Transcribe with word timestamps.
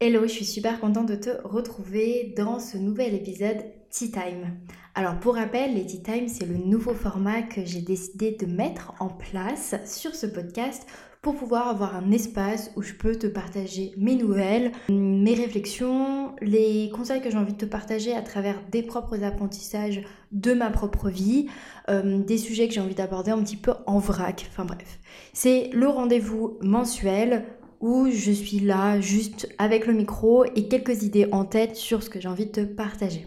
Hello, 0.00 0.22
je 0.22 0.28
suis 0.28 0.44
super 0.44 0.78
contente 0.78 1.08
de 1.08 1.16
te 1.16 1.30
retrouver 1.42 2.32
dans 2.36 2.60
ce 2.60 2.78
nouvel 2.78 3.14
épisode 3.14 3.64
Tea 3.90 4.12
Time. 4.12 4.56
Alors 4.94 5.18
pour 5.18 5.34
rappel, 5.34 5.74
les 5.74 5.86
Tea 5.86 6.00
Time, 6.00 6.28
c'est 6.28 6.46
le 6.46 6.56
nouveau 6.56 6.94
format 6.94 7.42
que 7.42 7.64
j'ai 7.64 7.80
décidé 7.80 8.30
de 8.30 8.46
mettre 8.46 8.92
en 9.00 9.08
place 9.08 9.74
sur 9.86 10.14
ce 10.14 10.26
podcast 10.26 10.86
pour 11.20 11.34
pouvoir 11.34 11.66
avoir 11.66 11.96
un 11.96 12.12
espace 12.12 12.70
où 12.76 12.82
je 12.82 12.92
peux 12.92 13.16
te 13.16 13.26
partager 13.26 13.92
mes 13.96 14.14
nouvelles, 14.14 14.70
mes 14.88 15.34
réflexions, 15.34 16.36
les 16.40 16.90
conseils 16.94 17.20
que 17.20 17.28
j'ai 17.28 17.36
envie 17.36 17.54
de 17.54 17.58
te 17.58 17.66
partager 17.66 18.14
à 18.14 18.22
travers 18.22 18.62
des 18.70 18.84
propres 18.84 19.24
apprentissages 19.24 20.02
de 20.30 20.54
ma 20.54 20.70
propre 20.70 21.08
vie, 21.08 21.48
euh, 21.88 22.18
des 22.18 22.38
sujets 22.38 22.68
que 22.68 22.74
j'ai 22.74 22.80
envie 22.80 22.94
d'aborder 22.94 23.32
un 23.32 23.42
petit 23.42 23.56
peu 23.56 23.72
en 23.86 23.98
vrac, 23.98 24.46
enfin 24.48 24.64
bref. 24.64 25.00
C'est 25.32 25.70
le 25.72 25.88
rendez-vous 25.88 26.56
mensuel 26.62 27.46
où 27.80 28.08
je 28.10 28.32
suis 28.32 28.60
là 28.60 29.00
juste 29.00 29.48
avec 29.58 29.86
le 29.86 29.92
micro 29.92 30.44
et 30.44 30.68
quelques 30.68 31.02
idées 31.02 31.28
en 31.32 31.44
tête 31.44 31.76
sur 31.76 32.02
ce 32.02 32.10
que 32.10 32.20
j'ai 32.20 32.28
envie 32.28 32.46
de 32.46 32.52
te 32.52 32.64
partager. 32.64 33.26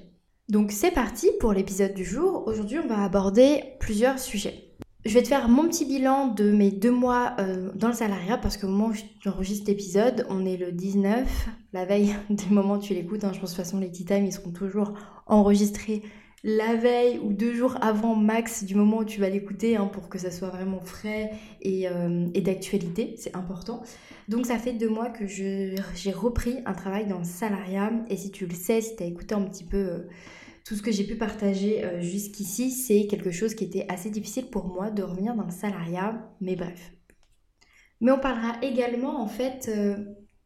Donc 0.49 0.71
c'est 0.71 0.91
parti 0.91 1.29
pour 1.39 1.53
l'épisode 1.53 1.93
du 1.93 2.03
jour. 2.03 2.43
Aujourd'hui 2.47 2.79
on 2.83 2.87
va 2.87 3.03
aborder 3.03 3.63
plusieurs 3.79 4.19
sujets. 4.19 4.71
Je 5.05 5.13
vais 5.15 5.23
te 5.23 5.29
faire 5.29 5.49
mon 5.49 5.67
petit 5.67 5.85
bilan 5.85 6.27
de 6.27 6.51
mes 6.51 6.69
deux 6.69 6.91
mois 6.91 7.35
euh, 7.39 7.71
dans 7.73 7.87
le 7.87 7.93
salariat 7.93 8.37
parce 8.37 8.57
qu'au 8.57 8.67
moment 8.67 8.89
où 8.89 8.93
j'enregistre 9.19 9.65
l'épisode, 9.67 10.27
on 10.29 10.45
est 10.45 10.57
le 10.57 10.71
19, 10.71 11.47
la 11.73 11.85
veille 11.85 12.15
du 12.29 12.49
moment 12.53 12.75
où 12.75 12.79
tu 12.79 12.93
l'écoutes. 12.93 13.23
Hein, 13.23 13.31
je 13.33 13.39
pense 13.39 13.51
de 13.51 13.55
toute 13.55 13.65
façon 13.65 13.79
les 13.79 13.91
Times 13.91 14.25
ils 14.25 14.33
seront 14.33 14.51
toujours 14.51 14.93
enregistrés 15.25 16.03
la 16.43 16.75
veille 16.75 17.19
ou 17.19 17.33
deux 17.33 17.53
jours 17.53 17.77
avant 17.81 18.15
max 18.15 18.63
du 18.63 18.73
moment 18.73 18.99
où 18.99 19.05
tu 19.05 19.19
vas 19.19 19.29
l'écouter 19.29 19.75
hein, 19.75 19.85
pour 19.85 20.09
que 20.09 20.17
ça 20.17 20.31
soit 20.31 20.49
vraiment 20.49 20.79
frais 20.79 21.31
et, 21.61 21.87
euh, 21.87 22.27
et 22.33 22.41
d'actualité, 22.41 23.15
c'est 23.17 23.35
important. 23.35 23.83
Donc 24.27 24.47
ça 24.47 24.57
fait 24.57 24.73
deux 24.73 24.89
mois 24.89 25.09
que 25.09 25.27
j'ai 25.27 25.75
repris 26.11 26.57
un 26.65 26.73
travail 26.73 27.05
dans 27.05 27.19
le 27.19 27.25
salariat 27.25 27.91
et 28.09 28.17
si 28.17 28.31
tu 28.31 28.47
le 28.47 28.55
sais, 28.55 28.81
si 28.81 28.95
tu 28.95 29.03
as 29.03 29.05
écouté 29.05 29.35
un 29.35 29.43
petit 29.43 29.63
peu 29.63 29.77
euh, 29.77 30.07
tout 30.65 30.75
ce 30.75 30.81
que 30.81 30.91
j'ai 30.91 31.03
pu 31.03 31.15
partager 31.15 31.83
euh, 31.83 32.01
jusqu'ici, 32.01 32.71
c'est 32.71 33.05
quelque 33.05 33.31
chose 33.31 33.53
qui 33.53 33.63
était 33.63 33.85
assez 33.87 34.09
difficile 34.09 34.47
pour 34.47 34.67
moi 34.67 34.89
de 34.89 35.03
revenir 35.03 35.35
dans 35.35 35.45
le 35.45 35.51
salariat, 35.51 36.27
mais 36.41 36.55
bref. 36.55 36.91
Mais 37.99 38.11
on 38.11 38.19
parlera 38.19 38.55
également 38.63 39.21
en 39.21 39.27
fait 39.27 39.69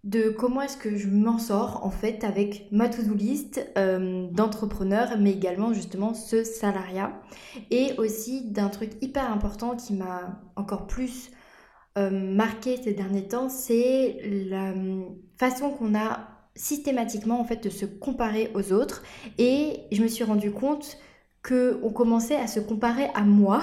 de 0.06 0.30
comment 0.30 0.61
est-ce 0.61 0.78
que 0.78 0.95
je 0.95 1.08
m'en 1.08 1.39
sors 1.39 1.84
en 1.84 1.89
fait 1.89 2.23
avec 2.23 2.67
ma 2.72 2.88
to-do 2.88 3.16
list 3.16 3.67
euh, 3.78 4.28
d'entrepreneur, 4.31 5.17
mais 5.20 5.31
également 5.31 5.73
justement 5.73 6.14
ce 6.14 6.44
salariat. 6.44 7.20
Et 7.72 7.94
aussi 7.98 8.52
d'un 8.52 8.70
truc 8.70 8.92
hyper 9.02 9.31
important 9.31 9.76
qui 9.76 9.94
m'a 9.94 10.39
encore 10.56 10.86
plus 10.86 11.31
euh, 11.98 12.11
marqué 12.11 12.78
ces 12.78 12.94
derniers 12.94 13.28
temps, 13.28 13.50
c'est 13.50 14.20
la 14.48 14.73
façon 15.38 15.72
qu'on 15.72 15.95
a 15.95 16.28
systématiquement 16.56 17.39
en 17.42 17.44
fait 17.44 17.64
de 17.64 17.72
se 17.72 17.86
comparer 17.86 18.52
aux 18.53 18.73
autres. 18.73 19.02
Et 19.39 19.81
je 19.92 20.03
me 20.03 20.08
suis 20.08 20.23
rendu 20.23 20.52
compte 20.52 21.00
qu'on 21.48 21.92
commençait 21.92 22.36
à 22.36 22.48
se 22.48 22.60
comparer 22.60 23.08
à 23.14 23.22
moi, 23.22 23.62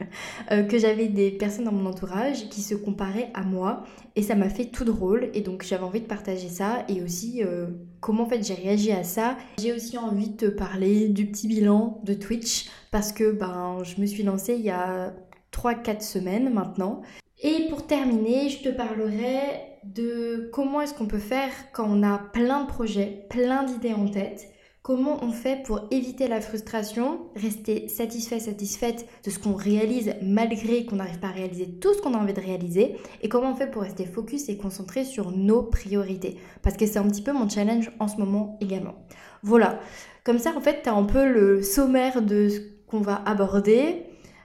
euh, 0.50 0.62
que 0.62 0.78
j'avais 0.78 1.08
des 1.08 1.30
personnes 1.30 1.64
dans 1.64 1.72
mon 1.72 1.86
entourage 1.86 2.48
qui 2.48 2.62
se 2.62 2.74
comparaient 2.74 3.30
à 3.34 3.42
moi 3.42 3.84
et 4.16 4.22
ça 4.22 4.34
m'a 4.34 4.48
fait 4.48 4.66
tout 4.66 4.84
drôle 4.84 5.28
et 5.34 5.42
donc 5.42 5.62
j'avais 5.62 5.84
envie 5.84 6.00
de 6.00 6.06
partager 6.06 6.48
ça 6.48 6.84
et 6.88 7.02
aussi 7.02 7.42
euh, 7.44 7.66
comment 8.00 8.24
en 8.24 8.28
fait 8.28 8.42
j'ai 8.42 8.54
réagi 8.54 8.92
à 8.92 9.04
ça. 9.04 9.36
J'ai 9.58 9.72
aussi 9.72 9.98
envie 9.98 10.30
de 10.30 10.36
te 10.36 10.46
parler 10.46 11.08
du 11.08 11.26
petit 11.26 11.48
bilan 11.48 12.00
de 12.04 12.14
Twitch 12.14 12.70
parce 12.90 13.12
que 13.12 13.30
ben 13.30 13.78
je 13.82 14.00
me 14.00 14.06
suis 14.06 14.22
lancée 14.22 14.54
il 14.54 14.64
y 14.64 14.70
a 14.70 15.12
3-4 15.52 16.00
semaines 16.00 16.52
maintenant. 16.52 17.02
Et 17.42 17.66
pour 17.68 17.86
terminer, 17.86 18.48
je 18.48 18.62
te 18.62 18.68
parlerai 18.70 19.38
de 19.84 20.50
comment 20.52 20.80
est-ce 20.80 20.94
qu'on 20.94 21.06
peut 21.06 21.18
faire 21.18 21.50
quand 21.72 21.86
on 21.88 22.02
a 22.02 22.18
plein 22.18 22.64
de 22.64 22.68
projets, 22.68 23.26
plein 23.28 23.64
d'idées 23.64 23.94
en 23.94 24.08
tête 24.08 24.48
Comment 24.88 25.22
on 25.22 25.32
fait 25.32 25.62
pour 25.64 25.82
éviter 25.90 26.28
la 26.28 26.40
frustration, 26.40 27.26
rester 27.36 27.88
satisfait, 27.88 28.40
satisfaite 28.40 29.06
de 29.22 29.28
ce 29.28 29.38
qu'on 29.38 29.52
réalise 29.52 30.14
malgré 30.22 30.86
qu'on 30.86 30.96
n'arrive 30.96 31.18
pas 31.18 31.26
à 31.26 31.32
réaliser 31.32 31.66
tout 31.66 31.92
ce 31.92 32.00
qu'on 32.00 32.14
a 32.14 32.16
envie 32.16 32.32
de 32.32 32.40
réaliser 32.40 32.96
Et 33.20 33.28
comment 33.28 33.52
on 33.52 33.54
fait 33.54 33.70
pour 33.70 33.82
rester 33.82 34.06
focus 34.06 34.48
et 34.48 34.56
concentré 34.56 35.04
sur 35.04 35.30
nos 35.30 35.62
priorités 35.62 36.38
Parce 36.62 36.78
que 36.78 36.86
c'est 36.86 36.98
un 36.98 37.06
petit 37.06 37.20
peu 37.20 37.34
mon 37.34 37.46
challenge 37.46 37.92
en 37.98 38.08
ce 38.08 38.16
moment 38.16 38.56
également. 38.62 38.94
Voilà, 39.42 39.78
comme 40.24 40.38
ça 40.38 40.54
en 40.56 40.62
fait 40.62 40.80
tu 40.82 40.88
as 40.88 40.94
un 40.94 41.04
peu 41.04 41.30
le 41.30 41.60
sommaire 41.60 42.22
de 42.22 42.48
ce 42.48 42.60
qu'on 42.86 43.02
va 43.02 43.22
aborder. 43.26 44.04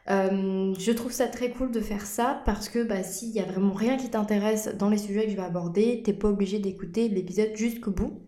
Euh, 0.09 0.73
je 0.77 0.91
trouve 0.91 1.13
ça 1.13 1.27
très 1.27 1.51
cool 1.51 1.71
de 1.71 1.79
faire 1.79 2.05
ça 2.05 2.41
parce 2.43 2.67
que 2.67 2.83
bah, 2.83 3.01
s'il 3.01 3.29
y 3.29 3.39
a 3.39 3.45
vraiment 3.45 3.71
rien 3.75 3.95
qui 3.95 4.09
t'intéresse 4.09 4.75
dans 4.77 4.89
les 4.89 4.97
sujets 4.97 5.23
que 5.23 5.31
je 5.31 5.37
vais 5.37 5.41
aborder, 5.41 6.01
t'es 6.03 6.11
pas 6.11 6.27
obligé 6.27 6.59
d'écouter 6.59 7.07
l'épisode 7.07 7.51
jusqu'au 7.55 7.91
bout. 7.91 8.19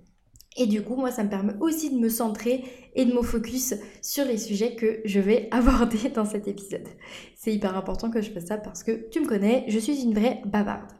Et 0.57 0.67
du 0.67 0.81
coup, 0.81 0.95
moi, 0.95 1.11
ça 1.11 1.23
me 1.23 1.29
permet 1.29 1.53
aussi 1.59 1.89
de 1.89 1.97
me 1.97 2.09
centrer 2.09 2.63
et 2.95 3.05
de 3.05 3.13
me 3.13 3.21
focus 3.21 3.75
sur 4.01 4.25
les 4.25 4.37
sujets 4.37 4.75
que 4.75 5.01
je 5.05 5.19
vais 5.19 5.49
aborder 5.51 6.09
dans 6.09 6.25
cet 6.25 6.47
épisode. 6.47 6.87
C'est 7.35 7.53
hyper 7.53 7.75
important 7.75 8.09
que 8.09 8.21
je 8.21 8.31
fasse 8.31 8.45
ça 8.45 8.57
parce 8.57 8.83
que 8.83 9.09
tu 9.09 9.19
me 9.19 9.27
connais, 9.27 9.65
je 9.67 9.79
suis 9.79 10.01
une 10.01 10.13
vraie 10.13 10.41
bavarde. 10.45 10.91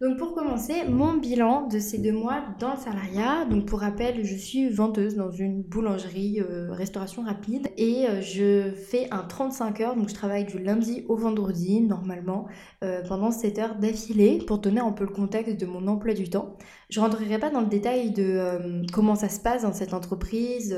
Donc 0.00 0.16
pour 0.16 0.32
commencer, 0.32 0.84
mon 0.88 1.14
bilan 1.14 1.66
de 1.66 1.80
ces 1.80 1.98
deux 1.98 2.12
mois 2.12 2.44
dans 2.60 2.70
le 2.70 2.76
salariat. 2.76 3.44
Donc 3.46 3.66
pour 3.66 3.80
rappel, 3.80 4.24
je 4.24 4.36
suis 4.36 4.68
vendeuse 4.68 5.16
dans 5.16 5.32
une 5.32 5.60
boulangerie 5.62 6.40
euh, 6.40 6.70
restauration 6.70 7.24
rapide 7.24 7.66
et 7.76 8.06
euh, 8.06 8.20
je 8.20 8.70
fais 8.70 9.08
un 9.10 9.24
35 9.24 9.80
heures. 9.80 9.96
Donc 9.96 10.08
je 10.08 10.14
travaille 10.14 10.44
du 10.44 10.60
lundi 10.60 11.04
au 11.08 11.16
vendredi 11.16 11.80
normalement 11.80 12.46
euh, 12.84 13.02
pendant 13.08 13.32
7 13.32 13.58
heures 13.58 13.74
d'affilée 13.74 14.38
pour 14.46 14.58
donner 14.58 14.80
un 14.80 14.92
peu 14.92 15.02
le 15.02 15.10
contexte 15.10 15.56
de 15.60 15.66
mon 15.66 15.88
emploi 15.88 16.14
du 16.14 16.30
temps. 16.30 16.56
Je 16.90 17.00
rentrerai 17.00 17.40
pas 17.40 17.50
dans 17.50 17.60
le 17.60 17.66
détail 17.66 18.12
de 18.12 18.86
comment 18.92 19.16
ça 19.16 19.28
se 19.28 19.40
passe 19.40 19.62
dans 19.62 19.72
cette 19.72 19.94
entreprise 19.94 20.76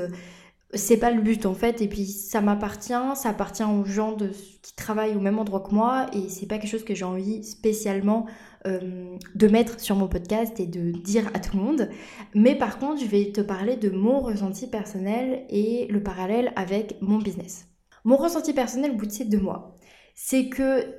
c'est 0.73 0.97
pas 0.97 1.11
le 1.11 1.21
but 1.21 1.45
en 1.45 1.53
fait 1.53 1.81
et 1.81 1.87
puis 1.87 2.05
ça 2.05 2.41
m'appartient 2.41 2.93
ça 3.15 3.29
appartient 3.29 3.63
aux 3.63 3.85
gens 3.85 4.15
qui 4.61 4.75
travaillent 4.75 5.15
au 5.15 5.19
même 5.19 5.39
endroit 5.39 5.61
que 5.61 5.73
moi 5.73 6.07
et 6.13 6.29
c'est 6.29 6.45
pas 6.45 6.57
quelque 6.57 6.69
chose 6.69 6.85
que 6.85 6.95
j'ai 6.95 7.05
envie 7.05 7.43
spécialement 7.43 8.25
de 8.63 9.47
mettre 9.47 9.79
sur 9.79 9.95
mon 9.95 10.07
podcast 10.07 10.59
et 10.59 10.67
de 10.67 10.91
dire 10.91 11.27
à 11.33 11.39
tout 11.39 11.57
le 11.57 11.63
monde. 11.63 11.89
Mais 12.35 12.55
par 12.55 12.77
contre 12.77 13.01
je 13.01 13.07
vais 13.07 13.31
te 13.31 13.41
parler 13.41 13.75
de 13.75 13.89
mon 13.89 14.19
ressenti 14.19 14.67
personnel 14.67 15.45
et 15.49 15.87
le 15.89 16.03
parallèle 16.03 16.53
avec 16.55 16.97
mon 17.01 17.17
business. 17.17 17.65
Mon 18.03 18.17
ressenti 18.17 18.53
personnel 18.53 18.95
bout 18.95 19.07
de 19.07 19.11
ces 19.11 19.25
deux 19.25 19.39
mois 19.39 19.75
c'est 20.13 20.49
que 20.49 20.93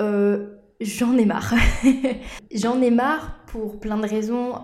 j'en 0.80 1.16
ai 1.16 1.24
marre. 1.24 1.54
J'en 2.52 2.82
ai 2.82 2.90
marre 2.90 3.44
pour 3.46 3.78
plein 3.78 3.98
de 3.98 4.08
raisons 4.08 4.54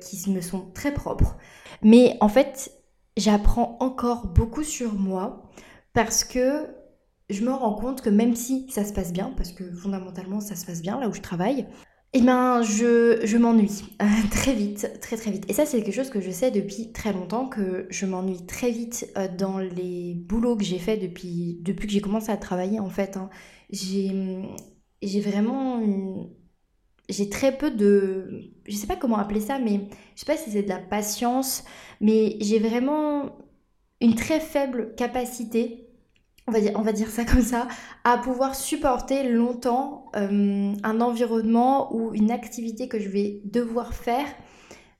qui 0.00 0.30
me 0.30 0.40
sont 0.40 0.70
très 0.72 0.94
propres. 0.94 1.36
Mais 1.82 2.16
en 2.20 2.28
fait 2.28 2.77
j'apprends 3.18 3.76
encore 3.80 4.28
beaucoup 4.28 4.62
sur 4.62 4.94
moi 4.94 5.50
parce 5.92 6.24
que 6.24 6.66
je 7.28 7.44
me 7.44 7.52
rends 7.52 7.74
compte 7.74 8.00
que 8.00 8.08
même 8.08 8.34
si 8.34 8.70
ça 8.70 8.84
se 8.84 8.92
passe 8.92 9.12
bien, 9.12 9.34
parce 9.36 9.52
que 9.52 9.70
fondamentalement 9.72 10.40
ça 10.40 10.56
se 10.56 10.64
passe 10.64 10.80
bien 10.80 10.98
là 10.98 11.08
où 11.08 11.12
je 11.12 11.20
travaille, 11.20 11.66
eh 12.14 12.22
ben 12.22 12.62
je, 12.62 13.20
je 13.24 13.36
m'ennuie 13.36 13.84
très 14.30 14.54
vite, 14.54 14.98
très 15.00 15.16
très 15.16 15.30
vite. 15.30 15.44
Et 15.50 15.52
ça 15.52 15.66
c'est 15.66 15.82
quelque 15.82 15.94
chose 15.94 16.10
que 16.10 16.20
je 16.20 16.30
sais 16.30 16.50
depuis 16.50 16.92
très 16.92 17.12
longtemps, 17.12 17.48
que 17.48 17.86
je 17.90 18.06
m'ennuie 18.06 18.46
très 18.46 18.70
vite 18.70 19.10
euh, 19.18 19.28
dans 19.28 19.58
les 19.58 20.14
boulots 20.14 20.56
que 20.56 20.64
j'ai 20.64 20.78
fait 20.78 20.96
depuis, 20.96 21.58
depuis 21.62 21.86
que 21.86 21.92
j'ai 21.92 22.00
commencé 22.00 22.30
à 22.30 22.36
travailler 22.36 22.80
en 22.80 22.88
fait. 22.88 23.16
Hein. 23.16 23.28
J'ai 23.70 25.20
vraiment 25.20 25.80
une, 25.80 26.30
j'ai 27.08 27.28
très 27.28 27.56
peu 27.56 27.70
de 27.70 28.52
je 28.66 28.76
sais 28.76 28.86
pas 28.86 28.96
comment 28.96 29.18
appeler 29.18 29.40
ça 29.40 29.58
mais 29.58 29.88
je 30.14 30.20
sais 30.20 30.26
pas 30.26 30.36
si 30.36 30.50
c'est 30.50 30.62
de 30.62 30.68
la 30.68 30.78
patience 30.78 31.64
mais 32.00 32.36
j'ai 32.40 32.58
vraiment 32.58 33.36
une 34.00 34.14
très 34.14 34.40
faible 34.40 34.94
capacité 34.96 35.88
on 36.48 36.50
va 36.50 36.60
dire, 36.60 36.72
on 36.76 36.80
va 36.80 36.92
dire 36.92 37.08
ça 37.08 37.24
comme 37.24 37.42
ça, 37.42 37.68
à 38.04 38.16
pouvoir 38.16 38.54
supporter 38.54 39.28
longtemps 39.28 40.06
euh, 40.16 40.72
un 40.82 41.00
environnement 41.00 41.94
ou 41.94 42.14
une 42.14 42.30
activité 42.30 42.88
que 42.88 42.98
je 42.98 43.08
vais 43.08 43.42
devoir 43.44 43.92
faire 43.92 44.26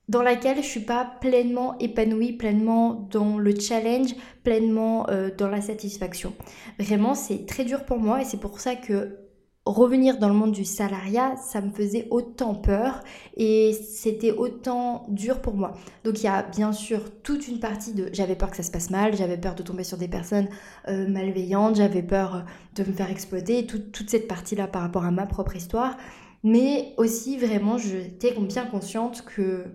dans 0.07 0.21
laquelle 0.21 0.57
je 0.57 0.67
suis 0.67 0.79
pas 0.79 1.05
pleinement 1.21 1.77
épanouie, 1.79 2.33
pleinement 2.33 3.07
dans 3.11 3.37
le 3.37 3.59
challenge, 3.59 4.15
pleinement 4.43 5.07
euh, 5.09 5.29
dans 5.35 5.47
la 5.47 5.61
satisfaction. 5.61 6.33
Vraiment, 6.79 7.15
c'est 7.15 7.45
très 7.45 7.65
dur 7.65 7.85
pour 7.85 7.99
moi 7.99 8.21
et 8.21 8.25
c'est 8.25 8.39
pour 8.39 8.59
ça 8.59 8.75
que 8.75 9.17
revenir 9.65 10.17
dans 10.17 10.29
le 10.29 10.33
monde 10.33 10.51
du 10.51 10.65
salariat, 10.65 11.35
ça 11.37 11.61
me 11.61 11.69
faisait 11.71 12.07
autant 12.09 12.55
peur 12.55 13.03
et 13.37 13.73
c'était 13.73 14.31
autant 14.31 15.05
dur 15.09 15.41
pour 15.41 15.53
moi. 15.53 15.73
Donc 16.03 16.19
il 16.19 16.23
y 16.23 16.27
a 16.27 16.43
bien 16.43 16.71
sûr 16.71 17.01
toute 17.21 17.47
une 17.47 17.59
partie 17.59 17.93
de 17.93 18.09
j'avais 18.13 18.35
peur 18.35 18.49
que 18.49 18.57
ça 18.57 18.63
se 18.63 18.71
passe 18.71 18.89
mal, 18.89 19.15
j'avais 19.15 19.37
peur 19.37 19.55
de 19.55 19.63
tomber 19.63 19.83
sur 19.83 19.97
des 19.97 20.07
personnes 20.07 20.47
euh, 20.87 21.07
malveillantes, 21.07 21.75
j'avais 21.75 22.03
peur 22.03 22.45
de 22.75 22.83
me 22.83 22.91
faire 22.91 23.11
exploiter, 23.11 23.65
toute 23.65 24.09
cette 24.09 24.27
partie-là 24.27 24.67
par 24.67 24.81
rapport 24.81 25.05
à 25.05 25.11
ma 25.11 25.25
propre 25.25 25.55
histoire. 25.55 25.97
Mais 26.43 26.93
aussi 26.97 27.37
vraiment, 27.37 27.77
j'étais 27.77 28.33
bien 28.33 28.65
consciente 28.65 29.23
que 29.25 29.65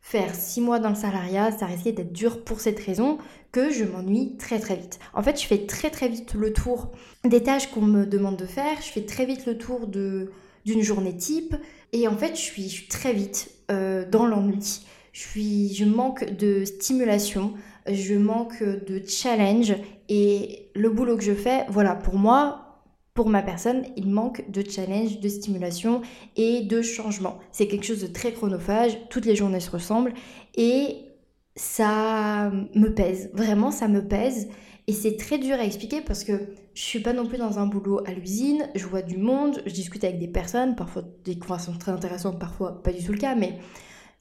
faire 0.00 0.34
six 0.34 0.60
mois 0.60 0.78
dans 0.78 0.88
le 0.88 0.94
salariat, 0.94 1.52
ça 1.52 1.66
risquait 1.66 1.92
d'être 1.92 2.12
dur 2.12 2.42
pour 2.44 2.60
cette 2.60 2.80
raison 2.80 3.18
que 3.52 3.70
je 3.70 3.84
m'ennuie 3.84 4.36
très 4.38 4.58
très 4.58 4.76
vite. 4.76 4.98
En 5.12 5.22
fait, 5.22 5.40
je 5.40 5.46
fais 5.46 5.66
très 5.66 5.90
très 5.90 6.08
vite 6.08 6.34
le 6.34 6.52
tour 6.52 6.90
des 7.24 7.42
tâches 7.42 7.70
qu'on 7.70 7.82
me 7.82 8.06
demande 8.06 8.36
de 8.36 8.46
faire, 8.46 8.76
je 8.80 8.90
fais 8.90 9.04
très 9.04 9.26
vite 9.26 9.46
le 9.46 9.58
tour 9.58 9.86
de 9.86 10.30
d'une 10.66 10.82
journée 10.82 11.16
type 11.16 11.56
et 11.92 12.06
en 12.06 12.16
fait, 12.16 12.36
je 12.36 12.40
suis, 12.40 12.86
très 12.88 13.12
vite 13.12 13.50
euh, 13.70 14.04
dans 14.08 14.26
l'ennui. 14.26 14.82
Je, 15.12 15.20
suis, 15.20 15.74
je 15.74 15.84
manque 15.84 16.36
de 16.36 16.64
stimulation, 16.64 17.54
je 17.90 18.14
manque 18.14 18.62
de 18.62 19.02
challenge 19.06 19.74
et 20.08 20.70
le 20.74 20.90
boulot 20.90 21.16
que 21.16 21.24
je 21.24 21.34
fais, 21.34 21.64
voilà, 21.68 21.94
pour 21.94 22.14
moi, 22.14 22.69
pour 23.20 23.28
ma 23.28 23.42
personne, 23.42 23.84
il 23.98 24.08
manque 24.08 24.50
de 24.50 24.64
challenge, 24.66 25.20
de 25.20 25.28
stimulation 25.28 26.00
et 26.36 26.62
de 26.62 26.80
changement. 26.80 27.38
C'est 27.52 27.68
quelque 27.68 27.84
chose 27.84 28.00
de 28.00 28.06
très 28.06 28.32
chronophage, 28.32 28.96
toutes 29.10 29.26
les 29.26 29.36
journées 29.36 29.60
se 29.60 29.70
ressemblent 29.70 30.14
et 30.54 30.96
ça 31.54 32.50
me 32.74 32.88
pèse, 32.94 33.28
vraiment 33.34 33.70
ça 33.70 33.88
me 33.88 34.08
pèse 34.08 34.48
et 34.86 34.94
c'est 34.94 35.18
très 35.18 35.36
dur 35.36 35.56
à 35.56 35.64
expliquer 35.64 36.00
parce 36.00 36.24
que 36.24 36.32
je 36.72 36.80
suis 36.80 37.00
pas 37.00 37.12
non 37.12 37.26
plus 37.26 37.36
dans 37.36 37.58
un 37.58 37.66
boulot 37.66 38.00
à 38.06 38.12
l'usine, 38.12 38.70
je 38.74 38.86
vois 38.86 39.02
du 39.02 39.18
monde, 39.18 39.60
je 39.66 39.74
discute 39.74 40.02
avec 40.04 40.18
des 40.18 40.28
personnes, 40.28 40.74
parfois 40.74 41.04
des 41.26 41.38
conversations 41.38 41.76
très 41.76 41.92
intéressantes, 41.92 42.38
parfois 42.38 42.82
pas 42.82 42.90
du 42.90 43.04
tout 43.04 43.12
le 43.12 43.18
cas, 43.18 43.34
mais 43.34 43.58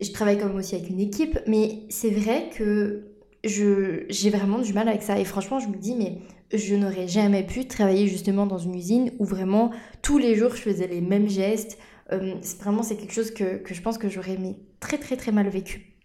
je 0.02 0.12
travaille 0.12 0.38
quand 0.38 0.48
même 0.48 0.58
aussi 0.58 0.76
avec 0.76 0.90
une 0.90 1.00
équipe, 1.00 1.40
mais 1.48 1.84
c'est 1.88 2.12
vrai 2.12 2.50
que 2.54 3.06
j'ai 3.44 4.30
vraiment 4.30 4.60
du 4.60 4.74
mal 4.74 4.88
avec 4.88 5.02
ça 5.02 5.18
et 5.20 5.26
franchement 5.26 5.60
je 5.60 5.68
me 5.68 5.78
dis 5.78 5.96
mais 5.96 6.20
je 6.52 6.76
n'aurais 6.76 7.08
jamais 7.08 7.44
pu 7.44 7.68
travailler 7.68 8.08
justement 8.08 8.46
dans 8.46 8.58
une 8.58 8.76
usine 8.76 9.12
où 9.20 9.26
vraiment 9.26 9.72
tous 10.02 10.18
les 10.18 10.36
jours 10.36 10.56
je 10.56 10.62
faisais 10.62 10.88
les 10.88 11.02
mêmes 11.02 11.30
gestes. 11.30 11.78
Euh, 12.12 12.36
vraiment, 12.60 12.82
c'est 12.82 12.96
quelque 12.96 13.14
chose 13.14 13.32
que, 13.32 13.62
je 13.66 13.82
pense 13.82 13.98
que 13.98 14.10
j'aurais 14.10 14.38
très 14.80 14.98
très 14.98 15.16
très 15.16 15.32
mal 15.32 15.48
vécu. 15.48 15.96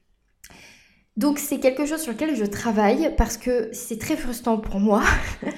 Donc 1.17 1.39
c'est 1.39 1.61
quelque 1.61 1.87
chose 1.87 2.03
sur 2.03 2.13
lequel 2.13 2.35
je 2.35 2.45
travaille 2.45 3.15
parce 3.17 3.37
que 3.37 3.71
c'est 3.73 3.99
très 3.99 4.17
frustrant 4.17 4.59
pour 4.59 4.81
moi. 4.81 5.03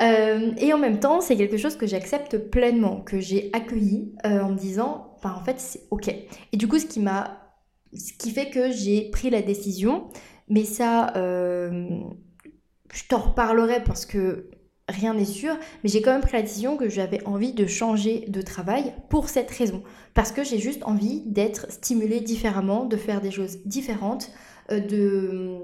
Euh, 0.00 0.52
et 0.56 0.72
en 0.72 0.78
même 0.78 0.98
temps, 0.98 1.20
c'est 1.20 1.36
quelque 1.36 1.58
chose 1.58 1.76
que 1.76 1.86
j'accepte 1.86 2.38
pleinement, 2.38 3.02
que 3.02 3.20
j'ai 3.20 3.50
accueilli 3.52 4.14
euh, 4.24 4.40
en 4.40 4.52
me 4.52 4.56
disant, 4.56 5.18
bah, 5.22 5.36
en 5.38 5.44
fait, 5.44 5.60
c'est 5.60 5.82
ok. 5.90 6.08
Et 6.08 6.56
du 6.56 6.66
coup, 6.66 6.78
ce 6.78 6.86
qui 6.86 6.98
m'a, 6.98 7.54
ce 7.94 8.14
qui 8.14 8.30
fait 8.30 8.48
que 8.48 8.72
j'ai 8.72 9.10
pris 9.10 9.28
la 9.28 9.42
décision, 9.42 10.08
mais 10.52 10.64
ça, 10.64 11.12
je 11.16 13.02
t'en 13.08 13.18
reparlerai 13.18 13.82
parce 13.84 14.06
que 14.06 14.50
rien 14.88 15.14
n'est 15.14 15.24
sûr, 15.24 15.56
mais 15.82 15.90
j'ai 15.90 16.02
quand 16.02 16.12
même 16.12 16.20
pris 16.20 16.32
la 16.32 16.42
décision 16.42 16.76
que 16.76 16.88
j'avais 16.88 17.24
envie 17.26 17.52
de 17.52 17.66
changer 17.66 18.24
de 18.28 18.42
travail 18.42 18.92
pour 19.08 19.28
cette 19.28 19.50
raison. 19.50 19.82
Parce 20.14 20.32
que 20.32 20.44
j'ai 20.44 20.58
juste 20.58 20.82
envie 20.84 21.22
d'être 21.26 21.70
stimulée 21.70 22.20
différemment, 22.20 22.84
de 22.84 22.96
faire 22.96 23.20
des 23.20 23.30
choses 23.30 23.58
différentes, 23.64 24.30
euh, 24.70 25.60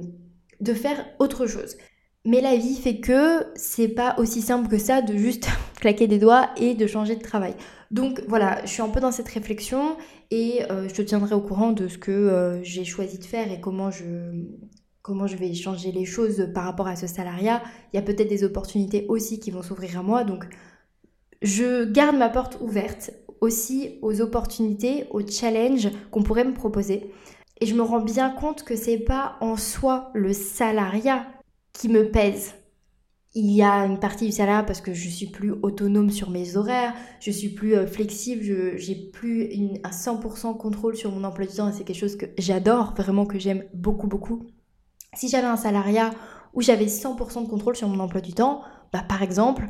de, 0.60 0.74
faire 0.74 1.06
autre 1.18 1.46
chose. 1.46 1.76
Mais 2.24 2.40
la 2.40 2.56
vie 2.56 2.76
fait 2.76 3.00
que 3.00 3.46
c'est 3.54 3.88
pas 3.88 4.16
aussi 4.18 4.42
simple 4.42 4.68
que 4.68 4.78
ça 4.78 5.02
de 5.02 5.16
juste 5.16 5.48
claquer 5.80 6.06
des 6.06 6.18
doigts 6.18 6.50
et 6.56 6.74
de 6.74 6.86
changer 6.86 7.16
de 7.16 7.22
travail. 7.22 7.54
Donc 7.90 8.22
voilà, 8.28 8.60
je 8.64 8.70
suis 8.70 8.82
un 8.82 8.88
peu 8.88 9.00
dans 9.00 9.12
cette 9.12 9.28
réflexion 9.28 9.96
et 10.30 10.62
euh, 10.70 10.88
je 10.88 10.94
te 10.94 11.02
tiendrai 11.02 11.34
au 11.34 11.40
courant 11.40 11.72
de 11.72 11.88
ce 11.88 11.96
que 11.96 12.10
euh, 12.10 12.62
j'ai 12.62 12.84
choisi 12.84 13.18
de 13.18 13.24
faire 13.24 13.50
et 13.50 13.60
comment 13.60 13.90
je, 13.90 14.04
comment 15.08 15.26
je 15.26 15.36
vais 15.36 15.54
changer 15.54 15.90
les 15.90 16.04
choses 16.04 16.50
par 16.54 16.64
rapport 16.64 16.86
à 16.86 16.94
ce 16.94 17.06
salariat. 17.06 17.62
Il 17.92 17.96
y 17.96 17.98
a 17.98 18.02
peut-être 18.02 18.28
des 18.28 18.44
opportunités 18.44 19.06
aussi 19.08 19.40
qui 19.40 19.50
vont 19.50 19.62
s'ouvrir 19.62 19.98
à 19.98 20.02
moi. 20.02 20.22
Donc, 20.22 20.44
je 21.40 21.84
garde 21.84 22.16
ma 22.16 22.28
porte 22.28 22.58
ouverte 22.60 23.10
aussi 23.40 23.98
aux 24.02 24.20
opportunités, 24.20 25.06
aux 25.10 25.26
challenges 25.26 25.88
qu'on 26.10 26.22
pourrait 26.22 26.44
me 26.44 26.52
proposer. 26.52 27.10
Et 27.62 27.66
je 27.66 27.74
me 27.74 27.80
rends 27.80 28.02
bien 28.02 28.28
compte 28.28 28.64
que 28.64 28.76
c'est 28.76 28.98
pas 28.98 29.38
en 29.40 29.56
soi 29.56 30.10
le 30.12 30.34
salariat 30.34 31.26
qui 31.72 31.88
me 31.88 32.10
pèse. 32.10 32.52
Il 33.34 33.50
y 33.50 33.62
a 33.62 33.86
une 33.86 33.98
partie 33.98 34.26
du 34.26 34.32
salariat 34.32 34.62
parce 34.62 34.82
que 34.82 34.92
je 34.92 35.08
suis 35.08 35.28
plus 35.28 35.52
autonome 35.62 36.10
sur 36.10 36.28
mes 36.28 36.58
horaires, 36.58 36.92
je 37.20 37.30
suis 37.30 37.48
plus 37.48 37.76
euh, 37.76 37.86
flexible, 37.86 38.42
je 38.42 38.76
j'ai 38.76 38.94
plus 38.94 39.44
une, 39.44 39.78
un 39.84 39.90
100% 39.90 40.56
contrôle 40.58 40.96
sur 40.96 41.12
mon 41.12 41.24
emploi 41.24 41.46
du 41.46 41.54
temps 41.54 41.68
et 41.70 41.72
c'est 41.72 41.84
quelque 41.84 41.98
chose 41.98 42.16
que 42.16 42.26
j'adore, 42.36 42.94
vraiment 42.94 43.24
que 43.24 43.38
j'aime 43.38 43.64
beaucoup 43.72 44.06
beaucoup. 44.06 44.46
Si 45.14 45.28
j'avais 45.28 45.46
un 45.46 45.56
salariat 45.56 46.10
où 46.54 46.62
j'avais 46.62 46.86
100% 46.86 47.44
de 47.44 47.48
contrôle 47.48 47.76
sur 47.76 47.88
mon 47.88 48.00
emploi 48.00 48.20
du 48.20 48.32
temps, 48.32 48.62
bah, 48.92 49.02
par 49.06 49.22
exemple, 49.22 49.68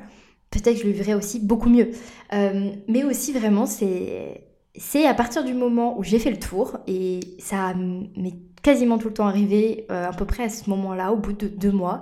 peut-être 0.50 0.76
que 0.76 0.82
je 0.82 0.87
le 0.87 0.93
vivrais 0.93 1.14
aussi 1.14 1.40
beaucoup 1.40 1.69
mieux. 1.69 1.90
Euh, 2.32 2.73
mais 2.87 3.05
aussi 3.05 3.32
vraiment, 3.32 3.67
c'est 3.67 5.06
à 5.06 5.14
partir 5.14 5.44
du 5.44 5.55
moment 5.55 5.99
où 5.99 6.02
j'ai 6.02 6.19
fait 6.19 6.31
le 6.31 6.38
tour, 6.38 6.79
et 6.87 7.20
ça 7.38 7.75
m'est 7.75 8.37
quasiment 8.62 8.99
tout 8.99 9.08
le 9.08 9.14
temps 9.14 9.26
arrivé 9.26 9.87
euh, 9.90 10.08
à 10.08 10.12
peu 10.12 10.25
près 10.25 10.44
à 10.44 10.49
ce 10.49 10.69
moment-là, 10.70 11.12
au 11.12 11.17
bout 11.17 11.32
de 11.32 11.49
deux 11.49 11.73
mois, 11.73 12.00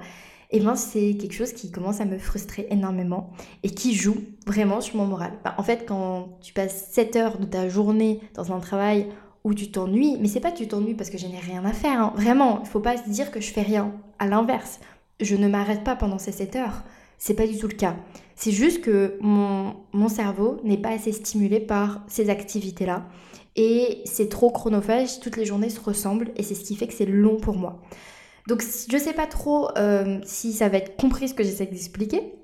et 0.52 0.58
eh 0.58 0.60
ben 0.60 0.76
c'est 0.76 1.16
quelque 1.16 1.32
chose 1.32 1.52
qui 1.52 1.72
commence 1.72 2.00
à 2.00 2.04
me 2.04 2.18
frustrer 2.18 2.68
énormément 2.70 3.32
et 3.64 3.70
qui 3.70 3.94
joue 3.94 4.18
vraiment 4.46 4.80
sur 4.80 4.96
mon 4.96 5.04
moral. 5.04 5.32
Bah, 5.42 5.56
en 5.58 5.64
fait, 5.64 5.84
quand 5.88 6.38
tu 6.40 6.52
passes 6.52 6.86
7 6.92 7.16
heures 7.16 7.38
de 7.38 7.46
ta 7.46 7.68
journée 7.68 8.20
dans 8.34 8.52
un 8.52 8.60
travail 8.60 9.08
où 9.46 9.54
tu 9.54 9.70
t'ennuies, 9.70 10.16
mais 10.20 10.26
c'est 10.26 10.40
pas 10.40 10.50
que 10.50 10.58
tu 10.58 10.66
t'ennuies 10.66 10.94
parce 10.94 11.08
que 11.08 11.18
je 11.18 11.26
n'ai 11.28 11.38
rien 11.38 11.64
à 11.64 11.72
faire, 11.72 12.00
hein. 12.00 12.12
vraiment, 12.16 12.58
il 12.64 12.68
faut 12.68 12.80
pas 12.80 12.96
se 12.96 13.08
dire 13.08 13.30
que 13.30 13.40
je 13.40 13.52
fais 13.52 13.62
rien. 13.62 13.92
À 14.18 14.26
l'inverse, 14.26 14.80
je 15.20 15.36
ne 15.36 15.46
m'arrête 15.46 15.84
pas 15.84 15.94
pendant 15.94 16.18
ces 16.18 16.32
7 16.32 16.56
heures, 16.56 16.82
c'est 17.16 17.34
pas 17.34 17.46
du 17.46 17.56
tout 17.56 17.68
le 17.68 17.76
cas. 17.76 17.94
C'est 18.34 18.50
juste 18.50 18.80
que 18.80 19.16
mon, 19.20 19.76
mon 19.92 20.08
cerveau 20.08 20.58
n'est 20.64 20.76
pas 20.76 20.88
assez 20.88 21.12
stimulé 21.12 21.60
par 21.60 22.02
ces 22.08 22.28
activités-là 22.28 23.06
et 23.54 24.02
c'est 24.04 24.28
trop 24.28 24.50
chronophage, 24.50 25.20
toutes 25.20 25.36
les 25.36 25.44
journées 25.44 25.70
se 25.70 25.80
ressemblent 25.80 26.32
et 26.34 26.42
c'est 26.42 26.56
ce 26.56 26.64
qui 26.64 26.74
fait 26.74 26.88
que 26.88 26.94
c'est 26.94 27.06
long 27.06 27.36
pour 27.36 27.54
moi. 27.54 27.80
Donc 28.48 28.64
je 28.90 28.98
sais 28.98 29.12
pas 29.12 29.26
trop 29.26 29.68
euh, 29.78 30.18
si 30.24 30.54
ça 30.54 30.68
va 30.68 30.78
être 30.78 30.96
compris 30.96 31.28
ce 31.28 31.34
que 31.34 31.44
j'essaie 31.44 31.66
d'expliquer, 31.66 32.34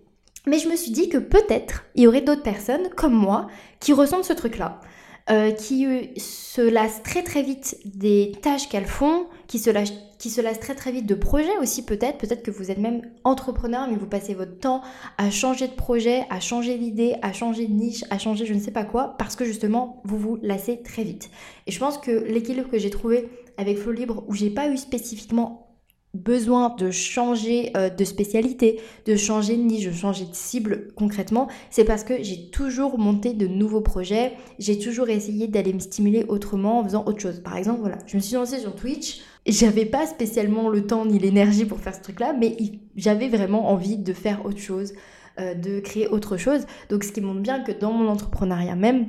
mais 0.47 0.61
je 0.61 0.69
me 0.69 0.77
suis 0.77 0.93
dit 0.93 1.09
que 1.09 1.19
peut-être 1.19 1.85
il 1.97 2.05
y 2.05 2.07
aurait 2.07 2.23
d'autres 2.23 2.45
personnes 2.45 2.91
comme 2.97 3.13
moi 3.13 3.49
qui 3.81 3.93
ressentent 3.93 4.25
ce 4.25 4.33
truc-là. 4.33 4.81
Euh, 5.31 5.53
qui 5.53 5.87
euh, 5.87 6.03
se 6.17 6.61
lassent 6.61 7.01
très 7.05 7.23
très 7.23 7.45
vite 7.45 7.79
des 7.85 8.33
tâches 8.43 8.69
qu'elles 8.69 8.87
font, 8.87 9.27
qui 9.47 9.61
se, 9.61 9.71
lassent, 9.71 9.93
qui 10.19 10.31
se 10.31 10.41
lassent 10.41 10.59
très 10.59 10.75
très 10.75 10.91
vite 10.91 11.07
de 11.07 11.15
projets 11.15 11.57
aussi 11.61 11.85
peut-être. 11.85 12.19
Peut-être 12.19 12.43
que 12.43 12.51
vous 12.51 12.73
êtes 12.73 12.79
même 12.79 13.03
entrepreneur, 13.23 13.87
mais 13.89 13.95
vous 13.95 14.09
passez 14.09 14.35
votre 14.35 14.59
temps 14.59 14.83
à 15.19 15.31
changer 15.31 15.69
de 15.69 15.75
projet, 15.75 16.25
à 16.29 16.41
changer 16.41 16.77
d'idée, 16.77 17.15
à 17.23 17.33
changer 17.33 17.69
de 17.69 17.73
niche, 17.73 18.05
à 18.11 18.19
changer 18.19 18.47
je 18.47 18.55
ne 18.55 18.59
sais 18.59 18.73
pas 18.73 18.85
quoi, 18.85 19.15
parce 19.17 19.37
que 19.37 19.45
justement 19.45 20.03
vous 20.05 20.19
vous 20.19 20.39
lassez 20.43 20.83
très 20.83 21.05
vite. 21.05 21.31
Et 21.69 21.71
je 21.71 21.79
pense 21.79 21.99
que 21.99 22.11
l'équilibre 22.11 22.69
que 22.69 22.79
j'ai 22.79 22.91
trouvé 22.91 23.29
avec 23.59 23.79
Flow 23.79 23.93
Libre, 23.93 24.25
où 24.27 24.35
j'ai 24.35 24.51
pas 24.51 24.69
eu 24.71 24.77
spécifiquement 24.77 25.72
besoin 26.15 26.75
de 26.77 26.91
changer 26.91 27.71
euh, 27.77 27.89
de 27.89 28.05
spécialité, 28.05 28.81
de 29.07 29.17
changer 29.17 29.57
de 29.57 29.63
niche, 29.63 29.87
de 29.87 29.93
changer 29.93 30.27
de 30.27 30.35
cible 30.35 30.89
concrètement, 30.95 31.49
c'est 31.71 31.85
parce 31.85 32.05
que 32.05 32.23
j'ai 32.23 32.51
toujours 32.51 32.99
monté 32.99 33.33
de 33.33 33.47
nouveaux 33.47 33.81
projets, 33.81 34.35
j'ai 34.59 34.79
toujours 34.79 35.09
essayé 35.09 35.49
d'aller 35.49 35.73
me 35.73 35.79
stimuler 35.79 36.25
autrement 36.29 36.81
en 36.81 36.85
faisant 36.85 37.05
autre 37.07 37.21
chose. 37.21 37.41
Par 37.41 37.57
exemple, 37.57 37.81
voilà, 37.81 37.99
je 38.07 38.17
me 38.17 38.21
suis 38.21 38.35
lancée 38.35 38.59
sur 38.59 38.75
Twitch, 38.75 39.23
j'avais 39.47 39.87
pas 39.87 40.07
spécialement 40.07 40.69
le 40.69 40.87
temps 40.87 41.07
ni 41.07 41.19
l'énergie 41.19 41.65
pour 41.65 41.81
faire 41.81 41.95
ce 41.95 42.03
truc-là, 42.03 42.35
mais 42.39 42.57
j'avais 42.95 43.29
vraiment 43.29 43.71
envie 43.71 43.97
de 43.97 44.13
faire 44.13 44.45
autre 44.45 44.61
chose, 44.61 44.93
euh, 45.41 45.55
de 45.55 45.81
créer 45.81 46.09
autre 46.09 46.37
chose. 46.37 46.67
Donc 46.91 47.05
ce 47.05 47.13
qui 47.13 47.23
montre 47.23 47.41
bien 47.41 47.61
que 47.61 47.73
dans 47.73 47.93
mon 47.93 48.09
entrepreneuriat 48.09 48.77
même, 48.77 49.07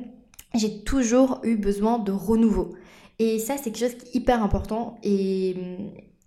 j'ai 0.55 0.83
toujours 0.83 1.41
eu 1.43 1.57
besoin 1.57 2.00
de 2.00 2.13
renouveau. 2.13 2.75
Et 3.19 3.39
ça, 3.39 3.55
c'est 3.57 3.72
quelque 3.72 3.91
chose 3.91 3.98
qui 3.98 4.05
est 4.05 4.22
hyper 4.22 4.41
important 4.41 4.98
et 5.03 5.55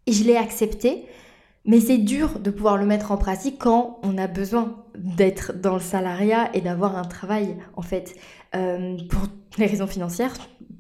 et 0.06 0.12
je 0.12 0.24
l'ai 0.24 0.36
accepté. 0.36 1.04
Mais 1.64 1.80
c'est 1.80 1.98
dur 1.98 2.38
de 2.38 2.50
pouvoir 2.50 2.76
le 2.76 2.86
mettre 2.86 3.10
en 3.10 3.16
pratique 3.16 3.58
quand 3.58 3.98
on 4.04 4.16
a 4.18 4.28
besoin 4.28 4.84
d'être 4.96 5.52
dans 5.52 5.74
le 5.74 5.80
salariat 5.80 6.48
et 6.54 6.60
d'avoir 6.60 6.96
un 6.96 7.02
travail, 7.02 7.56
en 7.74 7.82
fait, 7.82 8.14
euh, 8.54 8.96
pour 9.10 9.22
les 9.58 9.66
raisons 9.66 9.88
financières, 9.88 10.32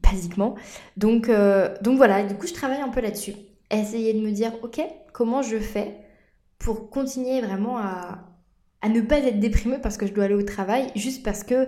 basiquement. 0.02 0.54
Donc, 0.96 1.28
euh, 1.28 1.74
donc 1.82 1.96
voilà, 1.96 2.22
du 2.22 2.36
coup, 2.36 2.46
je 2.46 2.54
travaille 2.54 2.80
un 2.80 2.88
peu 2.88 3.00
là-dessus. 3.00 3.34
Essayer 3.70 4.14
de 4.14 4.20
me 4.20 4.30
dire, 4.30 4.52
ok, 4.62 4.80
comment 5.12 5.42
je 5.42 5.58
fais 5.58 5.96
pour 6.58 6.88
continuer 6.88 7.40
vraiment 7.40 7.78
à, 7.78 8.20
à 8.80 8.88
ne 8.88 9.00
pas 9.00 9.18
être 9.18 9.40
déprimée 9.40 9.78
parce 9.82 9.96
que 9.96 10.06
je 10.06 10.12
dois 10.12 10.24
aller 10.24 10.34
au 10.34 10.42
travail, 10.42 10.86
juste 10.94 11.24
parce 11.24 11.42
que 11.42 11.66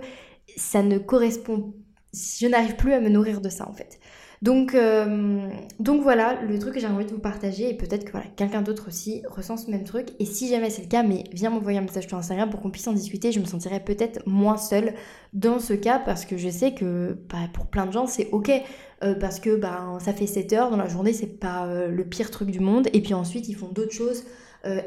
ça 0.55 0.81
ne 0.81 0.97
correspond, 0.97 1.73
je 2.13 2.47
n'arrive 2.47 2.77
plus 2.77 2.93
à 2.93 3.01
me 3.01 3.09
nourrir 3.09 3.41
de 3.41 3.49
ça, 3.49 3.67
en 3.67 3.73
fait. 3.73 3.99
Donc, 4.41 4.73
euh, 4.73 5.49
donc 5.79 6.01
voilà 6.01 6.41
le 6.41 6.57
truc 6.59 6.73
que 6.73 6.79
j'ai 6.79 6.87
envie 6.87 7.05
de 7.05 7.11
vous 7.11 7.19
partager 7.19 7.69
et 7.69 7.73
peut-être 7.73 8.05
que 8.05 8.11
voilà, 8.11 8.27
quelqu'un 8.37 8.61
d'autre 8.61 8.87
aussi 8.87 9.21
ressent 9.27 9.57
ce 9.57 9.69
même 9.69 9.83
truc. 9.83 10.09
Et 10.19 10.25
si 10.25 10.47
jamais 10.47 10.69
c'est 10.69 10.83
le 10.83 10.87
cas, 10.87 11.03
mais 11.03 11.25
viens 11.33 11.49
m'envoyer 11.49 11.77
un 11.77 11.81
message 11.81 12.07
sur 12.07 12.17
Instagram 12.17 12.49
pour 12.49 12.61
qu'on 12.61 12.71
puisse 12.71 12.87
en 12.87 12.93
discuter. 12.93 13.33
Je 13.33 13.41
me 13.41 13.45
sentirais 13.45 13.81
peut-être 13.81 14.25
moins 14.25 14.57
seule 14.57 14.93
dans 15.33 15.59
ce 15.59 15.73
cas 15.73 15.99
parce 15.99 16.25
que 16.25 16.37
je 16.37 16.49
sais 16.49 16.73
que 16.73 17.17
bah, 17.29 17.49
pour 17.53 17.67
plein 17.67 17.85
de 17.85 17.91
gens 17.91 18.07
c'est 18.07 18.29
ok. 18.31 18.51
Euh, 19.01 19.13
parce 19.15 19.39
que 19.39 19.55
bah, 19.55 19.97
ça 19.99 20.13
fait 20.13 20.27
7 20.27 20.53
heures 20.53 20.71
dans 20.71 20.77
la 20.77 20.87
journée, 20.87 21.13
c'est 21.13 21.39
pas 21.39 21.65
euh, 21.67 21.87
le 21.87 22.05
pire 22.05 22.31
truc 22.31 22.49
du 22.49 22.59
monde. 22.59 22.87
Et 22.93 23.01
puis 23.01 23.13
ensuite 23.13 23.49
ils 23.49 23.55
font 23.55 23.69
d'autres 23.69 23.93
choses 23.93 24.23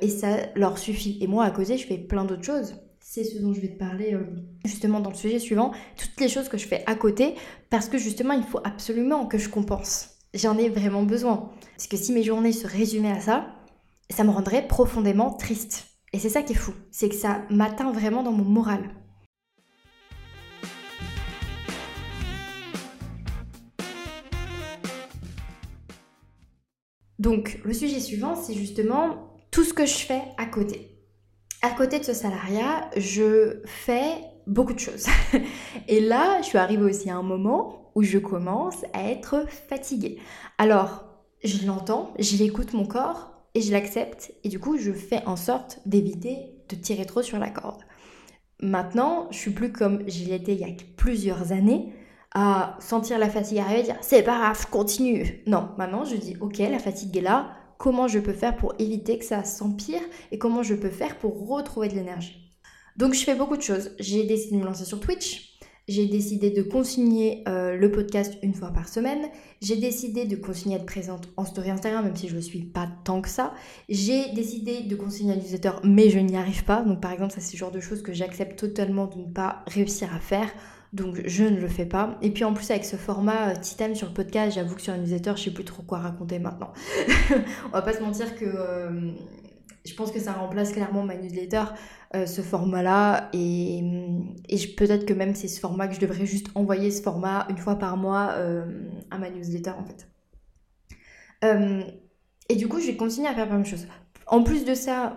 et 0.03 0.09
ça 0.09 0.37
leur 0.55 0.77
suffit. 0.77 1.17
Et 1.23 1.27
moi 1.27 1.45
à 1.45 1.51
côté 1.51 1.79
je 1.79 1.87
fais 1.87 1.97
plein 1.97 2.27
d'autres 2.27 2.45
choses 2.45 2.75
c'est 3.03 3.25
ce 3.25 3.39
dont 3.39 3.53
je 3.53 3.61
vais 3.61 3.69
te 3.69 3.79
parler 3.79 4.17
justement 4.65 5.01
dans 5.01 5.11
le 5.11 5.17
sujet 5.17 5.39
suivant, 5.39 5.73
toutes 5.97 6.19
les 6.21 6.29
choses 6.29 6.49
que 6.49 6.57
je 6.57 6.67
fais 6.67 6.85
à 6.87 6.95
côté, 6.95 7.35
parce 7.69 7.89
que 7.89 7.99
justement 7.99 8.33
il 8.33 8.45
faut 8.45 8.61
absolument 8.65 9.27
que 9.27 9.39
je 9.39 9.49
compense. 9.49 10.11
j'en 10.35 10.57
ai 10.57 10.69
vraiment 10.69 11.03
besoin. 11.03 11.51
Parce 11.77 11.89
que 11.89 11.97
si 11.97 12.13
mes 12.13 12.23
journées 12.23 12.53
se 12.53 12.67
résumaient 12.67 13.11
à 13.11 13.21
ça, 13.21 13.55
ça 14.09 14.25
me 14.25 14.31
rendrait 14.31 14.67
profondément 14.67 15.31
triste. 15.31 15.87
Et 16.13 16.19
c'est 16.19 16.29
ça 16.29 16.43
qui 16.43 16.53
est 16.53 16.57
fou, 16.57 16.73
c'est 16.91 17.09
que 17.09 17.15
ça 17.15 17.43
m'atteint 17.51 17.93
vraiment 17.93 18.23
dans 18.23 18.33
mon 18.33 18.45
moral. 18.45 18.83
Donc 27.19 27.61
le 27.65 27.75
sujet 27.75 28.01
suivant, 28.01 28.37
c'est 28.37 28.55
justement 28.55 29.37
tout 29.51 29.65
ce 29.65 29.75
que 29.75 29.87
je 29.87 29.99
fais 29.99 30.23
à 30.39 30.47
côté. 30.47 30.92
À 31.65 31.71
côté 31.71 32.01
de 32.01 32.05
ce 32.05 32.13
salariat, 32.13 32.91
je 32.97 33.61
fais 33.65 34.15
beaucoup 34.49 34.73
de 34.73 34.81
choses. 34.81 35.07
Et 35.89 36.01
là, 36.01 36.41
je 36.43 36.47
suis 36.47 36.59
arrivée 36.59 36.83
aussi 36.83 37.09
à 37.09 37.17
un 37.17 37.23
moment 37.23 37.93
où 37.95 38.03
je 38.03 38.19
commence 38.19 38.85
à 38.93 39.09
être 39.09 39.47
fatiguée. 39.49 40.19
Alors, 40.59 41.05
je 41.45 41.65
l'entends, 41.65 42.15
je 42.19 42.37
l'écoute 42.37 42.73
mon 42.73 42.85
corps 42.85 43.31
et 43.55 43.61
je 43.61 43.71
l'accepte 43.71 44.33
et 44.43 44.49
du 44.49 44.59
coup, 44.59 44.77
je 44.77 44.93
fais 44.93 45.25
en 45.27 45.37
sorte 45.37 45.81
d'éviter 45.87 46.53
de 46.69 46.75
tirer 46.75 47.07
trop 47.07 47.23
sur 47.23 47.39
la 47.39 47.51
corde. 47.51 47.83
Maintenant, 48.61 49.29
je 49.31 49.39
suis 49.39 49.51
plus 49.51 49.73
comme 49.73 50.03
je 50.09 50.25
l'étais 50.25 50.55
il 50.55 50.61
y 50.61 50.65
a 50.65 50.75
plusieurs 50.97 51.53
années 51.53 51.93
à 52.35 52.77
sentir 52.81 53.19
la 53.19 53.29
fatigue 53.29 53.59
arriver 53.59 53.81
et 53.81 53.85
dire 53.85 53.99
c'est 54.01 54.23
pas 54.23 54.39
grave, 54.39 54.67
continue. 54.71 55.43
Non, 55.47 55.69
maintenant 55.79 56.05
je 56.05 56.17
dis 56.17 56.37
ok, 56.41 56.59
la 56.59 56.79
fatigue 56.79 57.17
est 57.17 57.23
là, 57.23 57.57
comment 57.83 58.07
je 58.07 58.21
peux 58.21 58.33
faire 58.33 58.57
pour 58.57 58.75
éviter 58.79 59.19
que 59.19 59.25
ça 59.25 59.43
s'empire 59.43 60.01
et 60.31 60.39
comment 60.39 60.63
je 60.63 60.77
peux 60.77 60.89
faire 60.89 61.19
pour 61.19 61.49
retrouver 61.49 61.89
de 61.89 61.95
l'énergie. 61.95 62.55
Donc 62.97 63.13
je 63.13 63.25
fais 63.25 63.35
beaucoup 63.35 63.57
de 63.57 63.63
choses. 63.63 63.91
J'ai 63.99 64.23
décidé 64.23 64.55
de 64.55 64.61
me 64.61 64.67
lancer 64.67 64.85
sur 64.85 65.01
Twitch. 65.01 65.59
J'ai 65.89 66.07
décidé 66.07 66.51
de 66.51 66.63
continuer 66.63 67.43
euh, 67.49 67.77
le 67.77 67.91
podcast 67.91 68.35
une 68.45 68.55
fois 68.55 68.71
par 68.71 68.89
semaine. 68.89 69.27
J'ai 69.61 69.75
décidé 69.75 70.27
de 70.27 70.37
continuer 70.37 70.77
à 70.77 70.79
être 70.79 70.87
présente 70.87 71.29
en 71.37 71.45
story 71.45 71.71
Instagram, 71.71 72.05
même 72.05 72.15
si 72.15 72.29
je 72.29 72.37
ne 72.37 72.41
suis 72.41 72.63
pas 72.63 72.89
tant 73.03 73.21
que 73.21 73.29
ça. 73.29 73.53
J'ai 73.89 74.31
décidé 74.33 74.83
de 74.83 74.95
continuer 74.95 75.33
à 75.33 75.37
newsletter, 75.37 75.73
mais 75.83 76.09
je 76.09 76.21
n'y 76.21 76.37
arrive 76.37 76.63
pas. 76.63 76.83
Donc 76.83 77.01
par 77.01 77.11
exemple, 77.11 77.33
ça 77.33 77.41
c'est 77.41 77.55
le 77.55 77.59
genre 77.59 77.73
de 77.73 77.81
choses 77.81 78.03
que 78.03 78.13
j'accepte 78.13 78.57
totalement 78.57 79.09
de 79.09 79.19
ne 79.19 79.33
pas 79.33 79.65
réussir 79.67 80.15
à 80.15 80.21
faire. 80.21 80.49
Donc 80.93 81.23
je 81.25 81.45
ne 81.45 81.59
le 81.59 81.69
fais 81.69 81.87
pas. 81.87 82.19
Et 82.21 82.31
puis 82.31 82.45
en 82.45 82.53
plus 82.53 82.71
avec 82.71 82.85
ce 82.85 82.97
format 82.97 83.51
euh, 83.51 83.55
Titan 83.57 83.95
sur 83.95 84.09
le 84.09 84.15
podcast, 84.15 84.55
j'avoue 84.55 84.75
que 84.75 84.83
sur 84.83 84.93
un 84.93 84.99
newsletter, 84.99 85.33
je 85.37 85.45
sais 85.45 85.51
plus 85.51 85.65
trop 85.65 85.83
quoi 85.83 85.99
raconter 85.99 86.39
maintenant. 86.39 86.73
On 87.67 87.71
va 87.71 87.83
pas 87.83 87.95
se 87.95 88.03
mentir 88.03 88.37
que 88.37 88.45
euh, 88.45 89.13
je 89.87 89.95
pense 89.95 90.13
que 90.13 90.21
ça 90.21 90.33
remplace 90.33 90.73
clairement 90.73 91.03
ma 91.03 91.17
newsletter. 91.17 91.65
Euh, 92.15 92.27
ce 92.27 92.43
format-là. 92.43 93.31
Et, 93.33 93.83
peut-être 94.77 95.07
que 95.07 95.15
même 95.15 95.35
c'est 95.35 95.49
ce 95.49 95.59
format 95.59 95.89
que 95.89 95.95
je 95.95 96.01
devrais 96.01 96.27
juste 96.27 96.49
envoyer 96.55 96.91
ce 96.91 97.01
format 97.01 97.47
une 97.49 97.57
fois 97.57 97.77
par 97.77 97.97
mois 97.97 98.35
à 99.11 99.17
ma 99.17 99.31
newsletter 99.31 99.71
en 99.71 99.85
fait. 99.85 100.07
Et 102.51 102.57
du 102.57 102.69
coup, 102.69 102.81
je 102.81 102.89
vais 102.89 102.97
continuer 102.97 103.29
à 103.29 103.35
faire 103.35 103.49
plein 103.49 103.61
de 103.61 103.67
choses. 103.67 103.87
En 104.27 104.43
plus 104.43 104.67
de 104.67 104.75
ça, 104.75 105.17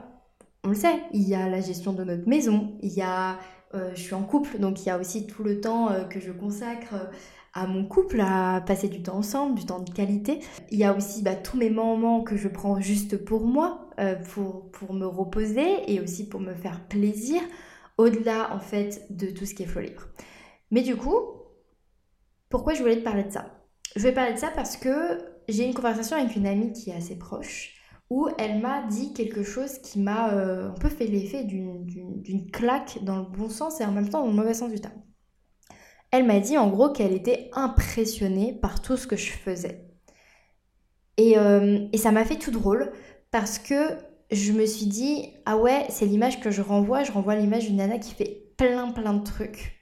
on 0.63 0.69
le 0.69 0.75
sait, 0.75 1.03
il 1.11 1.27
y 1.27 1.35
a 1.35 1.49
la 1.49 1.59
gestion 1.59 1.91
de 1.93 2.03
notre 2.03 2.27
maison, 2.29 2.77
il 2.81 2.93
y 2.93 3.01
a, 3.01 3.37
je 3.73 3.99
suis 4.01 4.13
en 4.13 4.23
couple, 4.23 4.59
donc 4.59 4.81
il 4.81 4.87
y 4.87 4.89
a 4.89 4.97
aussi 4.97 5.27
tout 5.27 5.43
le 5.43 5.59
temps 5.59 5.89
que 6.09 6.19
je 6.19 6.31
consacre 6.31 6.95
à 7.55 7.67
mon 7.67 7.85
couple, 7.85 8.19
à 8.19 8.61
passer 8.67 8.89
du 8.89 9.01
temps 9.01 9.15
ensemble, 9.15 9.55
du 9.57 9.65
temps 9.65 9.79
de 9.79 9.89
qualité. 9.89 10.41
Il 10.71 10.77
y 10.77 10.83
a 10.83 10.93
aussi 10.93 11.23
bah, 11.23 11.35
tous 11.35 11.57
mes 11.57 11.69
moments 11.69 12.21
que 12.21 12.35
je 12.35 12.49
prends 12.49 12.81
juste 12.81 13.23
pour 13.23 13.45
moi, 13.45 13.89
euh, 13.97 14.15
pour, 14.15 14.69
pour 14.71 14.93
me 14.93 15.05
reposer 15.05 15.89
et 15.91 16.01
aussi 16.01 16.27
pour 16.27 16.41
me 16.41 16.53
faire 16.53 16.85
plaisir, 16.87 17.41
au-delà 17.97 18.53
en 18.53 18.59
fait 18.59 19.07
de 19.09 19.27
tout 19.27 19.45
ce 19.45 19.55
qui 19.55 19.63
est 19.63 19.67
flow 19.67 19.81
libre. 19.81 20.03
Mais 20.69 20.81
du 20.81 20.97
coup, 20.97 21.17
pourquoi 22.49 22.73
je 22.73 22.81
voulais 22.81 22.97
te 22.97 23.03
parler 23.03 23.23
de 23.23 23.31
ça? 23.31 23.45
Je 23.95 24.01
vais 24.01 24.13
parler 24.13 24.33
de 24.33 24.39
ça 24.39 24.51
parce 24.53 24.75
que 24.75 25.17
j'ai 25.47 25.65
une 25.65 25.73
conversation 25.73 26.17
avec 26.17 26.35
une 26.35 26.47
amie 26.47 26.73
qui 26.73 26.89
est 26.89 26.95
assez 26.95 27.17
proche 27.17 27.74
où 28.09 28.27
elle 28.37 28.59
m'a 28.59 28.83
dit 28.83 29.13
quelque 29.13 29.43
chose 29.43 29.79
qui 29.79 29.99
m'a 29.99 30.33
euh, 30.33 30.69
un 30.69 30.73
peu 30.73 30.89
fait 30.89 31.07
l'effet 31.07 31.43
d'une 31.43 32.49
claque 32.51 32.99
dans 33.03 33.17
le 33.17 33.25
bon 33.25 33.49
sens 33.49 33.81
et 33.81 33.85
en 33.85 33.91
même 33.91 34.09
temps 34.09 34.21
dans 34.21 34.27
le 34.27 34.33
mauvais 34.33 34.53
sens 34.53 34.71
du 34.71 34.79
terme. 34.79 35.01
Elle 36.11 36.25
m'a 36.25 36.39
dit 36.39 36.57
en 36.57 36.69
gros 36.69 36.89
qu'elle 36.89 37.13
était 37.13 37.49
impressionnée 37.53 38.53
par 38.53 38.81
tout 38.81 38.95
ce 38.95 39.07
que 39.07 39.15
je 39.15 39.31
faisais. 39.31 39.89
Et, 41.17 41.37
euh, 41.37 41.87
et 41.91 41.97
ça 41.97 42.11
m'a 42.11 42.25
fait 42.25 42.37
tout 42.37 42.51
drôle 42.51 42.91
parce 43.31 43.57
que 43.57 43.97
je 44.31 44.51
me 44.51 44.65
suis 44.65 44.85
dit, 44.85 45.33
ah 45.45 45.57
ouais, 45.57 45.85
c'est 45.89 46.05
l'image 46.05 46.39
que 46.39 46.51
je 46.51 46.61
renvoie, 46.61 47.03
je 47.03 47.11
renvoie 47.11 47.35
l'image 47.35 47.67
d'une 47.67 47.77
nana 47.77 47.99
qui 47.99 48.13
fait 48.13 48.43
plein 48.57 48.91
plein 48.91 49.13
de 49.13 49.23
trucs. 49.23 49.75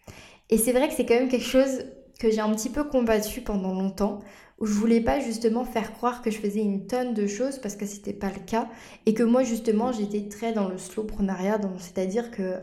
Et 0.49 0.57
c'est 0.57 0.71
vrai 0.71 0.87
que 0.87 0.93
c'est 0.93 1.05
quand 1.05 1.15
même 1.15 1.29
quelque 1.29 1.45
chose 1.45 1.83
que 2.19 2.29
j'ai 2.31 2.39
un 2.39 2.53
petit 2.53 2.69
peu 2.69 2.83
combattu 2.83 3.41
pendant 3.41 3.73
longtemps, 3.73 4.19
où 4.59 4.65
je 4.65 4.73
voulais 4.73 5.01
pas 5.01 5.19
justement 5.19 5.65
faire 5.65 5.93
croire 5.93 6.21
que 6.21 6.31
je 6.31 6.37
faisais 6.37 6.61
une 6.61 6.87
tonne 6.87 7.13
de 7.13 7.27
choses 7.27 7.59
parce 7.59 7.75
que 7.75 7.85
c'était 7.85 8.13
pas 8.13 8.31
le 8.31 8.39
cas, 8.45 8.69
et 9.05 9.13
que 9.13 9.23
moi 9.23 9.43
justement 9.43 9.91
j'étais 9.91 10.27
très 10.29 10.53
dans 10.53 10.69
le 10.69 10.77
slowprenariat, 10.77 11.59
c'est-à-dire 11.79 12.31
que 12.31 12.59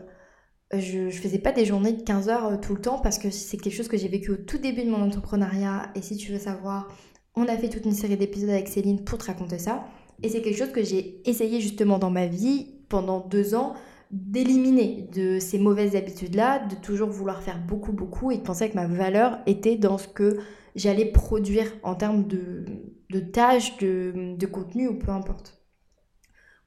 je, 0.73 0.99
ne 0.99 1.11
faisais 1.11 1.39
pas 1.39 1.51
des 1.51 1.65
journées 1.65 1.93
de 1.93 2.01
15 2.01 2.29
heures 2.29 2.45
euh, 2.45 2.57
tout 2.57 2.75
le 2.75 2.81
temps 2.81 2.99
parce 2.99 3.17
que 3.17 3.29
c'est 3.29 3.57
quelque 3.57 3.75
chose 3.75 3.87
que 3.87 3.97
j'ai 3.97 4.07
vécu 4.07 4.31
au 4.31 4.37
tout 4.37 4.57
début 4.57 4.83
de 4.83 4.89
mon 4.89 5.01
entrepreneuriat. 5.01 5.91
Et 5.95 6.01
si 6.01 6.17
tu 6.17 6.31
veux 6.31 6.39
savoir, 6.39 6.87
on 7.35 7.47
a 7.47 7.57
fait 7.57 7.69
toute 7.69 7.85
une 7.85 7.93
série 7.93 8.17
d'épisodes 8.17 8.49
avec 8.49 8.67
Céline 8.67 9.03
pour 9.03 9.17
te 9.17 9.25
raconter 9.25 9.59
ça. 9.59 9.85
Et 10.23 10.29
c'est 10.29 10.41
quelque 10.41 10.57
chose 10.57 10.71
que 10.71 10.83
j'ai 10.83 11.21
essayé 11.29 11.59
justement 11.61 11.99
dans 11.99 12.09
ma 12.09 12.27
vie 12.27 12.75
pendant 12.89 13.19
deux 13.19 13.55
ans 13.55 13.73
d'éliminer 14.11 15.07
de 15.13 15.39
ces 15.39 15.57
mauvaises 15.57 15.95
habitudes-là, 15.95 16.59
de 16.67 16.75
toujours 16.75 17.09
vouloir 17.09 17.41
faire 17.41 17.59
beaucoup, 17.59 17.93
beaucoup 17.93 18.31
et 18.31 18.37
de 18.37 18.41
penser 18.43 18.69
que 18.69 18.75
ma 18.75 18.87
valeur 18.87 19.39
était 19.45 19.77
dans 19.77 19.97
ce 19.97 20.07
que 20.07 20.39
j'allais 20.75 21.05
produire 21.05 21.67
en 21.83 21.95
termes 21.95 22.27
de, 22.27 22.65
de 23.09 23.19
tâches, 23.19 23.77
de, 23.77 24.35
de 24.37 24.45
contenu 24.45 24.87
ou 24.87 24.97
peu 24.97 25.11
importe. 25.11 25.61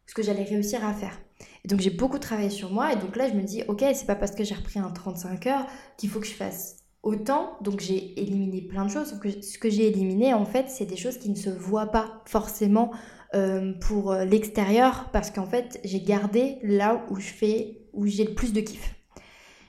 Ce 0.06 0.14
que 0.14 0.22
j'allais 0.22 0.44
réussir 0.44 0.84
à 0.84 0.92
faire. 0.92 1.18
Et 1.64 1.68
donc 1.68 1.80
j'ai 1.80 1.90
beaucoup 1.90 2.18
travaillé 2.18 2.50
sur 2.50 2.70
moi 2.70 2.92
et 2.92 2.96
donc 2.96 3.16
là 3.16 3.28
je 3.28 3.34
me 3.34 3.42
dis 3.42 3.62
ok 3.68 3.84
c'est 3.94 4.06
pas 4.06 4.14
parce 4.14 4.32
que 4.32 4.44
j'ai 4.44 4.54
repris 4.54 4.78
un 4.78 4.90
35 4.90 5.46
heures 5.46 5.66
qu'il 5.96 6.08
faut 6.08 6.20
que 6.20 6.26
je 6.26 6.34
fasse 6.34 6.76
autant 7.02 7.58
donc 7.60 7.80
j'ai 7.80 8.18
éliminé 8.20 8.62
plein 8.62 8.84
de 8.84 8.90
choses 8.90 9.18
ce 9.42 9.58
que 9.58 9.70
j'ai 9.70 9.88
éliminé 9.88 10.32
en 10.32 10.44
fait 10.44 10.68
c'est 10.68 10.86
des 10.86 10.96
choses 10.96 11.18
qui 11.18 11.30
ne 11.30 11.34
se 11.34 11.50
voient 11.50 11.90
pas 11.90 12.22
forcément 12.26 12.92
euh, 13.34 13.72
pour 13.80 14.14
l'extérieur 14.14 15.10
parce 15.12 15.30
qu'en 15.30 15.46
fait 15.46 15.80
j'ai 15.84 16.00
gardé 16.00 16.58
là 16.62 17.04
où 17.10 17.16
je 17.16 17.28
fais 17.28 17.78
où 17.92 18.06
j'ai 18.06 18.24
le 18.24 18.34
plus 18.34 18.52
de 18.52 18.60
kiff 18.60 18.94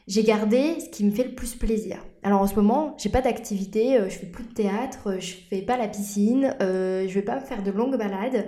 j'ai 0.08 0.24
gardé 0.24 0.80
ce 0.80 0.90
qui 0.90 1.04
me 1.04 1.12
fait 1.12 1.24
le 1.24 1.36
plus 1.36 1.56
plaisir. 1.56 1.98
Alors 2.24 2.42
en 2.42 2.48
ce 2.48 2.56
moment, 2.56 2.96
j'ai 2.98 3.10
pas 3.10 3.22
d'activité, 3.22 3.98
euh, 3.98 4.10
je 4.10 4.18
fais 4.18 4.28
plus 4.28 4.44
de 4.44 4.54
théâtre, 4.54 5.18
je 5.20 5.34
fais 5.50 5.62
pas 5.62 5.78
la 5.78 5.88
piscine, 5.88 6.56
euh, 6.62 7.08
je 7.08 7.14
vais 7.14 7.24
pas 7.24 7.40
faire 7.40 7.64
de 7.64 7.72
longues 7.72 7.98
balades. 7.98 8.48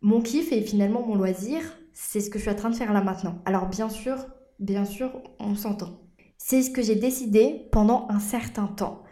Mon 0.00 0.20
kiff 0.20 0.52
et 0.52 0.60
finalement 0.62 1.04
mon 1.04 1.16
loisir, 1.16 1.60
c'est 1.92 2.20
ce 2.20 2.30
que 2.30 2.38
je 2.38 2.42
suis 2.44 2.50
en 2.50 2.56
train 2.56 2.70
de 2.70 2.76
faire 2.76 2.92
là 2.92 3.02
maintenant. 3.02 3.38
Alors 3.44 3.66
bien 3.66 3.88
sûr, 3.88 4.26
bien 4.58 4.84
sûr, 4.84 5.10
on 5.38 5.54
s'entend. 5.54 6.00
C'est 6.38 6.62
ce 6.62 6.70
que 6.70 6.82
j'ai 6.82 6.96
décidé 6.96 7.68
pendant 7.72 8.06
un 8.08 8.18
certain 8.18 8.66
temps. 8.66 9.02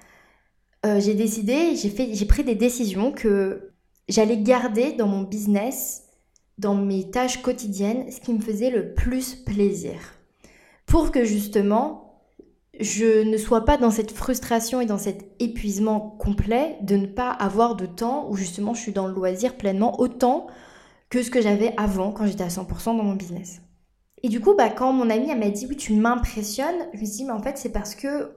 Euh, 0.86 0.98
j'ai 1.00 1.14
décidé, 1.14 1.76
j'ai 1.76 2.26
pris 2.26 2.44
des 2.44 2.54
décisions 2.54 3.12
que 3.12 3.69
j'allais 4.10 4.38
garder 4.38 4.92
dans 4.92 5.06
mon 5.06 5.22
business, 5.22 6.04
dans 6.58 6.74
mes 6.74 7.10
tâches 7.10 7.40
quotidiennes, 7.42 8.10
ce 8.10 8.20
qui 8.20 8.32
me 8.32 8.40
faisait 8.40 8.70
le 8.70 8.92
plus 8.92 9.34
plaisir, 9.34 9.94
pour 10.86 11.10
que 11.10 11.24
justement 11.24 12.06
je 12.78 13.22
ne 13.22 13.36
sois 13.36 13.64
pas 13.64 13.76
dans 13.76 13.90
cette 13.90 14.10
frustration 14.10 14.80
et 14.80 14.86
dans 14.86 14.98
cet 14.98 15.30
épuisement 15.38 16.00
complet 16.18 16.78
de 16.80 16.96
ne 16.96 17.06
pas 17.06 17.30
avoir 17.30 17.76
de 17.76 17.84
temps 17.86 18.26
où 18.30 18.36
justement 18.36 18.72
je 18.74 18.80
suis 18.80 18.92
dans 18.92 19.06
le 19.06 19.12
loisir 19.12 19.56
pleinement 19.56 20.00
autant 20.00 20.46
que 21.10 21.22
ce 21.22 21.30
que 21.30 21.42
j'avais 21.42 21.74
avant 21.76 22.10
quand 22.10 22.26
j'étais 22.26 22.44
à 22.44 22.48
100% 22.48 22.96
dans 22.96 23.02
mon 23.02 23.14
business. 23.14 23.60
Et 24.22 24.28
du 24.28 24.40
coup, 24.40 24.54
bah, 24.54 24.70
quand 24.70 24.92
mon 24.92 25.10
amie 25.10 25.34
m'a 25.34 25.50
dit 25.50 25.66
oui, 25.68 25.76
tu 25.76 25.94
m'impressionnes, 25.94 26.88
je 26.94 27.00
me 27.00 27.04
suis 27.04 27.16
dit 27.16 27.24
mais 27.24 27.32
en 27.32 27.42
fait 27.42 27.58
c'est 27.58 27.72
parce 27.72 27.94
que 27.94 28.32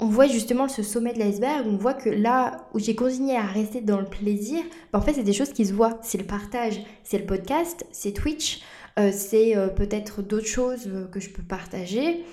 on 0.00 0.06
voit 0.06 0.26
justement 0.26 0.66
ce 0.66 0.82
sommet 0.82 1.12
de 1.12 1.18
l'iceberg, 1.18 1.66
on 1.66 1.76
voit 1.76 1.92
que 1.92 2.08
là 2.08 2.66
où 2.72 2.78
j'ai 2.78 2.94
continué 2.94 3.36
à 3.36 3.42
rester 3.42 3.82
dans 3.82 4.00
le 4.00 4.06
plaisir, 4.06 4.62
bah, 4.92 4.98
en 4.98 5.02
fait 5.02 5.12
c'est 5.12 5.22
des 5.22 5.34
choses 5.34 5.52
qui 5.52 5.66
se 5.66 5.74
voient. 5.74 5.98
C'est 6.02 6.16
le 6.16 6.24
partage, 6.24 6.80
c'est 7.04 7.18
le 7.18 7.26
podcast, 7.26 7.84
c'est 7.92 8.12
Twitch, 8.12 8.62
euh, 8.98 9.10
c'est 9.12 9.56
euh, 9.56 9.68
peut-être 9.68 10.22
d'autres 10.22 10.46
choses 10.46 10.86
euh, 10.86 11.06
que 11.06 11.20
je 11.20 11.28
peux 11.30 11.42
partager. 11.42 12.24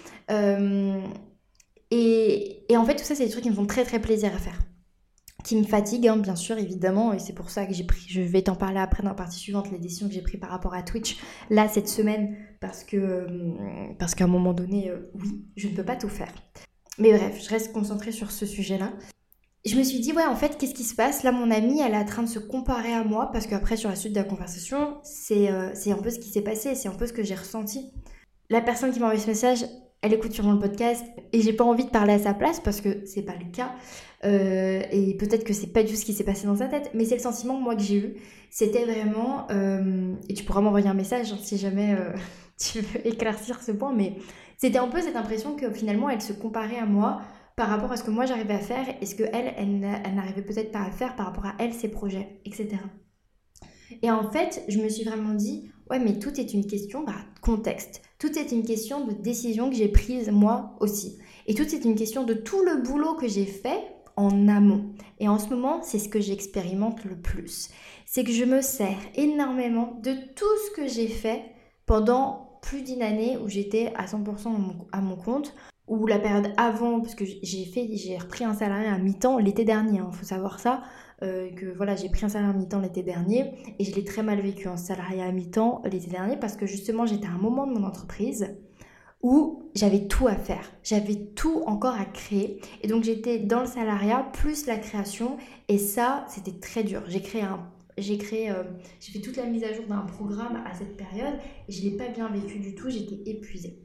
Et, 1.92 2.64
en 2.76 2.86
fait 2.86 2.96
tout 2.96 3.04
ça 3.04 3.16
c'est 3.16 3.26
des 3.26 3.32
trucs 3.32 3.44
qui 3.44 3.50
me 3.50 3.56
font 3.56 3.66
très 3.66 3.84
très 3.84 4.00
plaisir 4.00 4.34
à 4.34 4.40
faire 4.40 4.60
qui 5.44 5.56
me 5.56 5.64
fatigue, 5.64 6.06
hein, 6.10 6.18
bien 6.18 6.36
sûr, 6.36 6.58
évidemment, 6.58 7.14
et 7.14 7.20
c'est 7.20 7.32
pour 7.32 7.50
ça 7.50 7.66
que 7.66 7.74
j'ai 7.74 7.86
pris, 7.86 8.04
je 8.10 8.20
vais 8.20 8.42
t'en 8.42 8.56
parler 8.56 8.80
après 8.80 9.02
dans 9.02 9.10
la 9.10 9.16
partie 9.16 9.40
suivante, 9.40 9.72
les 9.72 9.78
décisions 9.78 10.10
que 10.10 10.14
j'ai 10.14 10.22
prises 10.22 10.42
par 10.42 10.50
rapport 10.50 10.74
à 10.74 10.84
Twitch, 10.84 11.16
là, 11.50 11.70
cette 11.70 11.88
semaine, 11.88 12.36
parce 12.60 12.84
que, 12.84 13.26
parce 13.98 14.14
qu'à 14.14 14.26
un 14.26 14.28
moment 14.28 14.52
donné, 14.52 14.92
oui, 15.14 15.46
je 15.56 15.70
ne 15.70 15.74
peux 15.74 15.86
pas 15.86 15.96
tout 15.96 16.10
faire. 16.10 16.34
Mais 17.00 17.12
bref, 17.12 17.40
je 17.44 17.50
reste 17.50 17.72
concentrée 17.74 18.12
sur 18.12 18.32
ce 18.32 18.46
sujet-là. 18.46 18.92
Je 19.66 19.76
me 19.76 19.84
suis 19.84 20.00
dit, 20.00 20.14
ouais, 20.14 20.26
en 20.26 20.36
fait, 20.36 20.58
qu'est-ce 20.58 20.74
qui 20.74 20.84
se 20.84 20.96
passe? 20.96 21.24
Là, 21.24 21.32
mon 21.32 21.52
amie, 21.52 21.82
elle 21.82 21.94
est 21.94 21.98
en 21.98 22.06
train 22.06 22.24
de 22.24 22.30
se 22.30 22.40
comparer 22.40 22.94
à 22.94 23.04
moi, 23.04 23.30
parce 23.34 23.48
qu'après, 23.48 23.76
sur 23.76 23.90
la 23.90 23.96
suite 23.96 24.14
de 24.14 24.20
la 24.20 24.24
conversation, 24.24 24.98
c'est 25.04 25.52
euh, 25.52 25.72
c'est 25.74 25.92
un 25.92 25.98
peu 25.98 26.10
ce 26.10 26.20
qui 26.20 26.30
s'est 26.30 26.42
passé, 26.42 26.74
c'est 26.74 26.88
un 26.88 26.96
peu 26.96 27.06
ce 27.06 27.14
que 27.14 27.24
j'ai 27.24 27.36
ressenti. 27.36 27.92
La 28.50 28.62
personne 28.62 28.92
qui 28.92 29.00
m'a 29.00 29.08
envoyé 29.08 29.22
ce 29.22 29.28
message, 29.28 29.66
elle 30.02 30.14
écoute 30.14 30.32
sûrement 30.32 30.54
le 30.54 30.60
podcast 30.60 31.04
et 31.34 31.42
j'ai 31.42 31.52
pas 31.52 31.66
envie 31.66 31.84
de 31.84 31.90
parler 31.90 32.14
à 32.14 32.20
sa 32.20 32.34
place 32.34 32.62
parce 32.62 32.80
que 32.80 33.06
c'est 33.06 33.24
pas 33.24 33.34
le 33.34 33.52
cas. 33.52 33.74
Euh, 34.24 34.82
et 34.92 35.18
peut-être 35.18 35.44
que 35.44 35.54
c'est 35.54 35.68
pas 35.68 35.84
du 35.84 35.92
tout 35.92 36.00
ce 36.00 36.06
qui 36.06 36.14
s'est 36.14 36.24
passé 36.24 36.48
dans 36.48 36.56
sa 36.56 36.68
tête, 36.68 36.92
mais 36.94 37.04
c'est 37.04 37.16
le 37.16 37.22
sentiment 37.22 37.60
moi 37.60 37.76
que 37.76 37.82
j'ai 37.82 37.98
eu. 37.98 38.16
C'était 38.50 38.86
vraiment, 38.86 39.48
euh, 39.52 40.14
et 40.30 40.34
tu 40.34 40.46
pourras 40.46 40.62
m'envoyer 40.62 40.88
un 40.88 40.94
message 40.94 41.34
hein, 41.34 41.38
si 41.44 41.58
jamais 41.58 41.98
tu 42.58 42.80
veux 42.80 43.06
éclaircir 43.06 43.62
ce 43.62 43.74
point, 43.74 43.94
mais 43.94 44.16
c'était 44.58 44.80
un 44.80 44.88
peu 44.88 45.02
cette 45.02 45.16
impression 45.16 45.56
que 45.56 45.72
finalement 45.72 46.10
elle 46.10 46.22
se 46.22 46.34
comparait 46.34 46.80
à 46.80 46.86
moi 46.86 47.22
par 47.56 47.70
rapport 47.70 47.92
à 47.92 47.98
ce 47.98 48.04
que 48.04 48.12
moi 48.12 48.26
j'arrivais 48.26 48.56
à 48.56 48.60
faire 48.60 48.86
et 49.02 49.06
ce 49.06 49.16
que 49.16 49.24
elle, 49.24 49.54
elle, 49.58 50.16
n'arrivait 50.16 50.44
peut-être 50.44 50.72
pas 50.72 50.82
à 50.82 50.92
faire 50.92 51.16
par 51.16 51.28
rapport 51.28 51.46
à 51.46 51.56
elle, 51.60 51.74
ses 51.74 51.90
projets, 51.90 52.40
etc. 52.46 52.78
Et 54.02 54.12
en 54.12 54.30
fait, 54.32 54.64
je 54.68 54.80
me 54.80 54.90
suis 54.90 55.04
vraiment 55.04 55.34
dit, 55.34 55.72
ouais, 55.90 56.00
mais 56.00 56.20
tout 56.20 56.40
est 56.40 56.54
une 56.54 56.68
question 56.68 57.04
bah, 57.04 57.16
contexte. 57.42 58.02
Tout 58.20 58.38
est 58.38 58.52
une 58.52 58.64
question 58.64 59.06
de 59.06 59.14
décision 59.14 59.70
que 59.70 59.76
j'ai 59.76 59.88
prise 59.88 60.30
moi 60.30 60.76
aussi. 60.80 61.18
Et 61.48 61.56
tout 61.56 61.64
est 61.64 61.86
une 61.86 61.96
question 61.96 62.24
de 62.24 62.34
tout 62.34 62.64
le 62.64 62.82
boulot 62.82 63.16
que 63.16 63.28
j'ai 63.28 63.46
fait 63.46 63.82
en 64.18 64.48
amont. 64.48 64.94
Et 65.20 65.28
en 65.28 65.40
ce 65.40 65.50
moment, 65.50 65.82
c'est 65.82 66.00
ce 66.00 66.10
que 66.10 66.20
j'expérimente 66.20 67.06
le 67.06 67.16
plus. 67.16 67.70
C'est 68.06 68.24
que 68.24 68.32
je 68.32 68.44
me 68.44 68.62
sers 68.62 68.98
énormément 69.16 70.00
de 70.04 70.14
tout 70.36 70.46
ce 70.66 70.76
que 70.76 70.88
j'ai 70.88 71.08
fait 71.08 71.44
pendant 71.86 72.47
plus 72.62 72.84
d'une 72.84 73.02
année 73.02 73.38
où 73.38 73.48
j'étais 73.48 73.94
à 73.96 74.06
100% 74.06 74.50
à 74.92 75.02
mon 75.02 75.16
compte, 75.16 75.56
ou 75.88 76.06
la 76.06 76.20
période 76.20 76.52
avant, 76.58 77.00
parce 77.00 77.16
que 77.16 77.24
j'ai 77.26 77.66
fait, 77.66 77.88
j'ai 77.94 78.18
repris 78.18 78.44
un 78.44 78.54
salarié 78.54 78.88
à 78.88 78.98
mi-temps 78.98 79.38
l'été 79.38 79.64
dernier, 79.64 79.98
il 79.98 80.02
hein, 80.02 80.12
faut 80.12 80.26
savoir 80.26 80.60
ça, 80.60 80.84
euh, 81.24 81.50
que 81.52 81.66
voilà, 81.66 81.96
j'ai 81.96 82.10
pris 82.10 82.26
un 82.26 82.30
salarié 82.30 82.54
à 82.54 82.58
mi-temps 82.58 82.80
l'été 82.82 83.04
dernier, 83.04 83.54
et 83.80 83.86
je 83.86 83.96
l'ai 83.96 84.04
très 84.04 84.22
mal 84.22 84.40
vécu, 84.42 84.68
un 84.68 84.78
salarié 84.78 85.22
à 85.22 85.32
mi-temps 85.32 85.82
l'été 85.86 86.08
dernier, 86.08 86.36
parce 86.36 86.58
que 86.58 86.66
justement 86.66 87.06
j'étais 87.06 87.28
à 87.28 87.32
un 87.32 87.38
moment 87.38 87.66
de 87.66 87.74
mon 87.74 87.86
entreprise 87.86 88.58
où 89.24 89.64
j'avais 89.74 90.08
tout 90.08 90.28
à 90.28 90.36
faire, 90.36 90.72
j'avais 90.84 91.16
tout 91.36 91.64
encore 91.66 91.96
à 91.96 92.06
créer, 92.06 92.60
et 92.82 92.88
donc 92.88 93.04
j'étais 93.04 93.40
dans 93.40 93.62
le 93.62 93.66
salariat 93.66 94.30
plus 94.34 94.68
la 94.68 94.78
création, 94.78 95.38
et 95.70 95.78
ça 95.78 96.26
c'était 96.28 96.60
très 96.60 96.84
dur. 96.84 97.04
J'ai 97.08 97.22
créé 97.22 97.44
un 97.44 97.66
j'ai 97.98 98.18
créé, 98.18 98.52
euh, 98.52 98.64
j'ai 99.00 99.12
fait 99.12 99.22
toute 99.22 99.38
la 99.38 99.46
mise 99.46 99.64
à 99.64 99.74
jour 99.74 99.86
d'un 99.86 100.02
programme 100.02 100.64
à 100.66 100.74
cette 100.74 100.96
période 100.98 101.34
et 101.68 101.72
je 101.72 101.84
l'ai 101.84 101.98
pas 101.98 102.08
bien 102.08 102.30
vécu 102.30 102.60
du 102.60 102.76
tout, 102.76 102.90
j'étais 102.90 103.30
épuisée. 103.30 103.80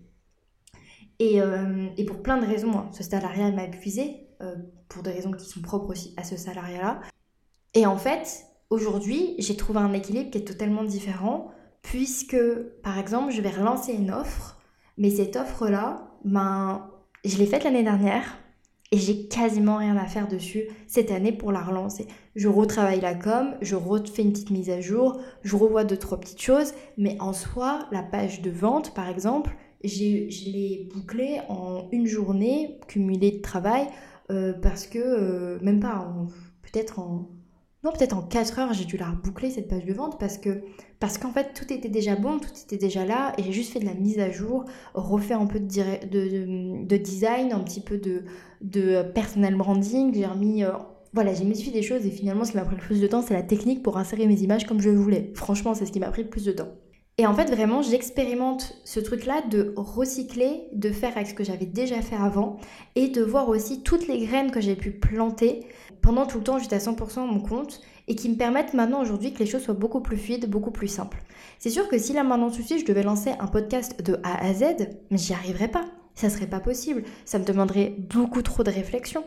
Euh, 1.21 1.88
et, 1.97 2.04
pour 2.04 2.23
plein 2.23 2.38
de 2.38 2.47
raisons, 2.47 2.73
hein. 2.76 2.90
ce 2.92 3.02
salariat 3.02 3.50
m'a 3.52 3.64
épuisé, 3.64 4.28
euh, 4.42 4.57
pour 4.88 5.02
des 5.02 5.12
raisons 5.12 5.31
qui 5.31 5.45
sont 5.45 5.61
propres 5.61 5.90
aussi 5.90 6.14
à 6.16 6.25
ce 6.25 6.37
salariat-là. 6.37 7.00
Et 7.75 7.87
en 7.87 7.97
fait, 7.97 8.45
aujourd'hui, 8.71 9.35
j'ai 9.38 9.57
trouvé 9.57 9.78
un 9.78 9.92
équilibre 9.92 10.31
qui 10.31 10.38
est 10.38 10.45
totalement 10.45 10.85
différent, 10.85 11.52
puisque, 11.83 12.37
par 12.83 12.99
exemple, 12.99 13.33
je 13.33 13.40
vais 13.40 13.50
relancer 13.50 13.92
une 13.92 14.11
offre, 14.11 14.61
mais 14.99 15.11
cette 15.11 15.37
offre-là, 15.37 16.11
ben, 16.25 16.90
je 17.25 17.37
l'ai 17.38 17.47
faite 17.47 17.64
l'année 17.64 17.85
dernière, 17.85 18.38
et 18.92 18.99
j'ai 18.99 19.26
quasiment 19.26 19.78
rien 19.78 19.96
à 19.96 20.06
faire 20.06 20.28
dessus 20.28 20.64
cette 20.87 21.11
année 21.11 21.32
pour 21.32 21.50
la 21.50 21.62
relancer. 21.62 22.06
Je 22.37 22.46
retravaille 22.46 23.00
la 23.00 23.14
com, 23.14 23.54
je 23.62 23.75
refais 23.75 24.22
une 24.22 24.32
petite 24.32 24.50
mise 24.50 24.70
à 24.70 24.80
jour, 24.80 25.18
je 25.42 25.56
revois 25.56 25.84
deux, 25.84 25.96
trois 25.96 26.20
petites 26.20 26.42
choses, 26.42 26.75
mais 26.99 27.16
en 27.18 27.32
soi, 27.32 27.88
la 27.90 28.02
page 28.02 28.42
de 28.42 28.50
vente, 28.50 28.94
par 28.94 29.08
exemple, 29.08 29.56
je 29.82 30.50
l'ai 30.50 30.88
bouclé 30.94 31.40
en 31.49 31.88
une 31.90 32.06
journée 32.06 32.78
cumulée 32.87 33.32
de 33.32 33.40
travail 33.40 33.88
euh, 34.30 34.52
parce 34.52 34.87
que 34.87 34.99
euh, 34.99 35.58
même 35.62 35.80
pas 35.80 36.06
peut-être 36.62 36.99
en 36.99 37.28
non 37.85 37.93
peut-être 37.93 38.17
en 38.17 38.23
4 38.23 38.59
heures 38.59 38.73
j'ai 38.73 38.85
dû 38.85 38.97
la 38.97 39.11
reboucler 39.11 39.51
cette 39.51 39.69
page 39.69 39.85
de 39.85 39.93
vente 39.93 40.19
parce 40.19 40.39
que 40.39 40.62
parce 41.01 41.19
qu'en 41.19 41.33
fait 41.33 41.53
tout 41.55 41.73
était 41.73 41.89
déjà 41.89 42.17
bon 42.17 42.39
tout 42.39 42.51
était 42.65 42.79
déjà 42.79 43.05
là 43.05 43.33
et 43.39 43.43
j'ai 43.43 43.53
juste 43.53 43.73
fait 43.73 43.81
de 43.81 43.87
la 43.87 43.95
mise 43.95 44.19
à 44.19 44.31
jour 44.31 44.65
refait 44.95 45.35
un 45.35 45.47
peu 45.47 45.61
de, 45.61 46.07
de, 46.07 46.87
de 46.87 46.97
design 46.97 47.53
un 47.53 47.61
petit 47.61 47.81
peu 47.81 47.99
de, 47.99 48.23
de 48.61 49.03
personnel 49.03 49.57
branding 49.57 50.15
j'ai 50.15 50.27
remis 50.27 50.65
euh, 50.65 50.73
voilà, 51.15 51.35
j'ai 51.35 51.45
des 51.45 51.83
choses 51.83 52.07
et 52.07 52.11
finalement 52.11 52.45
ce 52.45 52.53
qui 52.53 52.57
m'a 52.57 52.65
pris 52.65 52.77
le 52.77 52.81
plus 52.81 53.01
de 53.01 53.07
temps, 53.07 53.21
c'est 53.21 53.35
la 53.35 53.43
technique 53.43 53.83
pour 53.83 53.99
insérer 53.99 54.27
mes 54.27 54.41
images 54.41 54.67
comme 54.67 54.81
je 54.81 54.89
voulais. 54.89 55.31
Franchement, 55.35 55.75
c'est 55.75 55.85
ce 55.85 55.93
qui 55.93 56.01
m'a 56.01 56.11
pris 56.11 56.23
le 56.23 56.31
plus 56.31 56.45
de 56.47 56.53
temps. 56.53 56.69
Et 57.19 57.27
en 57.27 57.35
fait, 57.35 57.55
vraiment, 57.55 57.83
j'expérimente 57.83 58.81
ce 58.85 58.99
truc-là 58.99 59.43
de 59.51 59.75
recycler, 59.77 60.69
de 60.73 60.91
faire 60.91 61.15
avec 61.15 61.29
ce 61.29 61.35
que 61.35 61.45
j'avais 61.45 61.67
déjà 61.67 62.01
fait 62.01 62.17
avant 62.17 62.57
et 62.95 63.09
de 63.09 63.23
voir 63.23 63.51
aussi 63.51 63.83
toutes 63.83 64.09
les 64.09 64.25
graines 64.25 64.51
que 64.51 64.62
j'ai 64.62 64.75
pu 64.75 64.91
planter 64.91 65.66
pendant 66.03 66.27
tout 66.27 66.38
le 66.38 66.45
temps, 66.45 66.59
juste 66.59 66.73
à 66.73 66.79
100% 66.79 67.27
mon 67.27 67.41
compte 67.41 67.81
et 68.09 68.15
qui 68.15 68.29
me 68.29 68.37
permettent 68.37 68.75
maintenant 68.75 69.01
aujourd'hui 69.01 69.33
que 69.33 69.38
les 69.38 69.47
choses 69.47 69.62
soient 69.62 69.75
beaucoup 69.75 70.01
plus 70.01 70.17
fluides, 70.17 70.51
beaucoup 70.51 70.73
plus 70.73 70.88
simples. 70.88 71.23
C'est 71.59 71.71
sûr 71.71 71.88
que 71.88 71.97
si 71.97 72.12
là 72.12 72.25
maintenant 72.25 72.51
tout 72.51 72.61
de 72.61 72.67
suite 72.67 72.81
je 72.81 72.85
devais 72.85 73.05
lancer 73.05 73.31
un 73.38 73.47
podcast 73.47 74.03
de 74.03 74.19
A 74.25 74.45
à 74.45 74.53
Z, 74.53 74.65
j'y 75.12 75.33
arriverais 75.33 75.69
pas. 75.69 75.85
Ça 76.15 76.29
serait 76.29 76.49
pas 76.49 76.61
possible. 76.61 77.05
Ça 77.25 77.38
me 77.38 77.45
demanderait 77.45 77.95
beaucoup 78.11 78.43
trop 78.43 78.62
de 78.62 78.71
réflexion. 78.71 79.25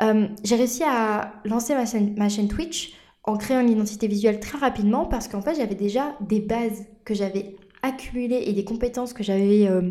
Euh, 0.00 0.28
j'ai 0.44 0.56
réussi 0.56 0.82
à 0.82 1.34
lancer 1.44 1.74
ma 1.74 1.84
chaîne, 1.84 2.14
ma 2.16 2.28
chaîne 2.28 2.48
Twitch 2.48 2.94
en 3.24 3.36
créant 3.36 3.60
une 3.60 3.70
identité 3.70 4.06
visuelle 4.06 4.40
très 4.40 4.58
rapidement 4.58 5.04
parce 5.06 5.28
qu'en 5.28 5.42
fait 5.42 5.54
j'avais 5.54 5.74
déjà 5.74 6.16
des 6.20 6.40
bases 6.40 6.86
que 7.04 7.14
j'avais 7.14 7.56
accumulées 7.82 8.44
et 8.46 8.52
des 8.52 8.64
compétences 8.64 9.12
que 9.12 9.22
j'avais 9.22 9.66
euh, 9.68 9.90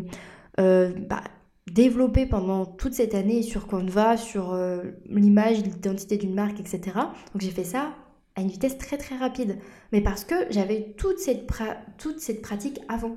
euh, 0.60 0.92
bah, 1.08 1.22
développées 1.70 2.26
pendant 2.26 2.66
toute 2.66 2.94
cette 2.94 3.14
année 3.14 3.42
sur 3.42 3.66
Canva, 3.66 4.16
sur 4.16 4.52
euh, 4.52 4.82
l'image, 5.08 5.62
l'identité 5.62 6.16
d'une 6.16 6.34
marque, 6.34 6.60
etc. 6.60 6.80
Donc 7.32 7.40
j'ai 7.40 7.50
fait 7.50 7.64
ça 7.64 7.94
à 8.34 8.40
une 8.40 8.48
vitesse 8.48 8.78
très 8.78 8.96
très 8.96 9.16
rapide, 9.16 9.58
mais 9.92 10.00
parce 10.00 10.24
que 10.24 10.34
j'avais 10.50 10.94
toute 10.96 11.18
cette, 11.18 11.46
toute 11.98 12.20
cette 12.20 12.42
pratique 12.42 12.80
avant 12.88 13.16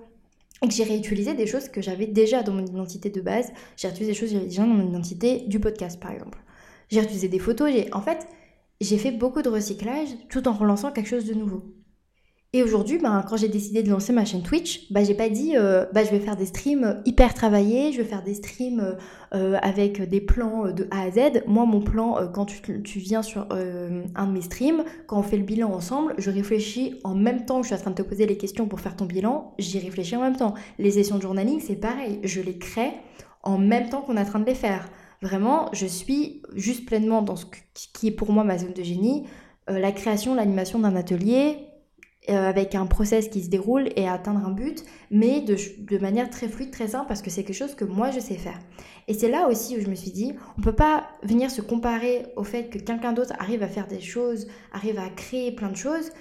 et 0.62 0.68
que 0.68 0.74
j'ai 0.74 0.84
réutilisé 0.84 1.34
des 1.34 1.48
choses 1.48 1.70
que 1.70 1.82
j'avais 1.82 2.08
déjà 2.08 2.44
dans 2.44 2.54
mon 2.54 2.66
identité 2.66 3.10
de 3.10 3.22
base. 3.22 3.52
J'ai 3.78 3.88
réutilisé 3.88 4.12
des 4.12 4.18
choses 4.18 4.30
que 4.30 4.36
j'avais 4.36 4.48
déjà 4.48 4.66
dans 4.66 4.74
mon 4.74 4.88
identité 4.88 5.46
du 5.48 5.60
podcast 5.60 6.00
par 6.00 6.12
exemple. 6.12 6.40
J'ai 6.90 7.00
réutilisé 7.00 7.30
des 7.30 7.40
photos, 7.40 7.72
en 7.94 8.02
fait 8.02 8.28
j'ai 8.82 8.98
fait 8.98 9.12
beaucoup 9.12 9.42
de 9.42 9.50
recyclage 9.50 10.10
tout 10.30 10.48
en 10.48 10.54
relançant 10.54 10.92
quelque 10.92 11.08
chose 11.08 11.26
de 11.26 11.34
nouveau. 11.34 11.64
Et 12.56 12.64
aujourd'hui, 12.64 13.00
ben, 13.00 13.22
quand 13.28 13.36
j'ai 13.36 13.50
décidé 13.50 13.84
de 13.84 13.90
lancer 13.90 14.14
ma 14.14 14.24
chaîne 14.24 14.42
Twitch, 14.42 14.90
ben, 14.90 15.06
j'ai 15.06 15.14
pas 15.14 15.28
dit 15.28 15.58
euh, 15.58 15.86
ben, 15.92 16.06
je 16.06 16.12
vais 16.12 16.22
faire 16.22 16.38
des 16.38 16.46
streams 16.46 17.02
hyper 17.04 17.34
travaillés, 17.34 17.92
je 17.92 17.98
vais 17.98 18.08
faire 18.08 18.24
des 18.24 18.34
streams 18.34 18.96
euh, 19.34 19.58
avec 19.62 20.02
des 20.02 20.22
plans 20.22 20.72
de 20.72 20.88
A 20.90 21.02
à 21.02 21.12
Z. 21.12 21.44
Moi, 21.48 21.66
mon 21.66 21.82
plan, 21.82 22.18
euh, 22.18 22.28
quand 22.28 22.46
tu, 22.46 22.82
tu, 22.82 23.00
viens 23.00 23.24
sur 23.24 23.46
un 23.52 24.28
de 24.28 24.32
mes 24.32 24.42
streams, 24.42 24.86
quand 25.06 25.20
on 25.20 25.22
fait 25.22 25.36
le 25.36 25.44
bilan 25.44 25.70
ensemble, 25.74 26.14
je 26.18 26.32
réfléchis 26.32 26.98
en 27.04 27.14
même 27.14 27.46
temps 27.46 27.58
que 27.58 27.64
je 27.64 27.74
suis 27.74 27.76
en 27.76 27.82
train 27.82 27.92
de 27.92 27.98
te 27.98 28.04
poser 28.04 28.26
les 28.26 28.38
questions 28.38 28.68
pour 28.68 28.80
faire 28.80 28.96
ton 28.96 29.04
bilan, 29.04 29.54
j'y 29.60 29.80
réfléchis 29.80 30.16
en 30.16 30.22
même 30.22 30.38
temps. 30.38 30.54
Les 30.80 30.92
sessions 30.92 31.18
de 31.18 31.24
journaling, 31.24 31.60
c'est 31.60 31.76
pareil, 31.76 32.22
je 32.24 32.40
les 32.40 32.58
crée 32.58 32.94
en 33.44 33.58
même 33.58 33.90
temps 33.90 34.00
qu'on 34.00 34.16
est 34.16 34.22
en 34.22 34.26
train 34.26 34.40
de 34.40 34.46
les 34.46 34.56
faire. 34.56 34.88
Vraiment, 35.22 35.68
je 35.74 35.88
suis 35.88 36.42
juste 36.56 36.86
pleinement 36.86 37.22
dans 37.22 37.36
ce 37.36 37.48
qui 37.74 38.08
est 38.08 38.12
pour 38.12 38.32
moi 38.32 38.46
ma 38.46 38.58
zone 38.58 38.72
de 38.72 38.84
génie, 38.84 39.26
euh, 39.70 39.80
la 39.80 39.92
création, 39.92 40.36
l'animation 40.36 40.78
d'un 40.78 40.96
atelier, 40.96 41.58
euh, 41.58 41.65
avec 42.28 42.76
un 42.76 42.86
process 42.86 43.28
qui 43.30 43.44
se 43.44 43.50
déroule 43.50 43.90
et 43.96 44.08
atteindre 44.08 44.46
un 44.46 44.52
but, 44.52 44.84
mais 45.12 45.42
de, 45.42 45.98
manière 45.98 46.30
très 46.30 46.48
fluide, 46.48 46.72
très 46.72 46.90
simple, 46.90 47.08
parce 47.08 47.22
que 47.22 47.30
c'est 47.30 47.44
quelque 47.44 47.56
chose 47.56 47.76
que 47.76 47.86
moi 47.86 48.12
je 48.12 48.20
sais 48.20 48.36
faire. 48.36 48.60
Et 49.08 49.14
c'est 49.14 49.30
là 49.30 49.48
aussi 49.48 49.78
où 49.78 49.82
je 49.82 49.88
me 49.88 49.96
suis 49.96 50.12
dit, 50.12 50.34
on 50.58 50.62
peut 50.62 50.76
pas 50.76 51.08
venir 51.24 51.52
se 51.52 51.62
comparer 51.62 52.26
au 52.36 52.44
fait 52.44 52.70
que 52.70 52.80
quelqu'un 52.80 53.14
d'autre 53.14 53.34
arrive 53.40 53.64
à 53.64 53.68
faire 53.68 53.88
des 53.88 54.02
choses, 54.02 54.48
arrive 54.74 55.00
à 55.00 55.10
créer 55.10 55.52
plein 55.52 55.70
de 55.70 55.78
choses, 55.78 56.12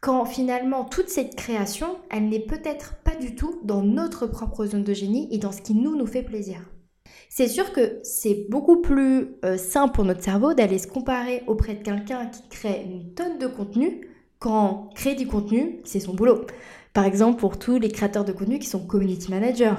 quand 0.00 0.24
finalement 0.24 0.84
toute 0.84 1.08
cette 1.08 1.34
création, 1.34 1.96
elle 2.10 2.28
n'est 2.28 2.40
peut-être 2.40 2.96
pas 3.02 3.16
du 3.16 3.34
tout 3.34 3.60
dans 3.64 3.82
notre 3.82 4.26
propre 4.26 4.64
zone 4.66 4.84
de 4.84 4.94
génie 4.94 5.28
et 5.30 5.38
dans 5.38 5.52
ce 5.52 5.62
qui 5.62 5.74
nous 5.74 5.96
nous 5.96 6.06
fait 6.06 6.22
plaisir. 6.22 6.60
C'est 7.28 7.48
sûr 7.48 7.72
que 7.72 7.98
c'est 8.02 8.46
beaucoup 8.48 8.80
plus 8.80 9.34
euh, 9.44 9.56
simple 9.56 9.94
pour 9.94 10.04
notre 10.04 10.22
cerveau 10.22 10.54
d'aller 10.54 10.78
se 10.78 10.86
comparer 10.86 11.42
auprès 11.46 11.74
de 11.74 11.82
quelqu'un 11.82 12.26
qui 12.26 12.48
crée 12.48 12.82
une 12.84 13.14
tonne 13.14 13.38
de 13.38 13.46
contenu 13.46 14.08
quand 14.38 14.90
créer 14.94 15.14
du 15.14 15.26
contenu, 15.26 15.80
c'est 15.84 16.00
son 16.00 16.14
boulot. 16.14 16.46
Par 16.92 17.04
exemple, 17.04 17.38
pour 17.40 17.58
tous 17.58 17.78
les 17.78 17.90
créateurs 17.90 18.24
de 18.24 18.32
contenu 18.32 18.58
qui 18.58 18.68
sont 18.68 18.80
community 18.80 19.30
managers, 19.30 19.74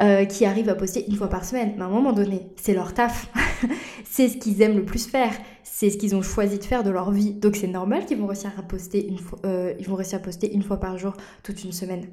euh, 0.00 0.24
qui 0.24 0.44
arrivent 0.44 0.68
à 0.68 0.74
poster 0.74 1.04
une 1.08 1.16
fois 1.16 1.28
par 1.28 1.44
semaine, 1.44 1.74
mais 1.76 1.82
à 1.82 1.86
un 1.86 1.90
moment 1.90 2.12
donné, 2.12 2.48
c'est 2.56 2.74
leur 2.74 2.94
taf. 2.94 3.30
c'est 4.04 4.28
ce 4.28 4.36
qu'ils 4.36 4.62
aiment 4.62 4.76
le 4.76 4.84
plus 4.84 5.06
faire. 5.06 5.32
C'est 5.64 5.90
ce 5.90 5.98
qu'ils 5.98 6.14
ont 6.14 6.22
choisi 6.22 6.58
de 6.58 6.64
faire 6.64 6.82
de 6.82 6.90
leur 6.90 7.10
vie. 7.10 7.32
Donc 7.32 7.56
c'est 7.56 7.66
normal 7.66 8.06
qu'ils 8.06 8.18
vont 8.18 8.26
réussir 8.26 8.52
à 8.58 8.62
poster 8.62 9.06
une 9.06 9.18
fois, 9.18 9.38
euh, 9.44 9.74
vont 9.86 9.94
réussir 9.94 10.18
à 10.18 10.22
poster 10.22 10.52
une 10.52 10.62
fois 10.62 10.78
par 10.78 10.98
jour 10.98 11.14
toute 11.42 11.62
une 11.64 11.72
semaine. 11.72 12.06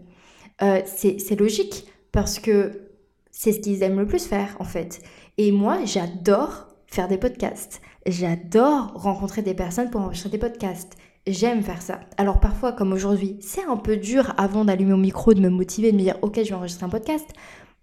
c'est 0.85 1.39
logique 1.39 1.85
parce 2.11 2.39
que 2.39 2.89
c'est 3.31 3.51
ce 3.51 3.59
qu'ils 3.59 3.83
aiment 3.83 3.99
le 3.99 4.07
plus 4.07 4.25
faire 4.25 4.55
en 4.59 4.65
fait. 4.65 5.01
Et 5.37 5.51
moi, 5.51 5.79
j'adore 5.85 6.67
faire 6.87 7.07
des 7.07 7.17
podcasts. 7.17 7.81
J'adore 8.05 8.91
rencontrer 8.93 9.41
des 9.41 9.53
personnes 9.53 9.89
pour 9.89 10.01
enregistrer 10.01 10.29
des 10.29 10.37
podcasts. 10.37 10.95
J'aime 11.25 11.63
faire 11.63 11.81
ça. 11.81 12.01
Alors 12.17 12.41
parfois, 12.41 12.73
comme 12.73 12.91
aujourd'hui, 12.91 13.37
c'est 13.39 13.63
un 13.63 13.77
peu 13.77 13.95
dur 13.95 14.33
avant 14.37 14.65
d'allumer 14.65 14.91
mon 14.91 14.97
micro, 14.97 15.33
de 15.33 15.39
me 15.39 15.49
motiver, 15.49 15.91
de 15.91 15.97
me 15.97 16.01
dire 16.01 16.17
ok, 16.21 16.35
je 16.37 16.49
vais 16.49 16.53
enregistrer 16.53 16.85
un 16.85 16.89
podcast. 16.89 17.27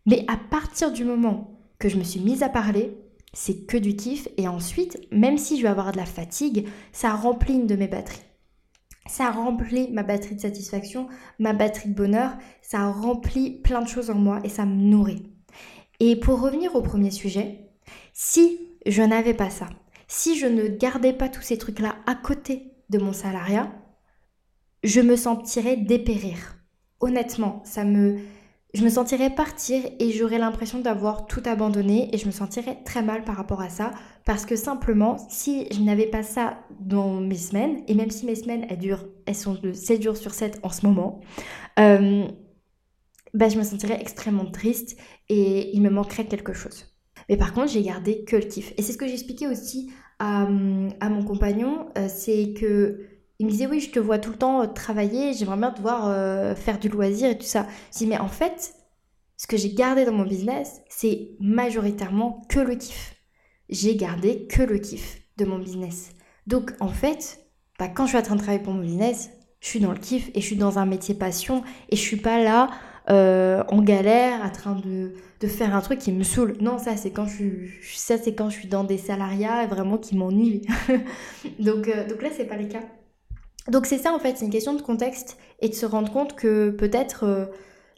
Mais 0.05 0.25
à 0.29 0.37
partir 0.37 0.93
du 0.93 1.05
moment 1.05 1.59
que 1.79 1.89
je 1.89 1.97
me 1.97 2.03
suis 2.03 2.21
mise 2.21 2.43
à 2.43 2.51
parler, 2.51 2.99
c'est 3.33 3.65
que 3.67 3.79
du 3.79 3.97
kiff. 3.97 4.29
Et 4.37 4.47
ensuite, 4.47 5.01
même 5.11 5.39
si 5.39 5.57
je 5.57 5.63
vais 5.63 5.69
avoir 5.69 5.93
de 5.93 5.97
la 5.97 6.05
fatigue, 6.05 6.69
ça 6.93 7.15
remplit 7.15 7.55
une 7.55 7.67
de 7.67 7.77
mes 7.77 7.89
batteries. 7.89 8.21
Ça 9.07 9.31
remplit 9.31 9.91
ma 9.91 10.03
batterie 10.03 10.37
de 10.37 10.41
satisfaction, 10.41 11.09
ma 11.39 11.55
batterie 11.55 11.89
de 11.89 11.95
bonheur, 11.95 12.33
ça 12.61 12.91
remplit 12.91 13.61
plein 13.63 13.81
de 13.81 13.89
choses 13.89 14.11
en 14.11 14.15
moi 14.15 14.41
et 14.45 14.51
ça 14.51 14.67
me 14.67 14.75
nourrit. 14.75 15.33
Et 15.99 16.17
pour 16.17 16.41
revenir 16.41 16.77
au 16.77 16.83
premier 16.83 17.11
sujet, 17.11 17.71
si 18.13 18.69
je 18.87 19.03
n'avais 19.03 19.35
pas 19.35 19.51
ça, 19.51 19.67
si 20.09 20.39
je 20.39 20.47
ne 20.47 20.69
gardais 20.69 21.15
pas 21.15 21.29
tous 21.29 21.43
ces 21.43 21.59
trucs-là 21.59 21.97
à 22.07 22.15
côté 22.15 22.70
de 22.91 22.99
mon 22.99 23.13
salariat, 23.13 23.73
je 24.85 25.01
me 25.01 25.17
sentirais 25.17 25.77
dépérir. 25.77 26.59
Honnêtement, 27.01 27.63
ça 27.65 27.85
me, 27.85 28.19
je 28.75 28.85
me 28.85 28.91
sentirais 28.91 29.31
partir 29.31 29.83
et 29.99 30.13
j'aurais 30.13 30.39
l'impression 30.39 30.81
d'avoir 30.81 31.27
tout 31.27 31.43
abandonné 31.47 32.15
et 32.15 32.19
je 32.19 32.27
me 32.27 32.31
sentirais 32.31 32.79
très 32.85 33.03
mal 33.03 33.25
par 33.25 33.37
rapport 33.37 33.61
à 33.61 33.71
ça 33.71 33.93
parce 34.25 34.45
que 34.45 34.57
simplement 34.57 35.17
si 35.29 35.67
je 35.73 35.81
n'avais 35.81 36.07
pas 36.07 36.23
ça 36.23 36.59
dans 36.79 37.21
mes 37.21 37.37
semaines 37.37 37.83
et 37.89 37.95
même 37.95 38.11
si 38.11 38.27
mes 38.27 38.35
semaines 38.35 38.67
elles 38.69 38.79
durent 38.79 39.07
elles 39.27 39.35
sont 39.35 39.55
de 39.55 39.73
7 39.73 40.03
jours 40.03 40.17
sur 40.17 40.35
7 40.35 40.61
en 40.63 40.71
ce 40.71 40.87
moment 40.87 41.21
euh, 41.79 42.29
bah, 43.35 43.49
je 43.49 43.59
me 43.59 43.63
sentirais 43.63 43.99
extrêmement 44.01 44.47
triste 44.47 44.99
et 45.29 45.75
il 45.75 45.83
me 45.83 45.91
manquerait 45.91 46.27
quelque 46.27 46.53
chose. 46.53 46.87
Mais 47.29 47.37
par 47.37 47.53
contre, 47.53 47.69
j'ai 47.69 47.83
gardé 47.83 48.25
que 48.25 48.37
le 48.37 48.43
kiff. 48.43 48.73
Et 48.77 48.83
c'est 48.83 48.93
ce 48.93 48.99
que 48.99 49.07
j'expliquais 49.07 49.47
aussi 49.47 49.93
à, 50.21 50.47
mon 51.09 51.25
compagnon, 51.25 51.89
euh, 51.97 52.07
c'est 52.09 52.53
que 52.53 53.07
il 53.39 53.47
me 53.47 53.51
disait 53.51 53.67
oui, 53.67 53.81
je 53.81 53.91
te 53.91 53.99
vois 53.99 54.19
tout 54.19 54.31
le 54.31 54.37
temps 54.37 54.63
euh, 54.63 54.67
travailler, 54.67 55.33
j'aimerais 55.33 55.57
bien 55.57 55.71
te 55.71 55.81
voir 55.81 56.09
euh, 56.09 56.55
faire 56.55 56.79
du 56.79 56.89
loisir 56.91 57.31
et 57.31 57.39
tout 57.39 57.47
ça. 57.47 57.67
Je 57.93 57.99
dis 57.99 58.07
mais 58.07 58.19
en 58.19 58.29
fait, 58.29 58.75
ce 59.39 59.47
que 59.47 59.57
j'ai 59.57 59.73
gardé 59.73 60.05
dans 60.05 60.13
mon 60.13 60.27
business, 60.27 60.83
c'est 60.91 61.31
majoritairement 61.41 62.43
que 62.51 62.61
le 62.61 62.75
kiff. 62.75 63.17
J'ai 63.71 63.97
gardé 63.97 64.47
que 64.47 64.63
le 64.63 64.79
kiff 64.79 65.23
de 65.39 65.47
mon 65.47 65.59
business. 65.59 66.11
Donc 66.47 66.75
en 66.81 66.89
fait, 66.89 67.41
bah, 67.79 67.89
quand 67.89 68.05
je 68.05 68.11
suis 68.11 68.19
en 68.19 68.23
train 68.23 68.37
de 68.37 68.41
travailler 68.41 68.63
pour 68.63 68.75
mon 68.75 68.83
business, 68.83 69.31
je 69.61 69.69
suis 69.69 69.81
dans 69.81 69.93
le 69.93 69.99
kiff 69.99 70.31
et 70.35 70.43
je 70.43 70.47
suis 70.47 70.57
dans 70.57 70.79
un 70.79 70.85
métier 70.85 71.15
passion 71.15 71.63
et 71.89 71.97
je 71.97 72.01
suis 72.01 72.19
pas 72.19 72.43
là 72.43 72.69
en 73.09 73.83
galère, 73.83 74.45
en 74.45 74.51
train 74.51 74.77
de, 74.77 75.15
de, 75.41 75.47
faire 75.47 75.75
un 75.75 75.81
truc 75.81 75.99
qui 75.99 76.13
me 76.13 76.23
saoule. 76.23 76.55
Non, 76.61 76.79
ça 76.79 76.97
c'est 76.97 77.11
quand 77.11 77.27
je 77.27 77.45
ça 77.95 78.19
c'est 78.19 78.35
quand 78.35 78.51
je 78.51 78.59
suis 78.59 78.69
dans 78.69 78.85
des 78.85 78.99
salariats 78.99 79.67
vraiment 79.67 79.99
qui 79.99 80.17
m'ennuient. 80.17 80.63
donc, 81.59 81.89
euh, 81.89 82.07
donc 82.07 82.23
là 82.23 82.29
c'est 82.35 82.45
pas 82.45 82.57
le 82.57 82.67
cas. 82.67 82.83
Donc 83.69 83.87
c'est 83.87 83.99
ça 83.99 84.13
en 84.13 84.19
fait, 84.19 84.37
c'est 84.37 84.45
une 84.45 84.51
question 84.51 84.75
de 84.75 84.83
contexte 84.83 85.37
et 85.61 85.69
de 85.69 85.75
se 85.75 85.87
rendre 85.87 86.13
compte 86.13 86.35
que 86.35 86.71
peut-être 86.71 87.25
euh, 87.25 87.47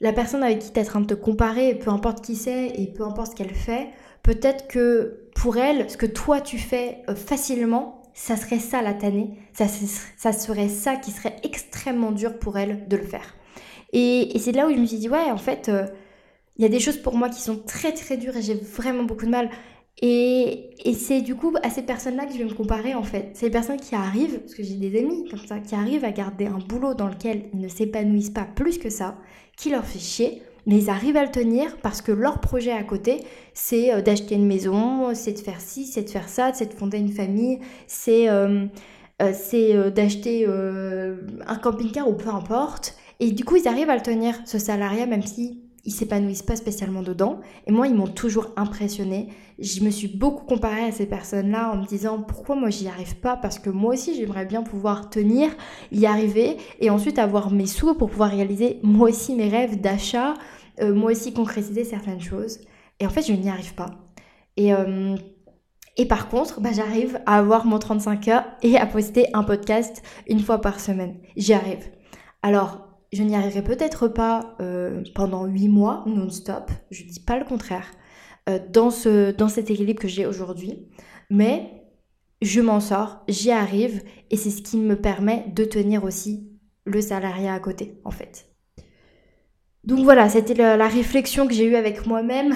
la 0.01 0.13
personne 0.13 0.43
avec 0.43 0.61
qui 0.61 0.73
tu 0.73 0.79
es 0.79 0.83
en 0.83 0.87
train 0.87 1.01
de 1.01 1.07
te 1.07 1.15
comparer, 1.15 1.75
peu 1.75 1.91
importe 1.91 2.25
qui 2.25 2.37
c'est 2.37 2.69
et 2.69 2.87
peu 2.87 3.05
importe 3.05 3.33
ce 3.33 3.37
qu'elle 3.37 3.55
fait, 3.55 3.89
peut-être 4.23 4.69
que 4.69 5.29
pour 5.35 5.57
elle, 5.57 5.89
ce 5.91 5.97
que 5.97 6.07
toi 6.07 6.41
tu 6.41 6.59
fais 6.59 7.03
facilement, 7.15 8.03
ça 8.15 8.37
serait 8.37 8.59
ça 8.59 8.83
la 8.83 8.95
tannée, 8.95 9.39
ça, 9.53 9.67
ça 10.17 10.33
serait 10.33 10.69
ça 10.69 10.97
qui 10.97 11.11
serait 11.11 11.37
extrêmement 11.43 12.13
dur 12.13 12.39
pour 12.39 12.59
elle 12.59 12.87
de 12.89 12.97
le 12.97 13.05
faire. 13.05 13.35
Et, 13.93 14.33
c'est 14.39 14.53
là 14.53 14.67
où 14.67 14.71
je 14.71 14.79
me 14.79 14.87
suis 14.87 14.99
dit, 14.99 15.09
ouais, 15.09 15.31
en 15.31 15.37
fait, 15.37 15.69
euh, 15.69 15.87
il 16.57 16.63
y 16.63 16.65
a 16.67 16.69
des 16.69 16.81
choses 16.81 16.99
pour 16.99 17.17
moi 17.17 17.29
qui 17.29 17.41
sont 17.41 17.59
très 17.59 17.93
très 17.93 18.17
dures 18.17 18.37
et 18.37 18.43
j'ai 18.43 18.55
vraiment 18.55 19.05
beaucoup 19.05 19.27
de 19.27 19.31
mal. 19.31 19.51
Et, 20.01 20.71
c'est 20.95 21.21
du 21.21 21.35
coup 21.35 21.55
à 21.63 21.71
ces 21.71 21.83
personnes-là 21.83 22.27
que 22.27 22.33
je 22.33 22.39
vais 22.39 22.45
me 22.45 22.55
comparer 22.55 22.95
en 22.95 23.03
fait. 23.03 23.39
Les 23.43 23.51
personnes 23.51 23.81
qui 23.81 23.95
arrivent, 23.95 24.41
parce 24.41 24.55
que 24.55 24.63
j'ai 24.63 24.75
des 24.75 24.99
amis 24.99 25.29
comme 25.29 25.47
ça, 25.47 25.59
qui 25.61 25.75
arrivent 25.75 26.05
à 26.05 26.13
garder 26.13 26.47
un 26.47 26.59
boulot 26.59 26.95
dans 26.95 27.09
lequel 27.09 27.45
ils 27.53 27.61
ne 27.61 27.69
s'épanouissent 27.69 28.31
pas 28.31 28.45
plus 28.45 28.79
que 28.79 28.91
ça, 28.91 29.19
qui 29.57 29.71
leur 29.71 29.85
fait 29.85 29.99
chier, 29.99 30.43
mais 30.67 30.79
ils 30.79 30.91
arrivent 30.91 31.17
à 31.17 31.25
le 31.25 31.31
tenir 31.31 31.77
parce 31.79 32.03
que 32.03 32.13
leur 32.13 32.41
projet 32.41 32.73
à 32.73 32.83
côté, 32.83 33.21
c'est 33.55 33.93
euh, 33.93 34.03
d'acheter 34.03 34.35
une 34.35 34.47
maison, 34.47 35.15
c'est 35.15 35.33
de 35.33 35.39
faire 35.39 35.61
ci, 35.61 35.87
c'est 35.87 36.03
de 36.03 36.11
faire 36.11 36.29
ça, 36.29 36.53
c'est 36.53 36.67
de 36.67 36.75
fonder 36.75 36.99
une 36.99 37.13
famille, 37.13 37.61
c'est 37.87 38.29
euh, 38.29 38.67
d'acheter 39.91 40.47
un 40.47 41.57
camping-car 41.57 42.09
ou 42.09 42.15
peu 42.15 42.31
importe. 42.31 42.97
Et 43.21 43.31
du 43.31 43.45
coup, 43.45 43.57
ils 43.57 43.69
arrivent 43.69 43.91
à 43.91 43.97
le 43.97 44.03
tenir, 44.03 44.35
ce 44.47 44.59
salariat, 44.59 45.07
même 45.07 45.23
si 45.23 45.62
ils 45.85 45.93
s'épanouissent 45.93 46.43
pas 46.43 46.57
spécialement 46.57 47.03
dedans. 47.03 47.41
Et 47.67 47.73
moi, 47.73 47.89
ils 47.89 47.95
m'ont 47.95 48.07
toujours 48.07 48.49
impressionné. 48.57 49.29
Je 49.59 49.83
me 49.83 49.91
suis 49.91 50.09
beaucoup 50.09 50.45
comparée 50.45 50.85
à 50.85 50.93
ces 50.93 51.07
personnes-là 51.07 51.73
en 51.73 51.79
me 51.79 51.87
disant 51.87 52.23
pourquoi 52.23 52.55
moi 52.55 52.71
j'y 52.71 52.89
arrive 52.89 53.17
pas? 53.17 53.37
Parce 53.37 53.59
que 53.59 53.71
moi 53.71 53.95
aussi 53.95 54.15
j'aimerais 54.15 54.47
bien 54.47 54.63
pouvoir 54.63 55.11
tenir, 55.11 55.51
y 55.91 56.07
arriver 56.07 56.57
et 56.81 56.91
ensuite 56.91 57.19
avoir 57.19 57.51
mes 57.51 57.67
sous 57.67 57.95
pour 57.95 58.11
pouvoir 58.11 58.31
réaliser 58.31 58.79
moi 58.83 59.09
aussi 59.09 59.35
mes 59.35 59.49
rêves 59.49 59.81
d'achat, 59.81 60.35
euh, 60.81 60.95
moi 60.95 61.11
aussi 61.13 61.33
concrétiser 61.33 61.85
certaines 61.85 62.21
choses. 62.21 62.61
Et 63.01 63.07
en 63.07 63.11
fait, 63.11 63.23
je 63.23 63.33
n'y 63.33 63.49
arrive 63.49 63.75
pas. 63.75 63.91
Et, 64.57 64.73
euh, 64.73 65.17
et 65.97 66.07
par 66.07 66.29
contre, 66.29 66.61
bah, 66.61 66.71
j'arrive 66.73 67.21
à 67.27 67.39
avoir 67.39 67.67
mon 67.67 67.79
35 67.79 68.29
heures 68.29 68.45
et 68.63 68.77
à 68.79 68.87
poster 68.87 69.27
un 69.35 69.43
podcast 69.43 70.03
une 70.29 70.41
fois 70.41 70.61
par 70.61 70.81
semaine. 70.81 71.17
J'y 71.37 71.53
arrive. 71.53 71.91
Alors, 72.43 72.92
je 73.13 73.23
n'y 73.23 73.37
arriverai 73.37 73.63
peut-être 73.63 74.09
pas 74.09 74.57
euh, 74.61 75.03
pendant 75.15 75.47
8 75.47 75.69
mois 75.69 76.05
non-stop, 76.07 76.71
je 76.91 77.05
ne 77.05 77.09
dis 77.09 77.21
pas 77.21 77.39
le 77.39 77.45
contraire, 77.45 77.87
euh, 78.49 78.59
dans, 78.71 78.91
ce, 78.91 79.31
dans 79.33 79.49
cet 79.49 79.71
équilibre 79.71 80.01
que 80.01 80.09
j'ai 80.09 80.27
aujourd'hui, 80.27 80.89
mais 81.31 81.83
je 82.41 82.61
m'en 82.61 82.81
sors, 82.81 83.23
j'y 83.29 83.51
arrive 83.51 84.03
et 84.31 84.37
c'est 84.37 84.51
ce 84.51 84.63
qui 84.63 84.79
me 84.79 84.97
permet 84.97 85.45
de 85.55 85.65
tenir 85.65 86.05
aussi 86.05 86.49
le 86.85 87.01
salariat 87.01 87.55
à 87.55 87.61
côté 87.61 88.01
en 88.05 88.11
fait. 88.11 88.53
Donc 89.85 90.05
voilà, 90.05 90.29
c'était 90.29 90.55
la, 90.55 90.87
réflexion 90.87 91.49
que 91.49 91.55
j'ai 91.55 91.65
eue 91.65 91.75
avec 91.75 92.07
moi-même, 92.07 92.55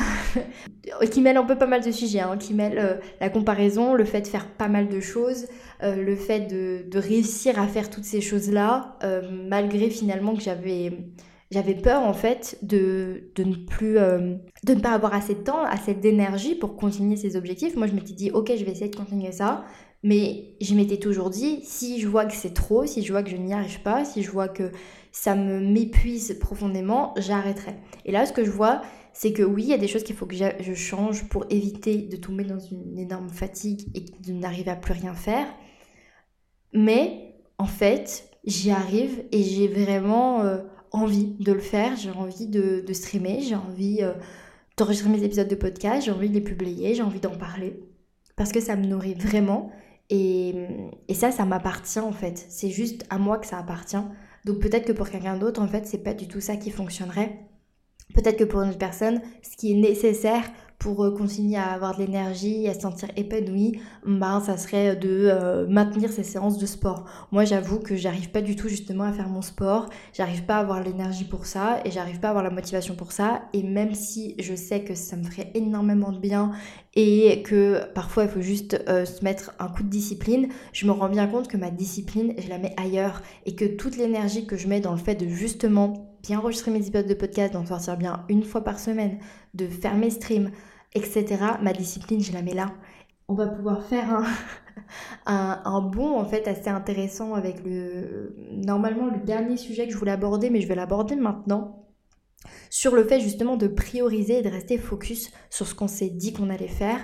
qui 1.10 1.20
mêle 1.20 1.36
un 1.36 1.44
peu 1.44 1.56
pas 1.56 1.66
mal 1.66 1.82
de 1.82 1.90
sujets, 1.90 2.20
hein, 2.20 2.36
qui 2.38 2.54
mêle 2.54 2.78
euh, 2.78 2.94
la 3.20 3.30
comparaison, 3.30 3.94
le 3.94 4.04
fait 4.04 4.20
de 4.20 4.28
faire 4.28 4.48
pas 4.48 4.68
mal 4.68 4.88
de 4.88 5.00
choses, 5.00 5.48
euh, 5.82 5.96
le 5.96 6.16
fait 6.16 6.40
de, 6.40 6.98
réussir 6.98 7.58
à 7.58 7.66
faire 7.66 7.90
toutes 7.90 8.04
ces 8.04 8.20
choses-là, 8.20 8.98
euh, 9.02 9.22
malgré 9.48 9.90
finalement 9.90 10.34
que 10.34 10.42
j'avais 10.42 10.92
j'avais 11.52 11.74
peur 11.76 12.02
en 12.02 12.12
fait 12.12 12.58
de, 12.62 13.30
de 13.36 13.44
ne 13.44 13.54
plus 13.54 13.94
de 13.94 14.74
ne 14.74 14.80
pas 14.80 14.90
avoir 14.90 15.14
assez 15.14 15.34
de 15.34 15.42
temps, 15.42 15.62
assez 15.62 15.94
d'énergie 15.94 16.56
pour 16.56 16.74
continuer 16.74 17.16
ces 17.16 17.36
objectifs. 17.36 17.76
Moi 17.76 17.86
je 17.86 17.92
m'étais 17.92 18.14
dit 18.14 18.32
ok 18.32 18.52
je 18.58 18.64
vais 18.64 18.72
essayer 18.72 18.90
de 18.90 18.96
continuer 18.96 19.30
ça, 19.30 19.64
mais 20.02 20.56
je 20.60 20.74
m'étais 20.74 20.98
toujours 20.98 21.30
dit 21.30 21.60
si 21.62 22.00
je 22.00 22.08
vois 22.08 22.26
que 22.26 22.34
c'est 22.34 22.54
trop, 22.54 22.86
si 22.86 23.02
je 23.02 23.12
vois 23.12 23.22
que 23.22 23.30
je 23.30 23.36
n'y 23.36 23.52
arrive 23.52 23.80
pas, 23.82 24.04
si 24.04 24.22
je 24.22 24.30
vois 24.30 24.48
que 24.48 24.70
ça 25.12 25.34
me 25.34 25.60
m'épuise 25.60 26.38
profondément, 26.38 27.14
j'arrêterai. 27.16 27.74
Et 28.04 28.12
là, 28.12 28.26
ce 28.26 28.32
que 28.32 28.44
je 28.44 28.50
vois, 28.50 28.82
c'est 29.14 29.32
que 29.32 29.42
oui, 29.42 29.62
il 29.62 29.68
y 29.70 29.72
a 29.72 29.78
des 29.78 29.88
choses 29.88 30.04
qu'il 30.04 30.14
faut 30.14 30.26
que 30.26 30.36
je 30.36 30.74
change 30.74 31.26
pour 31.28 31.46
éviter 31.48 32.02
de 32.02 32.16
tomber 32.16 32.44
dans 32.44 32.58
une 32.58 32.98
énorme 32.98 33.30
fatigue 33.30 33.88
et 33.94 34.04
de 34.24 34.32
n'arriver 34.34 34.70
à 34.70 34.76
plus 34.76 34.92
rien 34.92 35.14
faire. 35.14 35.46
Mais 36.76 37.34
en 37.58 37.64
fait, 37.64 38.28
j'y 38.44 38.70
arrive 38.70 39.24
et 39.32 39.42
j'ai 39.42 39.66
vraiment 39.66 40.42
euh, 40.42 40.58
envie 40.92 41.34
de 41.40 41.52
le 41.52 41.60
faire, 41.60 41.96
j'ai 41.96 42.10
envie 42.10 42.46
de, 42.46 42.84
streamer, 42.92 43.40
j'ai 43.40 43.54
envie 43.54 44.02
euh, 44.02 44.12
d'enregistrer 44.76 45.08
mes 45.08 45.24
épisodes 45.24 45.48
de 45.48 45.54
podcast, 45.54 46.04
j'ai 46.04 46.12
envie 46.12 46.28
de 46.28 46.34
les 46.34 46.42
publier, 46.42 46.94
j'ai 46.94 47.02
envie 47.02 47.18
d'en 47.18 47.36
parler. 47.36 47.80
Parce 48.36 48.52
que 48.52 48.60
ça 48.60 48.76
me 48.76 48.84
nourrit 48.84 49.14
vraiment. 49.14 49.72
Et, 50.10 50.54
et 51.08 51.14
ça, 51.14 51.32
ça 51.32 51.46
m'appartient 51.46 51.98
en 51.98 52.12
fait. 52.12 52.44
C'est 52.50 52.70
juste 52.70 53.06
à 53.08 53.16
moi 53.18 53.38
que 53.38 53.46
ça 53.46 53.58
appartient. 53.58 53.96
Donc 54.44 54.60
peut-être 54.60 54.84
que 54.84 54.92
pour 54.92 55.08
quelqu'un 55.08 55.38
d'autre, 55.38 55.62
en 55.62 55.66
fait, 55.66 55.86
c'est 55.86 56.04
pas 56.04 56.12
du 56.14 56.28
tout 56.28 56.42
ça 56.42 56.56
qui 56.56 56.70
fonctionnerait. 56.70 57.40
Peut-être 58.14 58.36
que 58.36 58.44
pour 58.44 58.60
une 58.60 58.68
autre 58.68 58.78
personne, 58.78 59.22
ce 59.42 59.56
qui 59.56 59.72
est 59.72 59.76
nécessaire 59.76 60.44
pour 60.86 61.02
euh, 61.02 61.10
continuer 61.10 61.56
à 61.56 61.72
avoir 61.72 61.96
de 61.96 62.04
l'énergie, 62.04 62.68
à 62.68 62.74
se 62.74 62.82
sentir 62.82 63.08
épanoui, 63.16 63.80
ben, 64.06 64.38
ça 64.38 64.56
serait 64.56 64.94
de 64.94 65.08
euh, 65.28 65.66
maintenir 65.68 66.12
ces 66.12 66.22
séances 66.22 66.58
de 66.58 66.66
sport. 66.66 67.06
Moi, 67.32 67.44
j'avoue 67.44 67.80
que 67.80 67.96
j'arrive 67.96 68.30
pas 68.30 68.40
du 68.40 68.54
tout 68.54 68.68
justement 68.68 69.02
à 69.02 69.12
faire 69.12 69.28
mon 69.28 69.42
sport, 69.42 69.88
j'arrive 70.12 70.44
pas 70.44 70.58
à 70.58 70.60
avoir 70.60 70.80
l'énergie 70.84 71.24
pour 71.24 71.44
ça 71.44 71.80
et 71.84 71.90
j'arrive 71.90 72.20
pas 72.20 72.28
à 72.28 72.30
avoir 72.30 72.44
la 72.44 72.50
motivation 72.50 72.94
pour 72.94 73.10
ça. 73.10 73.42
Et 73.52 73.64
même 73.64 73.94
si 73.94 74.36
je 74.38 74.54
sais 74.54 74.84
que 74.84 74.94
ça 74.94 75.16
me 75.16 75.24
ferait 75.24 75.50
énormément 75.54 76.12
de 76.12 76.20
bien 76.20 76.52
et 76.94 77.42
que 77.42 77.80
parfois 77.92 78.22
il 78.22 78.30
faut 78.30 78.40
juste 78.40 78.80
euh, 78.88 79.04
se 79.04 79.24
mettre 79.24 79.54
un 79.58 79.66
coup 79.66 79.82
de 79.82 79.88
discipline, 79.88 80.50
je 80.72 80.86
me 80.86 80.92
rends 80.92 81.08
bien 81.08 81.26
compte 81.26 81.48
que 81.48 81.56
ma 81.56 81.70
discipline, 81.70 82.32
je 82.38 82.48
la 82.48 82.58
mets 82.58 82.74
ailleurs 82.76 83.22
et 83.44 83.56
que 83.56 83.64
toute 83.64 83.96
l'énergie 83.96 84.46
que 84.46 84.56
je 84.56 84.68
mets 84.68 84.80
dans 84.80 84.92
le 84.92 84.98
fait 84.98 85.16
de 85.16 85.26
justement 85.26 86.16
bien 86.22 86.38
enregistrer 86.38 86.70
mes 86.70 86.86
épisodes 86.86 87.06
de 87.06 87.14
podcast, 87.14 87.52
d'en 87.52 87.66
sortir 87.66 87.96
bien 87.96 88.24
une 88.28 88.42
fois 88.42 88.62
par 88.62 88.78
semaine, 88.78 89.18
de 89.54 89.66
faire 89.66 89.96
mes 89.96 90.10
streams, 90.10 90.50
etc. 90.96 91.24
Ma 91.62 91.72
discipline, 91.72 92.20
je 92.20 92.32
la 92.32 92.42
mets 92.42 92.54
là. 92.54 92.72
On 93.28 93.34
va 93.34 93.46
pouvoir 93.46 93.82
faire 93.84 94.10
un, 94.12 94.24
un, 95.26 95.62
en 95.64 96.24
fait 96.24 96.48
assez 96.48 96.68
intéressant 96.68 97.34
avec 97.34 97.64
le 97.64 98.34
normalement 98.52 99.06
le 99.06 99.18
dernier 99.24 99.56
sujet 99.56 99.86
que 99.86 99.92
je 99.92 99.98
voulais 99.98 100.12
aborder, 100.12 100.50
mais 100.50 100.60
je 100.60 100.68
vais 100.68 100.76
l'aborder 100.76 101.16
maintenant 101.16 101.86
sur 102.70 102.94
le 102.94 103.04
fait 103.04 103.20
justement 103.20 103.56
de 103.56 103.66
prioriser 103.66 104.38
et 104.38 104.42
de 104.42 104.48
rester 104.48 104.78
focus 104.78 105.30
sur 105.50 105.66
ce 105.66 105.74
qu'on 105.74 105.88
s'est 105.88 106.10
dit 106.10 106.32
qu'on 106.32 106.50
allait 106.50 106.68
faire, 106.68 106.98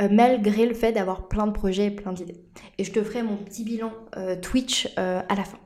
euh, 0.00 0.08
malgré 0.10 0.66
le 0.66 0.74
fait 0.74 0.92
d'avoir 0.92 1.28
plein 1.28 1.46
de 1.46 1.52
projets 1.52 1.86
et 1.86 1.90
plein 1.90 2.12
d'idées. 2.12 2.44
Et 2.78 2.84
je 2.84 2.92
te 2.92 3.02
ferai 3.02 3.22
mon 3.22 3.36
petit 3.36 3.64
bilan 3.64 3.92
euh, 4.16 4.36
Twitch 4.36 4.88
euh, 4.98 5.22
à 5.28 5.34
la 5.34 5.44
fin. 5.44 5.58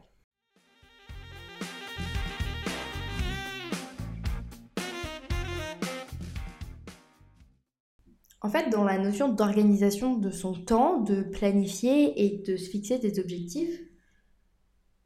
En 8.42 8.48
fait, 8.48 8.70
dans 8.70 8.84
la 8.84 8.98
notion 8.98 9.28
d'organisation 9.28 10.16
de 10.16 10.30
son 10.30 10.54
temps, 10.54 11.00
de 11.00 11.22
planifier 11.22 12.24
et 12.24 12.42
de 12.42 12.56
se 12.56 12.70
fixer 12.70 12.98
des 12.98 13.20
objectifs, 13.20 13.80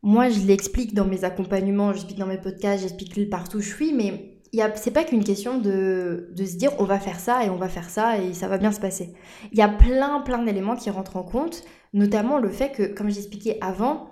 moi 0.03 0.29
je 0.29 0.41
l'explique 0.47 0.95
dans 0.95 1.07
mes 1.07 1.25
accompagnements, 1.25 1.93
j'explique 1.93 2.19
dans 2.19 2.27
mes 2.27 2.41
podcasts, 2.41 2.83
j'explique 2.83 3.29
partout 3.31 3.59
où 3.59 3.61
je 3.61 3.75
suis, 3.75 3.93
mais 3.93 4.35
c'est 4.77 4.93
pas 4.93 5.03
qu'une 5.03 5.25
question 5.25 5.59
de, 5.59 6.29
de, 6.33 6.45
se 6.45 6.57
dire 6.57 6.71
on 6.79 6.85
va 6.85 7.01
faire 7.01 7.19
ça 7.19 7.45
et 7.45 7.51
on 7.51 7.57
va 7.57 7.69
faire 7.69 7.91
ça 7.91 8.19
et 8.19 8.35
ça 8.35 8.47
va 8.47 8.59
bien 8.59 8.71
se 8.71 8.79
passer. 8.79 9.15
Il 9.51 9.59
y 9.59 9.63
a 9.63 9.69
plein 9.69 10.21
plein 10.21 10.43
d'éléments 10.45 10.77
qui 10.77 10.91
rentrent 10.91 11.17
en 11.17 11.25
compte, 11.25 11.65
notamment 11.93 12.39
le 12.39 12.51
fait 12.51 12.71
que, 12.71 12.83
comme 12.85 13.11
j'expliquais 13.11 13.59
avant, 13.61 14.11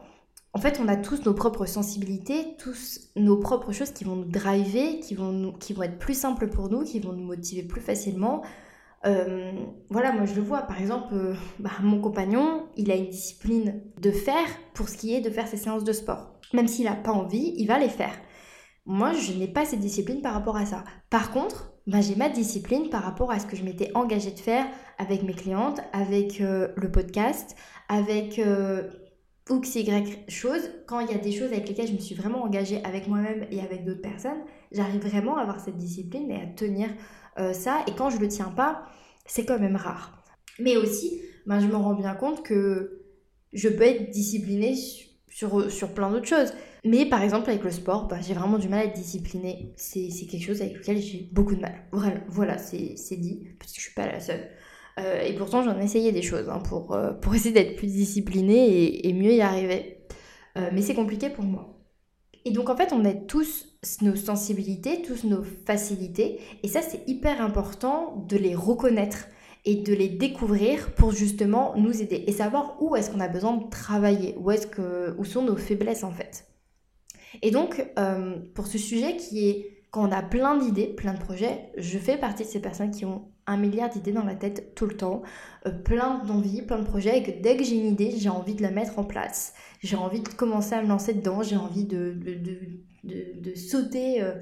en 0.52 0.58
fait 0.58 0.80
on 0.82 0.88
a 0.88 0.96
tous 0.96 1.24
nos 1.24 1.34
propres 1.34 1.66
sensibilités, 1.66 2.56
tous 2.58 3.12
nos 3.14 3.36
propres 3.36 3.70
choses 3.70 3.92
qui 3.92 4.02
vont 4.02 4.16
nous 4.16 4.24
driver, 4.24 4.98
qui 5.00 5.14
vont, 5.14 5.52
qui 5.52 5.74
vont 5.74 5.84
être 5.84 5.98
plus 5.98 6.18
simples 6.18 6.48
pour 6.48 6.70
nous, 6.70 6.82
qui 6.82 6.98
vont 6.98 7.12
nous 7.12 7.24
motiver 7.24 7.62
plus 7.62 7.80
facilement. 7.80 8.42
Euh, 9.04 9.52
voilà, 9.90 10.12
moi 10.12 10.26
je 10.26 10.34
le 10.34 10.42
vois, 10.42 10.62
par 10.62 10.80
exemple, 10.80 11.14
euh, 11.14 11.34
bah, 11.58 11.70
mon 11.82 12.00
compagnon, 12.00 12.68
il 12.76 12.90
a 12.90 12.96
une 12.96 13.08
discipline 13.08 13.82
de 14.00 14.10
faire 14.10 14.46
pour 14.74 14.88
ce 14.88 14.96
qui 14.96 15.14
est 15.14 15.20
de 15.20 15.30
faire 15.30 15.48
ses 15.48 15.56
séances 15.56 15.84
de 15.84 15.92
sport. 15.92 16.38
Même 16.52 16.68
s'il 16.68 16.84
n'a 16.84 16.94
pas 16.96 17.12
envie, 17.12 17.54
il 17.56 17.66
va 17.66 17.78
les 17.78 17.88
faire. 17.88 18.14
Moi, 18.84 19.12
je 19.12 19.32
n'ai 19.32 19.48
pas 19.48 19.64
cette 19.64 19.80
discipline 19.80 20.22
par 20.22 20.34
rapport 20.34 20.56
à 20.56 20.66
ça. 20.66 20.84
Par 21.08 21.30
contre, 21.30 21.72
bah, 21.86 22.00
j'ai 22.00 22.16
ma 22.16 22.28
discipline 22.28 22.90
par 22.90 23.02
rapport 23.02 23.30
à 23.30 23.38
ce 23.38 23.46
que 23.46 23.56
je 23.56 23.64
m'étais 23.64 23.90
engagée 23.94 24.30
de 24.32 24.38
faire 24.38 24.66
avec 24.98 25.22
mes 25.22 25.34
clientes, 25.34 25.80
avec 25.92 26.40
euh, 26.40 26.68
le 26.76 26.90
podcast, 26.90 27.56
avec 27.88 28.38
euh, 28.38 28.88
X, 29.50 29.74
Y 29.76 30.30
choses. 30.30 30.70
Quand 30.86 31.00
il 31.00 31.10
y 31.10 31.14
a 31.14 31.18
des 31.18 31.32
choses 31.32 31.52
avec 31.52 31.68
lesquelles 31.68 31.88
je 31.88 31.92
me 31.92 31.98
suis 31.98 32.14
vraiment 32.14 32.42
engagée 32.42 32.82
avec 32.84 33.08
moi-même 33.08 33.46
et 33.50 33.60
avec 33.60 33.84
d'autres 33.84 34.00
personnes, 34.00 34.42
j'arrive 34.70 35.00
vraiment 35.00 35.36
à 35.36 35.42
avoir 35.42 35.60
cette 35.60 35.76
discipline 35.76 36.30
et 36.30 36.40
à 36.40 36.46
tenir 36.46 36.88
euh, 37.38 37.52
ça. 37.52 37.84
Et 37.86 37.92
quand 37.92 38.10
je 38.10 38.18
le 38.18 38.28
tiens 38.28 38.52
pas, 38.54 38.84
c'est 39.26 39.44
quand 39.44 39.58
même 39.58 39.76
rare. 39.76 40.22
Mais 40.58 40.76
aussi, 40.76 41.20
bah, 41.46 41.60
je 41.60 41.66
me 41.66 41.76
rends 41.76 41.94
bien 41.94 42.14
compte 42.14 42.42
que 42.42 43.02
je 43.52 43.68
peux 43.68 43.82
être 43.82 44.10
disciplinée 44.10 44.74
sur, 45.28 45.70
sur 45.70 45.94
plein 45.94 46.10
d'autres 46.10 46.26
choses. 46.26 46.52
Mais 46.84 47.06
par 47.06 47.22
exemple, 47.22 47.48
avec 47.48 47.62
le 47.62 47.70
sport, 47.70 48.08
bah, 48.08 48.18
j'ai 48.20 48.34
vraiment 48.34 48.58
du 48.58 48.68
mal 48.68 48.80
à 48.80 48.84
être 48.84 48.94
disciplinée. 48.94 49.72
C'est 49.76 50.08
quelque 50.28 50.44
chose 50.44 50.60
avec 50.60 50.76
lequel 50.76 50.98
j'ai 50.98 51.28
beaucoup 51.32 51.54
de 51.54 51.60
mal. 51.60 51.86
Voilà, 51.92 52.20
voilà 52.28 52.58
c'est 52.58 53.16
dit, 53.16 53.46
parce 53.58 53.72
que 53.72 53.78
je 53.78 53.84
suis 53.84 53.94
pas 53.94 54.06
la 54.06 54.20
seule. 54.20 54.48
Euh, 54.98 55.22
et 55.22 55.34
pourtant, 55.34 55.62
j'en 55.62 55.78
ai 55.80 55.84
essayé 55.84 56.12
des 56.12 56.22
choses 56.22 56.48
hein, 56.48 56.58
pour, 56.58 56.94
euh, 56.94 57.12
pour 57.22 57.34
essayer 57.34 57.54
d'être 57.54 57.76
plus 57.76 57.86
disciplinée 57.86 59.06
et, 59.06 59.12
mieux 59.12 59.32
y 59.32 59.40
arriver. 59.40 59.98
Mais 60.72 60.82
c'est 60.82 60.94
compliqué 60.94 61.30
pour 61.30 61.44
moi. 61.44 61.78
Et 62.44 62.50
donc, 62.50 62.68
en 62.68 62.76
fait, 62.76 62.92
on 62.92 63.06
a 63.06 63.14
tous 63.14 63.71
nos 64.00 64.16
sensibilités, 64.16 65.02
tous 65.02 65.24
nos 65.24 65.42
facilités. 65.42 66.38
Et 66.62 66.68
ça, 66.68 66.82
c'est 66.82 67.06
hyper 67.08 67.40
important 67.40 68.24
de 68.28 68.36
les 68.36 68.54
reconnaître 68.54 69.26
et 69.64 69.76
de 69.76 69.92
les 69.92 70.08
découvrir 70.08 70.92
pour 70.94 71.12
justement 71.12 71.74
nous 71.76 72.02
aider 72.02 72.24
et 72.26 72.32
savoir 72.32 72.80
où 72.80 72.96
est-ce 72.96 73.10
qu'on 73.10 73.20
a 73.20 73.28
besoin 73.28 73.56
de 73.56 73.68
travailler, 73.70 74.34
où, 74.38 74.50
est-ce 74.50 74.66
que, 74.66 75.14
où 75.18 75.24
sont 75.24 75.42
nos 75.42 75.56
faiblesses 75.56 76.04
en 76.04 76.12
fait. 76.12 76.46
Et 77.42 77.50
donc, 77.50 77.84
euh, 77.98 78.38
pour 78.54 78.66
ce 78.66 78.78
sujet 78.78 79.16
qui 79.16 79.48
est 79.48 79.81
quand 79.92 80.08
on 80.08 80.10
a 80.10 80.22
plein 80.22 80.56
d'idées, 80.56 80.86
plein 80.86 81.12
de 81.12 81.18
projets, 81.18 81.70
je 81.76 81.98
fais 81.98 82.16
partie 82.16 82.44
de 82.44 82.48
ces 82.48 82.60
personnes 82.60 82.90
qui 82.90 83.04
ont 83.04 83.28
un 83.46 83.58
milliard 83.58 83.90
d'idées 83.90 84.12
dans 84.12 84.24
la 84.24 84.34
tête 84.34 84.74
tout 84.74 84.86
le 84.86 84.96
temps, 84.96 85.22
euh, 85.66 85.70
plein 85.70 86.24
d'envies, 86.24 86.62
plein 86.62 86.78
de 86.78 86.84
projets, 86.84 87.18
et 87.18 87.22
que 87.22 87.30
dès 87.42 87.58
que 87.58 87.62
j'ai 87.62 87.76
une 87.76 87.88
idée, 87.88 88.14
j'ai 88.16 88.30
envie 88.30 88.54
de 88.54 88.62
la 88.62 88.70
mettre 88.70 88.98
en 88.98 89.04
place. 89.04 89.52
J'ai 89.82 89.96
envie 89.96 90.22
de 90.22 90.28
commencer 90.28 90.74
à 90.74 90.82
me 90.82 90.88
lancer 90.88 91.12
dedans, 91.12 91.42
j'ai 91.42 91.56
envie 91.56 91.84
de, 91.84 92.16
sauter 93.54 94.22
euh, 94.22 94.32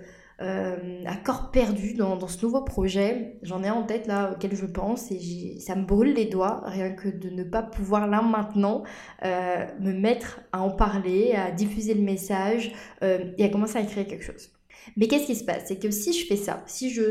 euh, 0.41 1.03
à 1.05 1.17
corps 1.17 1.51
perdu 1.51 1.95
dans, 1.95 2.29
ce 2.29 2.47
nouveau 2.47 2.63
projet. 2.63 3.41
J'en 3.43 3.65
ai 3.65 3.71
en 3.71 3.83
tête 3.83 4.07
là 4.07 4.33
auquel 4.33 4.55
je 4.55 4.67
pense 4.67 5.11
et 5.11 5.59
ça 5.59 5.75
me 5.75 5.85
brûle 5.85 6.15
les 6.15 6.27
doigts 6.27 6.63
rien 6.67 6.93
que 6.93 7.09
de 7.09 7.29
ne 7.29 7.43
pas 7.43 7.65
pouvoir 7.65 8.07
là 8.07 8.23
maintenant 8.23 8.85
me 9.25 9.93
mettre 9.93 10.43
à 10.53 10.61
en 10.61 10.71
parler, 10.71 11.33
à 11.33 11.51
diffuser 11.51 11.95
le 11.95 12.03
message 12.03 12.73
et 13.03 13.45
à 13.45 13.49
commencer 13.49 13.79
à 13.79 13.81
écrire 13.81 14.07
quelque 14.07 14.25
chose. 14.25 14.51
Mais 14.97 15.09
qu'est-ce 15.09 15.27
qui 15.27 15.37
se 15.37 15.45
passe? 15.45 15.65
C'est 15.67 15.79
que 15.79 15.91
si 15.91 16.13
je 16.13 16.27
fais 16.27 16.37
ça, 16.37 16.63
si 16.67 16.91
je, 16.91 17.11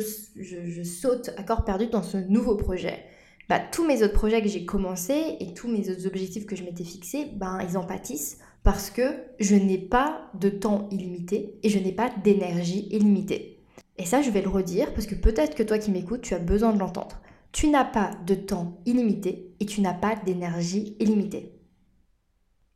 saute 0.83 1.31
à 1.37 1.43
corps 1.43 1.65
perdu 1.65 1.87
dans 1.87 2.03
ce 2.03 2.17
nouveau 2.17 2.55
projet, 2.55 3.05
bah, 3.47 3.59
tous 3.59 3.85
mes 3.85 4.03
autres 4.03 4.13
projets 4.13 4.41
que 4.41 4.47
j'ai 4.47 4.65
commencés 4.65 5.37
et 5.39 5.53
tous 5.53 5.67
mes 5.67 5.89
autres 5.89 6.05
objectifs 6.05 6.45
que 6.45 6.55
je 6.55 6.63
m'étais 6.63 6.83
fixés, 6.83 7.27
ben, 7.33 7.59
ils 7.67 7.77
en 7.77 7.83
pâtissent 7.83 8.37
parce 8.63 8.89
que 8.89 9.23
je 9.39 9.55
n'ai 9.55 9.77
pas 9.77 10.29
de 10.39 10.49
temps 10.49 10.87
illimité 10.91 11.59
et 11.63 11.69
je 11.69 11.79
n'ai 11.79 11.93
pas 11.93 12.11
d'énergie 12.23 12.87
illimitée. 12.91 13.63
Et 13.97 14.05
ça, 14.05 14.21
je 14.21 14.29
vais 14.29 14.41
le 14.41 14.49
redire 14.49 14.93
parce 14.93 15.07
que 15.07 15.15
peut-être 15.15 15.55
que 15.55 15.63
toi 15.63 15.77
qui 15.77 15.91
m'écoutes, 15.91 16.21
tu 16.21 16.33
as 16.33 16.39
besoin 16.39 16.73
de 16.73 16.79
l'entendre. 16.79 17.21
Tu 17.51 17.67
n'as 17.67 17.85
pas 17.85 18.11
de 18.25 18.35
temps 18.35 18.79
illimité 18.85 19.55
et 19.59 19.65
tu 19.65 19.81
n'as 19.81 19.93
pas 19.93 20.15
d'énergie 20.15 20.95
illimitée. 20.99 21.59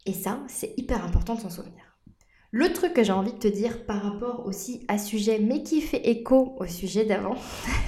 Et 0.06 0.14
ça, 0.14 0.44
c'est 0.48 0.74
hyper 0.78 1.06
important 1.06 1.36
de 1.36 1.42
s'en 1.42 1.50
souvenir. 1.50 1.83
Le 2.56 2.72
truc 2.72 2.94
que 2.94 3.04
j'ai 3.04 3.12
envie 3.12 3.34
de 3.34 3.40
te 3.40 3.48
dire 3.48 3.84
par 3.84 4.04
rapport 4.04 4.46
aussi 4.46 4.86
à 4.88 5.00
sujet, 5.00 5.40
mais 5.40 5.64
qui 5.64 5.82
fait 5.82 6.08
écho 6.08 6.56
au 6.60 6.68
sujet 6.68 7.04
d'avant, 7.04 7.36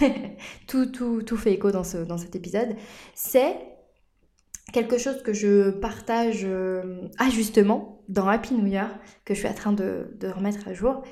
tout, 0.67 1.37
fait 1.37 1.53
écho 1.53 1.69
dans, 1.69 1.83
ce, 1.83 1.97
cet 2.17 2.35
épisode, 2.35 2.75
c'est 3.13 3.55
quelque 4.73 4.97
chose 4.97 5.21
que 5.21 5.33
je 5.33 5.69
partage 5.69 6.45
euh, 6.45 7.07
ah 7.19 7.29
justement 7.29 8.01
dans 8.09 8.27
Happy 8.27 8.55
New 8.55 8.65
Year, 8.65 8.89
que 9.23 9.35
je 9.35 9.39
suis 9.41 9.47
en 9.47 9.53
train 9.53 9.71
de, 9.71 10.17
remettre 10.35 10.67
à 10.67 10.73
jour, 10.73 11.03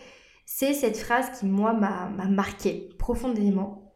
c'est 0.47 0.73
cette 0.73 0.97
phrase 0.97 1.39
qui 1.39 1.45
moi 1.45 1.73
m'a 1.73 2.09
marqué 2.25 2.89
profondément, 2.97 3.93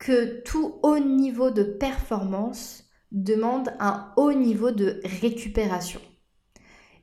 que 0.00 0.42
tout 0.42 0.80
haut 0.82 0.98
niveau 0.98 1.52
de 1.52 1.62
performance 1.62 2.82
demande 3.12 3.72
un 3.78 4.12
haut 4.16 4.32
niveau 4.32 4.72
de 4.72 5.00
récupération. 5.20 6.00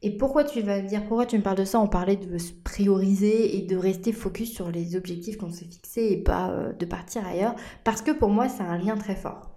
Et 0.02 0.16
pourquoi 0.16 0.46
tu 0.46 0.62
vas 0.62 0.82
me 0.82 0.88
dire, 0.88 1.06
pourquoi 1.06 1.26
tu 1.26 1.38
me 1.38 1.44
parles 1.44 1.58
de 1.58 1.66
ça 1.66 1.80
On 1.80 1.88
parlait 1.88 2.16
de 2.16 2.38
se 2.38 2.54
prioriser 2.54 3.58
et 3.58 3.62
de 3.64 3.76
rester 3.76 4.14
focus 4.14 4.54
sur 4.54 4.72
les 4.72 4.96
objectifs 4.96 5.38
qu'on 5.38 5.52
s'est 5.52 5.66
fixés 5.66 6.08
et 6.12 6.18
pas 6.18 6.52
euh, 6.52 6.72
de 6.74 6.86
partir 6.86 7.26
ailleurs? 7.28 7.56
Parce 7.84 8.02
que 8.02 8.12
pour 8.12 8.30
moi, 8.30 8.48
c'est 8.48 8.64
un 8.64 8.78
lien 8.78 8.96
très 8.96 9.16
fort. 9.16 9.52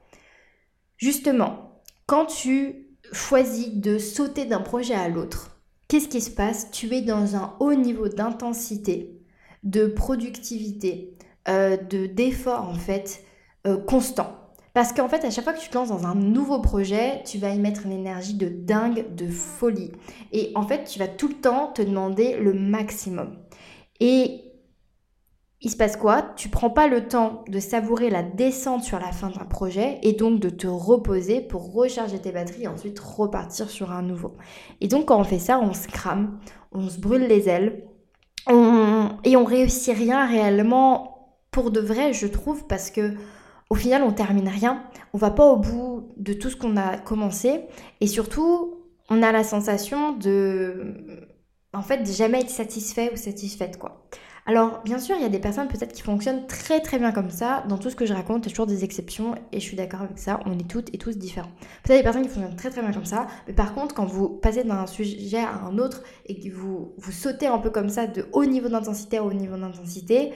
Justement, 0.97 1.83
quand 2.07 2.27
tu 2.27 2.89
choisis 3.13 3.75
de 3.75 3.99
sauter 3.99 4.45
d'un 4.45 4.61
projet 4.61 4.95
à 4.95 5.09
l'autre, 5.09 5.61
qu'est-ce 5.87 6.09
qui 6.09 6.21
se 6.21 6.31
passe? 6.31 6.71
Tu 6.73 6.93
es 6.93 7.03
dans 7.03 7.37
un 7.37 7.55
haut 7.61 7.75
niveau 7.75 8.09
d'intensité, 8.09 9.21
de 9.63 9.87
productivité, 9.87 11.17
euh, 11.49 11.77
de 11.77 12.07
d'effort 12.07 12.69
en 12.69 12.75
fait 12.75 13.25
euh, 13.67 13.77
constant. 13.77 14.42
Parce 14.75 14.93
qu'en 14.93 15.09
fait, 15.09 15.25
à 15.25 15.31
chaque 15.31 15.45
fois 15.45 15.53
que 15.53 15.61
tu 15.61 15.69
te 15.69 15.75
lances 15.75 15.91
dans 15.91 16.07
un 16.07 16.15
nouveau 16.15 16.61
projet, 16.61 17.23
tu 17.25 17.39
vas 17.39 17.51
y 17.51 17.59
mettre 17.59 17.85
une 17.85 17.93
énergie 17.93 18.35
de 18.35 18.49
dingue, 18.49 19.15
de 19.15 19.29
folie. 19.29 19.93
Et 20.33 20.53
en 20.55 20.63
fait, 20.63 20.85
tu 20.85 20.99
vas 20.99 21.09
tout 21.09 21.29
le 21.29 21.35
temps 21.35 21.69
te 21.69 21.83
demander 21.83 22.37
le 22.37 22.55
maximum. 22.55 23.37
Et 24.01 24.53
il 25.61 25.71
se 25.71 25.77
passe 25.77 25.97
quoi? 25.97 26.23
Tu 26.37 26.49
prends 26.49 26.71
pas 26.71 26.89
le 26.89 27.07
temps 27.07 27.45
de 27.49 27.61
savourer 27.61 28.11
la 28.11 28.23
descente 28.23 28.83
sur 28.83 28.99
la 28.99 29.13
fin 29.13 29.31
d'un 29.31 29.45
projet 29.45 30.01
et 30.03 30.13
donc 30.13 30.41
de 30.41 30.49
te 30.49 30.67
reposer 30.67 31.41
pour 31.41 31.73
recharger 31.73 32.19
tes 32.19 32.33
batteries 32.33 32.65
et 32.65 32.69
ensuite 32.69 32.99
repartir 32.99 33.71
sur 33.71 33.93
un 33.93 34.03
nouveau. 34.03 34.37
Et 34.81 34.89
donc 34.89 35.07
quand 35.07 35.21
on 35.21 35.25
fait 35.25 35.39
ça, 35.39 35.61
on 35.61 35.73
se 35.73 35.87
crame, 35.87 36.41
on 36.73 36.89
se 36.89 36.99
brûle 36.99 37.29
les 37.29 37.49
ailes 37.49 37.85
et 38.49 39.37
on 39.37 39.45
réussit 39.45 39.97
rien 39.97 40.27
réellement 40.27 41.39
pour 41.53 41.71
de 41.71 41.81
vrai, 41.81 42.13
je 42.13 42.27
trouve, 42.27 42.67
parce 42.67 42.91
que 42.91 43.15
au 43.73 43.75
final, 43.75 44.03
on 44.03 44.13
termine 44.13 44.51
rien, 44.51 44.83
on 45.15 45.19
va 45.19 45.31
pas 45.31 45.47
au 45.47 45.57
bout 45.57 46.13
de 46.19 46.35
tout 46.35 46.51
ce 46.51 46.57
qu'on 46.57 46.77
a 46.77 46.99
commencé 46.99 47.63
et 48.03 48.07
surtout, 48.07 48.83
on 49.09 49.23
a 49.23 49.33
la 49.33 49.45
sensation 49.45 50.13
de 50.13 50.95
en 51.73 51.81
fait 51.81 52.07
jamais 52.15 52.43
être 52.43 52.51
satisfait 52.51 53.11
ou 53.15 53.17
satisfaite 53.17 53.79
quoi. 53.79 54.07
Alors, 54.45 54.83
bien 54.85 54.99
sûr, 54.99 55.17
il 55.17 55.23
y 55.23 55.25
a 55.25 55.31
des 55.31 55.39
personnes 55.39 55.69
peut-être 55.69 55.93
qui 55.95 56.03
fonctionnent 56.03 56.47
très 56.47 56.81
très 56.81 56.99
bien 56.99 57.13
comme 57.13 57.31
ça. 57.31 57.65
Dans 57.67 57.79
tout 57.79 57.89
ce 57.89 57.97
que 57.97 58.05
je 58.05 58.13
raconte, 58.13 58.45
il 58.45 58.49
y 58.49 58.51
a 58.51 58.53
toujours 58.53 58.67
des 58.67 58.85
exceptions 58.85 59.37
et 59.53 59.59
je 59.59 59.65
suis 59.65 59.77
d'accord 59.77 60.03
avec 60.03 60.19
ça. 60.19 60.41
On 60.45 60.53
est 60.59 60.69
toutes 60.69 60.95
et 60.95 60.99
tous 60.99 61.17
différents. 61.17 61.53
Peut-être 61.83 62.01
des 62.01 62.03
personnes 62.03 62.25
qui 62.25 62.29
fonctionnent 62.29 62.57
très 62.57 62.69
très 62.69 62.83
bien 62.83 62.93
comme 62.93 63.07
ça, 63.07 63.27
mais 63.47 63.55
par 63.55 63.73
contre, 63.73 63.95
quand 63.95 64.05
vous 64.05 64.29
passez 64.29 64.65
d'un 64.65 64.87
sujet 64.87 65.39
à 65.39 65.65
un 65.65 65.79
autre 65.79 66.03
et 66.27 66.39
que 66.39 66.55
vous, 66.55 66.93
vous 66.99 67.13
sautez 67.13 67.47
un 67.47 67.57
peu 67.57 67.71
comme 67.71 67.89
ça 67.89 68.07
de 68.07 68.27
haut 68.35 68.45
niveau 68.45 68.69
d'intensité 68.69 69.17
à 69.17 69.25
haut 69.25 69.33
niveau 69.33 69.57
d'intensité, 69.57 70.35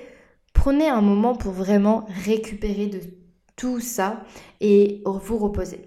prenez 0.55 0.88
un 0.88 1.03
moment 1.03 1.35
pour 1.37 1.53
vraiment 1.53 2.07
récupérer 2.25 2.87
de 2.87 3.01
tout 3.57 3.81
ça 3.81 4.25
et 4.61 5.03
vous 5.05 5.38
reposer. 5.38 5.81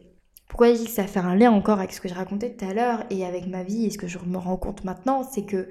Pourquoi 0.47 0.73
je 0.73 0.79
dis 0.79 0.85
que 0.85 0.91
ça 0.91 1.05
fait 1.05 1.19
un 1.19 1.35
lien 1.35 1.51
encore 1.51 1.77
avec 1.77 1.93
ce 1.93 2.01
que 2.01 2.09
je 2.09 2.15
racontais 2.15 2.55
tout 2.55 2.65
à 2.65 2.73
l'heure 2.73 3.05
et 3.11 3.23
avec 3.23 3.47
ma 3.47 3.63
vie 3.63 3.85
et 3.85 3.91
ce 3.91 3.97
que 3.99 4.07
je 4.07 4.17
me 4.17 4.37
rends 4.37 4.57
compte 4.57 4.83
maintenant, 4.83 5.23
c'est 5.23 5.45
que 5.45 5.69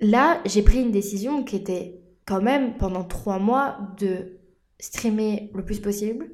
là, 0.00 0.40
j'ai 0.46 0.62
pris 0.62 0.80
une 0.80 0.90
décision 0.90 1.44
qui 1.44 1.56
était 1.56 2.00
quand 2.26 2.40
même 2.40 2.76
pendant 2.78 3.04
trois 3.04 3.38
mois 3.38 3.78
de 3.98 4.38
streamer 4.80 5.50
le 5.54 5.64
plus 5.64 5.80
possible, 5.80 6.30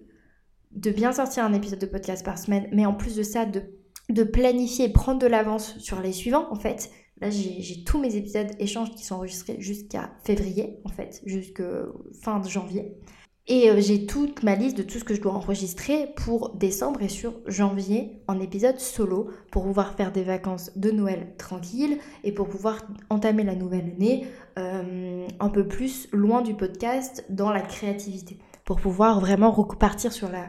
de 0.73 0.91
bien 0.91 1.13
sortir 1.13 1.45
un 1.45 1.53
épisode 1.53 1.79
de 1.79 1.87
podcast 1.87 2.25
par 2.25 2.39
semaine, 2.39 2.69
mais 2.73 2.87
en 2.87 2.95
plus 2.95 3.17
de 3.17 3.23
ça, 3.23 3.47
de, 3.47 3.63
de 4.11 4.23
planifier 4.23 4.87
et 4.87 4.93
prendre 4.93 5.21
de 5.21 5.27
l'avance 5.27 5.79
sur 5.79 6.01
les 6.01 6.13
suivants, 6.13 6.47
en 6.51 6.57
fait. 6.57 6.91
Là, 7.21 7.31
j'ai 7.31 7.85
tous 7.85 8.01
mes 8.01 8.17
épisodes 8.17 8.51
échanges 8.59 8.91
qui 8.95 9.05
sont 9.05 9.15
enregistrés 9.15 9.61
jusqu'à 9.61 10.11
février, 10.25 10.81
en 10.85 10.89
fait, 10.89 11.23
jusqu'à 11.25 11.85
fin 12.23 12.41
de 12.41 12.49
janvier. 12.49 12.97
Et 13.47 13.69
euh, 13.69 13.79
j'ai 13.79 14.07
toute 14.07 14.43
ma 14.43 14.55
liste 14.55 14.79
de 14.79 14.83
tout 14.83 14.99
ce 14.99 15.05
que 15.05 15.15
je 15.15 15.21
dois 15.21 15.35
enregistrer 15.35 16.09
pour 16.17 16.55
décembre 16.55 17.03
et 17.03 17.11
sur 17.11 17.35
janvier 17.47 18.23
en 18.27 18.41
épisode 18.41 18.81
solo 18.81 19.29
pour 19.51 19.65
pouvoir 19.65 19.95
faire 19.97 20.13
des 20.13 20.23
vacances 20.23 20.71
de 20.79 20.91
Noël 20.91 21.35
tranquilles 21.37 21.99
et 22.23 22.33
pour 22.33 22.49
pouvoir 22.49 22.79
entamer 23.11 23.45
la 23.45 23.55
nouvelle 23.55 23.93
année 23.97 24.27
euh, 24.59 25.27
un 25.41 25.49
peu 25.51 25.69
plus 25.69 26.09
loin 26.13 26.41
du 26.41 26.55
podcast 26.55 27.27
dans 27.29 27.51
la 27.51 27.61
créativité. 27.61 28.39
Pour 28.65 28.81
pouvoir 28.81 29.21
vraiment 29.21 29.51
repartir 29.51 30.11
sur 30.11 30.31
la 30.31 30.47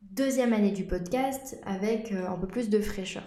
deuxième 0.00 0.52
année 0.52 0.70
du 0.70 0.84
podcast 0.84 1.60
avec 1.66 2.12
euh, 2.12 2.28
un 2.28 2.36
peu 2.36 2.46
plus 2.46 2.70
de 2.70 2.78
fraîcheur. 2.78 3.24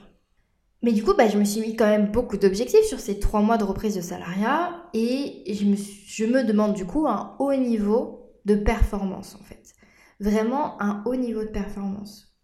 Mais 0.82 0.94
du 0.94 1.04
coup, 1.04 1.14
bah, 1.14 1.28
je 1.28 1.38
me 1.38 1.44
suis 1.44 1.60
mis 1.60 1.76
quand 1.76 1.88
même 1.88 2.10
beaucoup 2.10 2.38
d'objectifs 2.38 2.86
sur 2.86 3.02
ces 3.02 3.20
trois 3.20 3.42
mois 3.42 3.58
de 3.58 3.66
reprise 3.66 3.96
de 3.96 4.02
salariat 4.02 4.86
et 4.94 5.44
je 5.54 5.66
me, 5.66 5.76
je 5.76 6.26
me 6.26 6.44
demande 6.46 6.74
du 6.74 6.86
coup 6.86 7.06
un 7.06 7.36
haut 7.40 7.54
niveau 7.54 8.23
de 8.46 8.56
performance 8.56 9.36
en 9.36 9.44
fait. 9.44 9.74
Vraiment 10.20 10.82
un 10.82 11.04
haut 11.06 11.16
niveau 11.16 11.42
de 11.42 11.50
performance. 11.50 12.36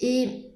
Et 0.00 0.54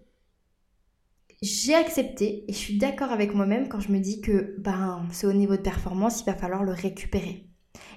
j'ai 1.41 1.75
accepté 1.75 2.45
et 2.49 2.53
je 2.53 2.59
suis 2.59 2.79
d'accord 2.79 3.13
avec 3.13 3.35
moi-même 3.35 3.69
quand 3.69 3.81
je 3.81 3.93
me 3.93 4.01
dis 4.01 4.21
que 4.21 4.57
ben, 4.59 5.07
ce 5.13 5.27
haut 5.27 5.33
niveau 5.33 5.57
de 5.57 5.63
performance, 5.63 6.21
il 6.21 6.25
va 6.25 6.35
falloir 6.35 6.65
le 6.65 6.73
récupérer. 6.73 7.47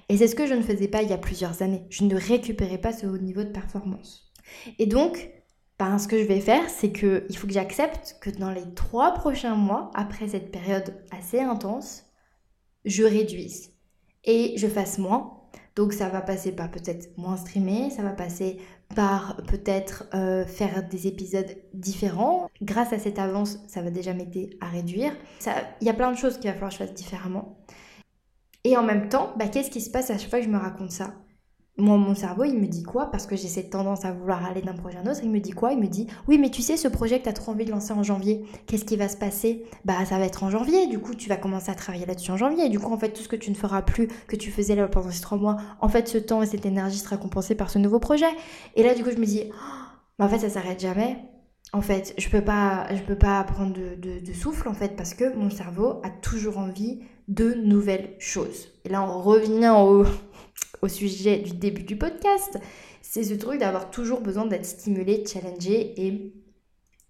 Et 0.08 0.16
c'est 0.16 0.28
ce 0.28 0.34
que 0.34 0.46
je 0.46 0.54
ne 0.54 0.62
faisais 0.62 0.88
pas 0.88 1.02
il 1.02 1.10
y 1.10 1.14
a 1.14 1.18
plusieurs 1.18 1.62
années. 1.62 1.86
Je 1.90 2.04
ne 2.04 2.14
récupérais 2.14 2.78
pas 2.78 2.92
ce 2.92 3.06
haut 3.06 3.18
niveau 3.18 3.42
de 3.42 3.50
performance. 3.50 4.32
Et 4.78 4.86
donc, 4.86 5.30
ben, 5.78 5.98
ce 5.98 6.06
que 6.06 6.18
je 6.18 6.24
vais 6.24 6.40
faire, 6.40 6.68
c'est 6.70 6.92
qu'il 6.92 7.36
faut 7.36 7.46
que 7.46 7.52
j'accepte 7.52 8.16
que 8.20 8.30
dans 8.30 8.50
les 8.50 8.74
trois 8.74 9.14
prochains 9.14 9.56
mois, 9.56 9.90
après 9.94 10.28
cette 10.28 10.52
période 10.52 10.94
assez 11.10 11.40
intense, 11.40 12.04
je 12.84 13.02
réduise 13.02 13.72
et 14.24 14.54
je 14.56 14.68
fasse 14.68 14.98
moins 14.98 15.41
donc 15.74 15.92
ça 15.92 16.08
va 16.08 16.20
passer 16.20 16.52
par 16.52 16.70
peut-être 16.70 17.16
moins 17.16 17.36
streamer, 17.36 17.90
ça 17.90 18.02
va 18.02 18.10
passer 18.10 18.58
par 18.94 19.36
peut-être 19.48 20.04
euh, 20.14 20.44
faire 20.44 20.86
des 20.88 21.06
épisodes 21.06 21.56
différents. 21.72 22.50
Grâce 22.60 22.92
à 22.92 22.98
cette 22.98 23.18
avance, 23.18 23.58
ça 23.68 23.80
va 23.80 23.90
déjà 23.90 24.12
m'aider 24.12 24.58
à 24.60 24.68
réduire. 24.68 25.12
Il 25.80 25.86
y 25.86 25.90
a 25.90 25.94
plein 25.94 26.12
de 26.12 26.16
choses 26.16 26.38
qu'il 26.38 26.50
va 26.50 26.54
falloir 26.54 26.70
que 26.70 26.78
je 26.78 26.84
fasse 26.84 26.94
différemment. 26.94 27.56
Et 28.64 28.76
en 28.76 28.82
même 28.82 29.08
temps, 29.08 29.32
bah, 29.36 29.48
qu'est-ce 29.48 29.70
qui 29.70 29.80
se 29.80 29.90
passe 29.90 30.10
à 30.10 30.18
chaque 30.18 30.30
fois 30.30 30.38
que 30.38 30.44
je 30.44 30.50
me 30.50 30.58
raconte 30.58 30.92
ça? 30.92 31.14
Moi, 31.78 31.96
mon 31.96 32.14
cerveau, 32.14 32.44
il 32.44 32.58
me 32.58 32.66
dit 32.66 32.82
quoi? 32.82 33.10
Parce 33.10 33.26
que 33.26 33.34
j'ai 33.34 33.48
cette 33.48 33.70
tendance 33.70 34.04
à 34.04 34.12
vouloir 34.12 34.44
aller 34.44 34.60
d'un 34.60 34.74
projet 34.74 34.98
à 34.98 35.00
un 35.00 35.10
autre. 35.10 35.20
Il 35.22 35.30
me 35.30 35.40
dit 35.40 35.52
quoi? 35.52 35.72
Il 35.72 35.78
me 35.78 35.86
dit 35.86 36.06
Oui, 36.28 36.36
mais 36.36 36.50
tu 36.50 36.60
sais, 36.60 36.76
ce 36.76 36.86
projet 36.86 37.18
que 37.18 37.24
tu 37.24 37.28
as 37.30 37.32
trop 37.32 37.52
envie 37.52 37.64
de 37.64 37.70
lancer 37.70 37.92
en 37.94 38.02
janvier, 38.02 38.44
qu'est-ce 38.66 38.84
qui 38.84 38.96
va 38.96 39.08
se 39.08 39.16
passer? 39.16 39.64
Bah, 39.86 40.04
ça 40.04 40.18
va 40.18 40.26
être 40.26 40.44
en 40.44 40.50
janvier. 40.50 40.86
Du 40.86 40.98
coup, 40.98 41.14
tu 41.14 41.30
vas 41.30 41.36
commencer 41.36 41.70
à 41.70 41.74
travailler 41.74 42.04
là-dessus 42.04 42.30
en 42.30 42.36
janvier. 42.36 42.68
du 42.68 42.78
coup, 42.78 42.92
en 42.92 42.98
fait, 42.98 43.10
tout 43.10 43.22
ce 43.22 43.28
que 43.28 43.36
tu 43.36 43.50
ne 43.50 43.54
feras 43.54 43.80
plus, 43.80 44.08
que 44.28 44.36
tu 44.36 44.50
faisais 44.50 44.74
là 44.74 44.86
pendant 44.86 45.10
ces 45.10 45.22
trois 45.22 45.38
mois, 45.38 45.56
en 45.80 45.88
fait, 45.88 46.08
ce 46.08 46.18
temps 46.18 46.42
et 46.42 46.46
cette 46.46 46.66
énergie 46.66 46.98
sera 46.98 47.16
compensé 47.16 47.54
par 47.54 47.70
ce 47.70 47.78
nouveau 47.78 47.98
projet. 47.98 48.26
Et 48.76 48.82
là, 48.82 48.94
du 48.94 49.02
coup, 49.02 49.10
je 49.10 49.18
me 49.18 49.24
dis 49.24 49.44
oh, 49.50 50.22
En 50.22 50.28
fait, 50.28 50.40
ça 50.40 50.50
s'arrête 50.50 50.80
jamais. 50.80 51.16
En 51.72 51.80
fait, 51.80 52.14
je 52.18 52.28
peux 52.28 52.42
peux 52.42 53.16
pas 53.16 53.44
prendre 53.44 53.72
de, 53.72 54.20
de 54.20 54.32
souffle, 54.34 54.68
en 54.68 54.74
fait, 54.74 54.94
parce 54.94 55.14
que 55.14 55.34
mon 55.34 55.48
cerveau 55.48 56.00
a 56.02 56.10
toujours 56.10 56.58
envie 56.58 57.00
de 57.28 57.54
nouvelles 57.54 58.14
choses. 58.18 58.68
Et 58.84 58.90
là, 58.90 59.02
on 59.02 59.22
revient 59.22 59.74
au 59.74 60.04
au 60.80 60.88
sujet 60.88 61.38
du 61.38 61.52
début 61.52 61.82
du 61.82 61.96
podcast, 61.96 62.58
c'est 63.02 63.24
ce 63.24 63.34
truc 63.34 63.60
d'avoir 63.60 63.90
toujours 63.90 64.20
besoin 64.20 64.46
d'être 64.46 64.66
stimulé, 64.66 65.24
challengé 65.26 66.00
et, 66.00 66.32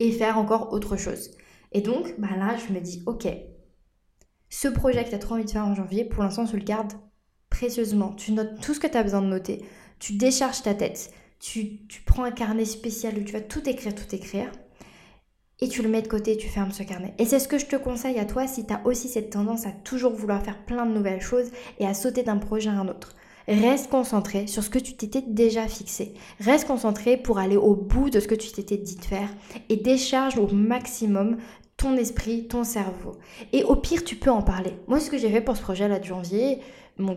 et 0.00 0.12
faire 0.12 0.38
encore 0.38 0.72
autre 0.72 0.96
chose. 0.96 1.30
Et 1.72 1.80
donc, 1.80 2.14
bah 2.18 2.36
là, 2.36 2.56
je 2.56 2.72
me 2.72 2.80
dis, 2.80 3.02
ok, 3.06 3.28
ce 4.50 4.68
projet 4.68 5.04
que 5.04 5.08
tu 5.08 5.14
as 5.14 5.18
trop 5.18 5.34
envie 5.34 5.44
de 5.44 5.50
faire 5.50 5.66
en 5.66 5.74
janvier, 5.74 6.04
pour 6.04 6.22
l'instant, 6.22 6.44
tu 6.44 6.56
le 6.56 6.64
gardes 6.64 6.92
précieusement. 7.48 8.12
Tu 8.12 8.32
notes 8.32 8.60
tout 8.60 8.74
ce 8.74 8.80
que 8.80 8.86
tu 8.86 8.96
as 8.96 9.02
besoin 9.02 9.22
de 9.22 9.26
noter. 9.26 9.64
Tu 9.98 10.14
décharges 10.14 10.62
ta 10.62 10.74
tête. 10.74 11.10
Tu, 11.40 11.86
tu, 11.86 12.02
prends 12.02 12.24
un 12.24 12.30
carnet 12.30 12.64
spécial 12.64 13.16
où 13.18 13.24
tu 13.24 13.32
vas 13.32 13.40
tout 13.40 13.66
écrire, 13.68 13.94
tout 13.94 14.14
écrire. 14.14 14.52
Et 15.60 15.68
tu 15.68 15.82
le 15.82 15.88
mets 15.88 16.02
de 16.02 16.08
côté, 16.08 16.36
tu 16.36 16.48
fermes 16.48 16.72
ce 16.72 16.82
carnet. 16.82 17.14
Et 17.18 17.24
c'est 17.24 17.38
ce 17.38 17.48
que 17.48 17.58
je 17.58 17.66
te 17.66 17.76
conseille 17.76 18.18
à 18.18 18.24
toi 18.24 18.46
si 18.46 18.66
tu 18.66 18.72
as 18.72 18.84
aussi 18.84 19.08
cette 19.08 19.30
tendance 19.30 19.66
à 19.66 19.72
toujours 19.72 20.12
vouloir 20.12 20.42
faire 20.42 20.64
plein 20.64 20.86
de 20.86 20.92
nouvelles 20.92 21.20
choses 21.20 21.50
et 21.78 21.86
à 21.86 21.94
sauter 21.94 22.22
d'un 22.22 22.38
projet 22.38 22.68
à 22.68 22.74
un 22.74 22.88
autre. 22.88 23.14
Reste 23.48 23.90
concentré 23.90 24.46
sur 24.46 24.62
ce 24.62 24.70
que 24.70 24.78
tu 24.78 24.94
t'étais 24.94 25.22
déjà 25.26 25.66
fixé. 25.66 26.14
Reste 26.40 26.66
concentré 26.66 27.16
pour 27.16 27.38
aller 27.38 27.56
au 27.56 27.74
bout 27.74 28.10
de 28.10 28.20
ce 28.20 28.28
que 28.28 28.34
tu 28.34 28.50
t'étais 28.52 28.76
dit 28.76 28.96
de 28.96 29.04
faire 29.04 29.28
et 29.68 29.76
décharge 29.76 30.38
au 30.38 30.48
maximum 30.48 31.38
ton 31.76 31.96
esprit, 31.96 32.46
ton 32.46 32.64
cerveau. 32.64 33.16
Et 33.52 33.64
au 33.64 33.76
pire, 33.76 34.04
tu 34.04 34.16
peux 34.16 34.30
en 34.30 34.42
parler. 34.42 34.74
Moi, 34.86 35.00
ce 35.00 35.10
que 35.10 35.18
j'ai 35.18 35.30
fait 35.30 35.40
pour 35.40 35.56
ce 35.56 35.62
projet-là 35.62 35.98
de 35.98 36.04
janvier, 36.04 36.60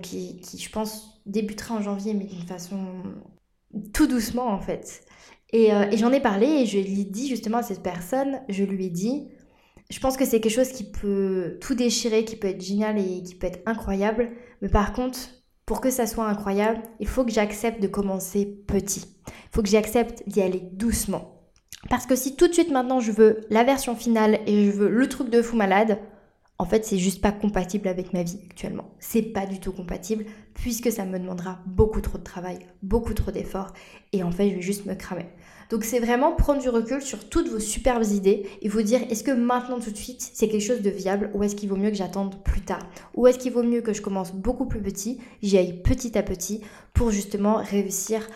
qui, 0.02 0.40
qui, 0.40 0.58
je 0.58 0.70
pense, 0.72 1.22
débutera 1.26 1.76
en 1.76 1.82
janvier, 1.82 2.14
mais 2.14 2.26
d'une 2.26 2.48
façon 2.48 2.80
tout 3.94 4.08
doucement, 4.08 4.48
en 4.48 4.60
fait. 4.60 5.04
Et, 5.52 5.74
euh, 5.74 5.90
et 5.92 5.98
j'en 5.98 6.12
ai 6.12 6.20
parlé 6.20 6.48
et 6.48 6.66
je 6.66 6.80
lui 6.80 7.02
ai 7.02 7.06
dit 7.06 7.28
justement 7.28 7.60
à 7.60 7.64
cette 7.64 7.84
personne, 7.84 8.42
je 8.50 8.64
lui 8.64 8.88
ai 8.88 8.90
dit, 8.90 9.28
je 9.92 10.00
pense 10.00 10.18
que 10.18 10.26
c'est 10.26 10.42
quelque 10.42 10.54
chose 10.54 10.72
qui 10.72 10.84
peut 10.84 11.58
tout 11.62 11.76
déchirer, 11.76 12.26
qui 12.26 12.36
peut 12.36 12.48
être 12.48 12.64
génial 12.64 12.98
et 12.98 13.22
qui 13.22 13.36
peut 13.36 13.48
être 13.48 13.62
incroyable. 13.66 14.32
Mais 14.62 14.70
par 14.70 14.94
contre, 14.94 15.20
pour 15.66 15.82
que 15.82 15.90
ça 15.90 16.08
soit 16.08 16.28
incroyable, 16.28 16.82
il 17.00 17.08
faut 17.08 17.26
que 17.26 17.32
j'accepte 17.32 17.82
de 17.82 17.88
commencer 17.88 18.46
petit. 18.68 19.06
Il 19.28 19.56
faut 19.56 19.64
que 19.64 19.70
j'accepte 19.70 20.24
d'y 20.28 20.42
aller 20.42 20.62
doucement. 20.74 21.32
Parce 21.90 22.06
que 22.06 22.16
si 22.16 22.36
tout 22.36 22.48
de 22.48 22.54
suite 22.54 22.72
maintenant 22.72 23.00
je 23.00 23.12
veux 23.12 23.42
la 23.50 23.64
version 23.64 23.96
finale 23.96 24.40
et 24.48 24.66
je 24.66 24.72
veux 24.72 24.90
le 24.90 25.10
truc 25.10 25.30
de 25.30 25.42
fou 25.42 25.56
malade, 25.56 26.00
en 26.58 26.66
fait 26.66 26.86
c'est 26.86 26.98
juste 26.98 27.22
pas 27.22 27.32
compatible 27.32 27.88
avec 27.88 28.14
ma 28.14 28.24
vie 28.24 28.40
actuellement. 28.50 28.92
C'est 29.00 29.22
pas 29.22 29.46
du 29.46 29.60
tout 29.60 29.72
compatible 29.72 30.26
puisque 30.54 30.92
ça 30.92 31.06
me 31.06 31.20
demandera 31.20 31.60
beaucoup 31.66 32.02
trop 32.02 32.18
de 32.18 32.24
travail, 32.24 32.60
beaucoup 32.82 33.14
trop 33.14 33.32
d'efforts 33.32 33.74
et 34.14 34.24
en 34.24 34.32
fait 34.32 34.50
je 34.50 34.56
vais 34.56 34.62
juste 34.62 34.86
me 34.86 34.96
cramer. 34.96 35.28
Donc 35.70 35.84
c'est 35.84 36.00
vraiment 36.00 36.34
prendre 36.34 36.62
du 36.62 36.70
recul 36.70 37.02
sur 37.02 37.28
toutes 37.28 37.50
vos 37.50 37.60
superbes 37.60 38.06
idées 38.06 38.48
et 38.62 38.70
vous 38.70 38.82
dire 38.82 39.02
est-ce 39.10 39.24
que 39.24 39.32
maintenant 39.32 39.80
tout 39.80 39.92
de 39.92 39.98
suite 39.98 40.30
c'est 40.34 40.48
quelque 40.48 40.64
chose 40.64 40.82
de 40.82 40.90
viable 40.90 41.32
ou 41.34 41.44
est-ce 41.44 41.56
qu'il 41.56 41.70
vaut 41.70 41.76
mieux 41.76 41.90
que 41.90 41.96
j'attende 41.96 42.44
plus 42.44 42.62
tard? 42.62 42.88
Ou 43.16 43.28
est-ce 43.28 43.40
qu'il 43.40 43.52
vaut 43.52 43.64
mieux 43.64 43.82
que 43.82 43.94
je 43.94 44.02
commence 44.02 44.34
beaucoup 44.34 44.66
plus 44.66 44.82
petit, 44.82 45.20
j'y 45.42 45.58
aille 45.58 45.82
petit 45.82 46.18
à 46.18 46.24
petit 46.24 46.62
pour 46.94 47.12
justement 47.12 47.56
réussir 47.56 48.28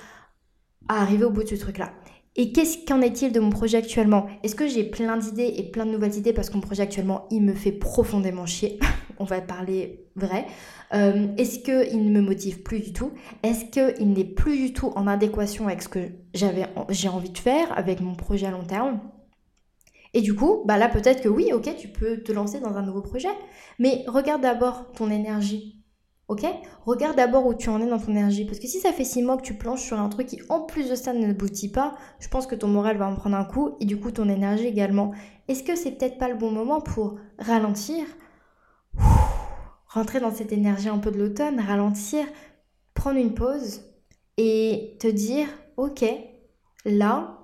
à 0.87 1.01
arriver 1.01 1.25
au 1.25 1.31
bout 1.31 1.43
de 1.43 1.49
ce 1.49 1.55
truc-là? 1.55 1.91
Et 2.35 2.51
qu'est-ce 2.51 2.85
qu'en 2.85 3.01
est-il 3.01 3.31
de 3.31 3.39
mon 3.39 3.49
projet 3.49 3.77
actuellement? 3.77 4.27
Est-ce 4.43 4.55
que 4.55 4.67
j'ai 4.67 4.83
plein 4.83 5.17
d'idées 5.17 5.53
et 5.57 5.63
plein 5.63 5.85
de 5.85 5.91
nouvelles 5.91 6.15
idées 6.15 6.33
parce 6.33 6.49
que 6.49 6.55
mon 6.55 6.61
projet 6.61 6.83
actuellement 6.83 7.27
il 7.31 7.41
me 7.41 7.53
fait 7.53 7.71
profondément 7.71 8.45
chier? 8.45 8.79
On 9.19 9.25
va 9.25 9.41
parler 9.41 10.05
vrai. 10.15 10.47
Euh, 10.93 11.27
est-ce 11.37 11.59
qu'il 11.59 12.03
ne 12.03 12.09
me 12.09 12.21
motive 12.21 12.63
plus 12.63 12.79
du 12.79 12.93
tout? 12.93 13.11
Est-ce 13.43 13.65
qu'il 13.65 14.13
n'est 14.13 14.25
plus 14.25 14.57
du 14.57 14.73
tout 14.73 14.91
en 14.95 15.07
adéquation 15.07 15.67
avec 15.67 15.81
ce 15.81 15.89
que 15.89 15.99
j'ai 16.33 17.09
envie 17.09 17.29
de 17.29 17.37
faire, 17.37 17.77
avec 17.77 18.01
mon 18.01 18.15
projet 18.15 18.47
à 18.47 18.51
long 18.51 18.63
terme? 18.63 18.99
Et 20.13 20.21
du 20.21 20.33
coup, 20.33 20.63
bah 20.65 20.77
là 20.77 20.89
peut-être 20.89 21.21
que 21.21 21.29
oui, 21.29 21.51
ok, 21.53 21.75
tu 21.77 21.87
peux 21.87 22.17
te 22.23 22.31
lancer 22.31 22.59
dans 22.59 22.75
un 22.77 22.81
nouveau 22.81 23.01
projet, 23.01 23.29
mais 23.77 24.03
regarde 24.07 24.41
d'abord 24.41 24.91
ton 24.93 25.11
énergie. 25.11 25.83
Ok? 26.29 26.45
Regarde 26.85 27.15
d'abord 27.15 27.47
où 27.47 27.55
tu 27.55 27.69
en 27.69 27.81
es 27.81 27.87
dans 27.87 27.97
ton 27.97 28.11
énergie. 28.11 28.45
Parce 28.45 28.59
que 28.59 28.67
si 28.67 28.79
ça 28.79 28.91
fait 28.93 29.03
six 29.03 29.23
mois 29.23 29.35
que 29.35 29.41
tu 29.41 29.55
planches 29.55 29.81
sur 29.81 29.99
un 29.99 30.09
truc 30.09 30.27
qui, 30.27 30.39
en 30.49 30.61
plus 30.61 30.87
de 30.87 30.93
ça, 30.93 31.11
ne 31.11 31.33
boutit 31.33 31.71
pas, 31.71 31.95
je 32.19 32.27
pense 32.27 32.45
que 32.45 32.53
ton 32.53 32.67
moral 32.67 32.97
va 32.97 33.07
en 33.07 33.15
prendre 33.15 33.35
un 33.35 33.45
coup 33.45 33.75
et 33.79 33.85
du 33.85 33.99
coup 33.99 34.11
ton 34.11 34.29
énergie 34.29 34.67
également. 34.67 35.11
Est-ce 35.47 35.63
que 35.63 35.75
c'est 35.75 35.91
peut-être 35.91 36.19
pas 36.19 36.29
le 36.29 36.35
bon 36.35 36.51
moment 36.51 36.81
pour 36.81 37.15
ralentir 37.39 38.05
rentrer 39.87 40.19
dans 40.19 40.33
cette 40.33 40.51
énergie 40.51 40.89
un 40.89 40.99
peu 40.99 41.11
de 41.11 41.17
l'automne, 41.17 41.59
ralentir, 41.59 42.25
prendre 42.93 43.17
une 43.17 43.33
pause 43.33 43.81
et 44.37 44.97
te 44.99 45.07
dire, 45.07 45.47
ok, 45.77 46.05
là, 46.85 47.37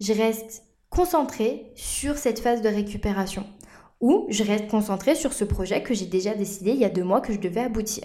je 0.00 0.12
reste 0.12 0.64
concentré 0.90 1.72
sur 1.76 2.16
cette 2.16 2.40
phase 2.40 2.62
de 2.62 2.68
récupération 2.68 3.46
ou 4.00 4.26
je 4.28 4.44
reste 4.44 4.68
concentré 4.68 5.14
sur 5.14 5.32
ce 5.32 5.44
projet 5.44 5.82
que 5.82 5.94
j'ai 5.94 6.06
déjà 6.06 6.34
décidé 6.34 6.70
il 6.70 6.78
y 6.78 6.84
a 6.84 6.88
deux 6.88 7.04
mois 7.04 7.20
que 7.20 7.32
je 7.32 7.40
devais 7.40 7.62
aboutir. 7.62 8.04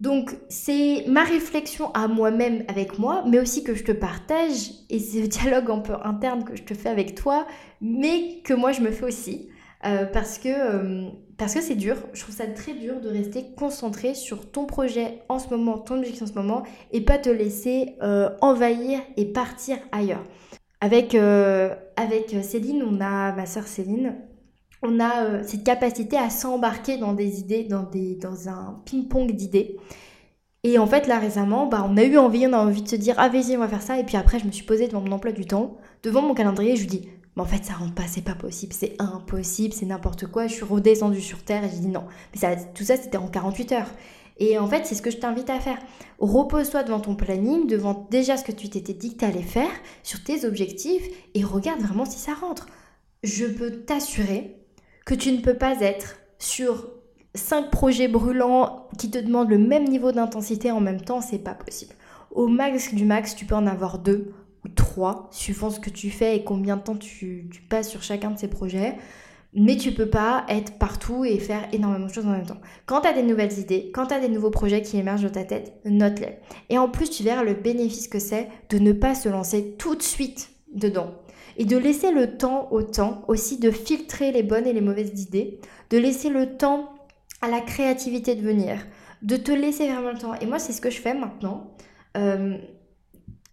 Donc 0.00 0.36
c'est 0.48 1.04
ma 1.08 1.24
réflexion 1.24 1.92
à 1.92 2.08
moi-même 2.08 2.64
avec 2.68 2.98
moi, 2.98 3.24
mais 3.26 3.38
aussi 3.38 3.64
que 3.64 3.74
je 3.74 3.84
te 3.84 3.92
partage, 3.92 4.70
et 4.90 4.98
c'est 4.98 5.20
le 5.20 5.28
dialogue 5.28 5.70
un 5.70 5.78
peu 5.78 5.94
interne 6.02 6.44
que 6.44 6.56
je 6.56 6.62
te 6.62 6.74
fais 6.74 6.88
avec 6.88 7.14
toi, 7.14 7.46
mais 7.80 8.40
que 8.44 8.54
moi 8.54 8.72
je 8.72 8.80
me 8.80 8.90
fais 8.90 9.04
aussi. 9.04 9.48
Euh, 9.86 10.06
parce 10.06 10.38
que 10.38 10.48
euh, 10.48 11.08
parce 11.36 11.54
que 11.54 11.60
c'est 11.60 11.74
dur. 11.74 11.96
Je 12.12 12.22
trouve 12.22 12.34
ça 12.34 12.46
très 12.46 12.72
dur 12.72 13.00
de 13.00 13.08
rester 13.08 13.44
concentré 13.56 14.14
sur 14.14 14.50
ton 14.50 14.66
projet 14.66 15.22
en 15.28 15.38
ce 15.38 15.48
moment, 15.48 15.78
ton 15.78 15.98
objectif 15.98 16.22
en 16.22 16.26
ce 16.26 16.32
moment, 16.32 16.62
et 16.92 17.02
pas 17.02 17.18
te 17.18 17.28
laisser 17.28 17.96
euh, 18.02 18.30
envahir 18.40 19.00
et 19.16 19.26
partir 19.26 19.76
ailleurs. 19.92 20.24
Avec, 20.80 21.14
avec 21.14 22.36
Céline, 22.42 22.82
on 22.82 23.00
a 23.00 23.32
ma 23.32 23.46
soeur 23.46 23.66
Céline, 23.66 24.16
on 24.82 25.00
a 25.00 25.42
cette 25.42 25.64
capacité 25.64 26.18
à 26.18 26.28
s'embarquer 26.28 26.98
dans 26.98 27.14
des 27.14 27.40
idées, 27.40 27.64
dans, 27.64 27.84
des, 27.84 28.16
dans 28.16 28.50
un 28.50 28.82
ping-pong 28.84 29.32
d'idées. 29.32 29.78
Et 30.62 30.78
en 30.78 30.86
fait, 30.86 31.06
là 31.06 31.18
récemment, 31.18 31.66
bah, 31.66 31.86
on 31.88 31.96
a 31.96 32.04
eu 32.04 32.18
envie, 32.18 32.46
on 32.46 32.52
a 32.52 32.58
envie 32.58 32.82
de 32.82 32.88
se 32.88 32.96
dire, 32.96 33.14
ah 33.16 33.30
vas-y, 33.30 33.56
on 33.56 33.60
va 33.60 33.68
faire 33.68 33.80
ça. 33.80 33.98
Et 33.98 34.04
puis 34.04 34.18
après, 34.18 34.38
je 34.38 34.44
me 34.46 34.50
suis 34.50 34.64
posée 34.64 34.86
devant 34.86 35.00
mon 35.00 35.12
emploi 35.12 35.32
du 35.32 35.46
temps, 35.46 35.78
devant 36.02 36.20
mon 36.20 36.34
calendrier, 36.34 36.76
je 36.76 36.82
lui 36.82 36.88
dis, 36.88 37.08
mais 37.36 37.42
en 37.42 37.46
fait 37.46 37.64
ça 37.64 37.74
rentre 37.74 37.94
pas, 37.94 38.06
c'est 38.06 38.22
pas 38.22 38.34
possible, 38.34 38.72
c'est 38.72 38.96
impossible, 38.98 39.74
c'est 39.74 39.86
n'importe 39.86 40.26
quoi. 40.26 40.46
Je 40.46 40.54
suis 40.54 40.64
redescendue 40.64 41.20
sur 41.20 41.42
terre 41.42 41.64
et 41.64 41.70
j'ai 41.70 41.80
dit 41.80 41.88
non. 41.88 42.04
Mais 42.34 42.56
tout 42.74 42.84
ça 42.84 42.96
c'était 42.96 43.16
en 43.18 43.28
48 43.28 43.72
heures. 43.72 43.90
Et 44.38 44.58
en 44.58 44.66
fait, 44.66 44.84
c'est 44.84 44.94
ce 44.94 45.02
que 45.02 45.10
je 45.10 45.18
t'invite 45.18 45.48
à 45.50 45.60
faire. 45.60 45.78
Repose-toi 46.18 46.82
devant 46.82 47.00
ton 47.00 47.14
planning, 47.14 47.66
devant 47.66 48.08
déjà 48.10 48.36
ce 48.36 48.44
que 48.44 48.52
tu 48.52 48.68
t'étais 48.68 48.92
dit 48.92 49.14
que 49.14 49.20
tu 49.20 49.24
allais 49.24 49.42
faire, 49.42 49.70
sur 50.02 50.22
tes 50.24 50.44
objectifs, 50.44 51.06
et 51.34 51.44
regarde 51.44 51.80
vraiment 51.80 52.04
si 52.04 52.18
ça 52.18 52.34
rentre. 52.34 52.66
Je 53.22 53.46
peux 53.46 53.70
t'assurer 53.70 54.56
que 55.06 55.14
tu 55.14 55.30
ne 55.32 55.40
peux 55.40 55.54
pas 55.54 55.80
être 55.80 56.16
sur 56.38 56.88
cinq 57.34 57.70
projets 57.70 58.08
brûlants 58.08 58.88
qui 58.98 59.10
te 59.10 59.18
demandent 59.18 59.50
le 59.50 59.58
même 59.58 59.84
niveau 59.84 60.12
d'intensité 60.12 60.70
en 60.70 60.80
même 60.80 61.00
temps, 61.00 61.20
c'est 61.20 61.38
pas 61.38 61.54
possible. 61.54 61.94
Au 62.30 62.48
max 62.48 62.92
du 62.92 63.04
max, 63.04 63.36
tu 63.36 63.44
peux 63.44 63.54
en 63.54 63.66
avoir 63.66 63.98
deux 63.98 64.32
ou 64.64 64.68
trois, 64.68 65.28
suivant 65.30 65.70
ce 65.70 65.80
que 65.80 65.90
tu 65.90 66.10
fais 66.10 66.36
et 66.36 66.44
combien 66.44 66.76
de 66.76 66.82
temps 66.82 66.96
tu, 66.96 67.48
passes 67.68 67.90
sur 67.90 68.02
chacun 68.02 68.30
de 68.30 68.38
ces 68.38 68.48
projets 68.48 68.96
mais 69.56 69.76
tu 69.76 69.92
peux 69.92 70.08
pas 70.08 70.44
être 70.48 70.78
partout 70.78 71.24
et 71.24 71.38
faire 71.38 71.68
énormément 71.72 72.06
de 72.06 72.12
choses 72.12 72.26
en 72.26 72.32
même 72.32 72.46
temps. 72.46 72.60
Quand 72.86 73.02
tu 73.02 73.06
as 73.06 73.12
des 73.12 73.22
nouvelles 73.22 73.56
idées, 73.58 73.92
quand 73.94 74.06
tu 74.06 74.14
as 74.14 74.18
des 74.18 74.28
nouveaux 74.28 74.50
projets 74.50 74.82
qui 74.82 74.98
émergent 74.98 75.22
de 75.22 75.28
ta 75.28 75.44
tête, 75.44 75.74
note-les. 75.84 76.38
Et 76.70 76.78
en 76.78 76.88
plus, 76.88 77.08
tu 77.08 77.22
verras 77.22 77.44
le 77.44 77.54
bénéfice 77.54 78.08
que 78.08 78.18
c'est 78.18 78.48
de 78.70 78.78
ne 78.78 78.90
pas 78.90 79.14
se 79.14 79.28
lancer 79.28 79.76
tout 79.78 79.94
de 79.94 80.02
suite 80.02 80.50
dedans. 80.74 81.14
Et 81.56 81.66
de 81.66 81.76
laisser 81.76 82.10
le 82.10 82.36
temps 82.36 82.66
au 82.72 82.82
temps 82.82 83.22
aussi 83.28 83.58
de 83.60 83.70
filtrer 83.70 84.32
les 84.32 84.42
bonnes 84.42 84.66
et 84.66 84.72
les 84.72 84.80
mauvaises 84.80 85.22
idées, 85.22 85.60
de 85.90 85.98
laisser 85.98 86.30
le 86.30 86.56
temps 86.56 86.92
à 87.40 87.48
la 87.48 87.60
créativité 87.60 88.34
de 88.34 88.42
venir, 88.42 88.84
de 89.22 89.36
te 89.36 89.52
laisser 89.52 89.86
vraiment 89.86 90.10
le 90.10 90.18
temps. 90.18 90.34
Et 90.40 90.46
moi, 90.46 90.58
c'est 90.58 90.72
ce 90.72 90.80
que 90.80 90.90
je 90.90 91.00
fais 91.00 91.14
maintenant. 91.14 91.70
Euh, 92.16 92.58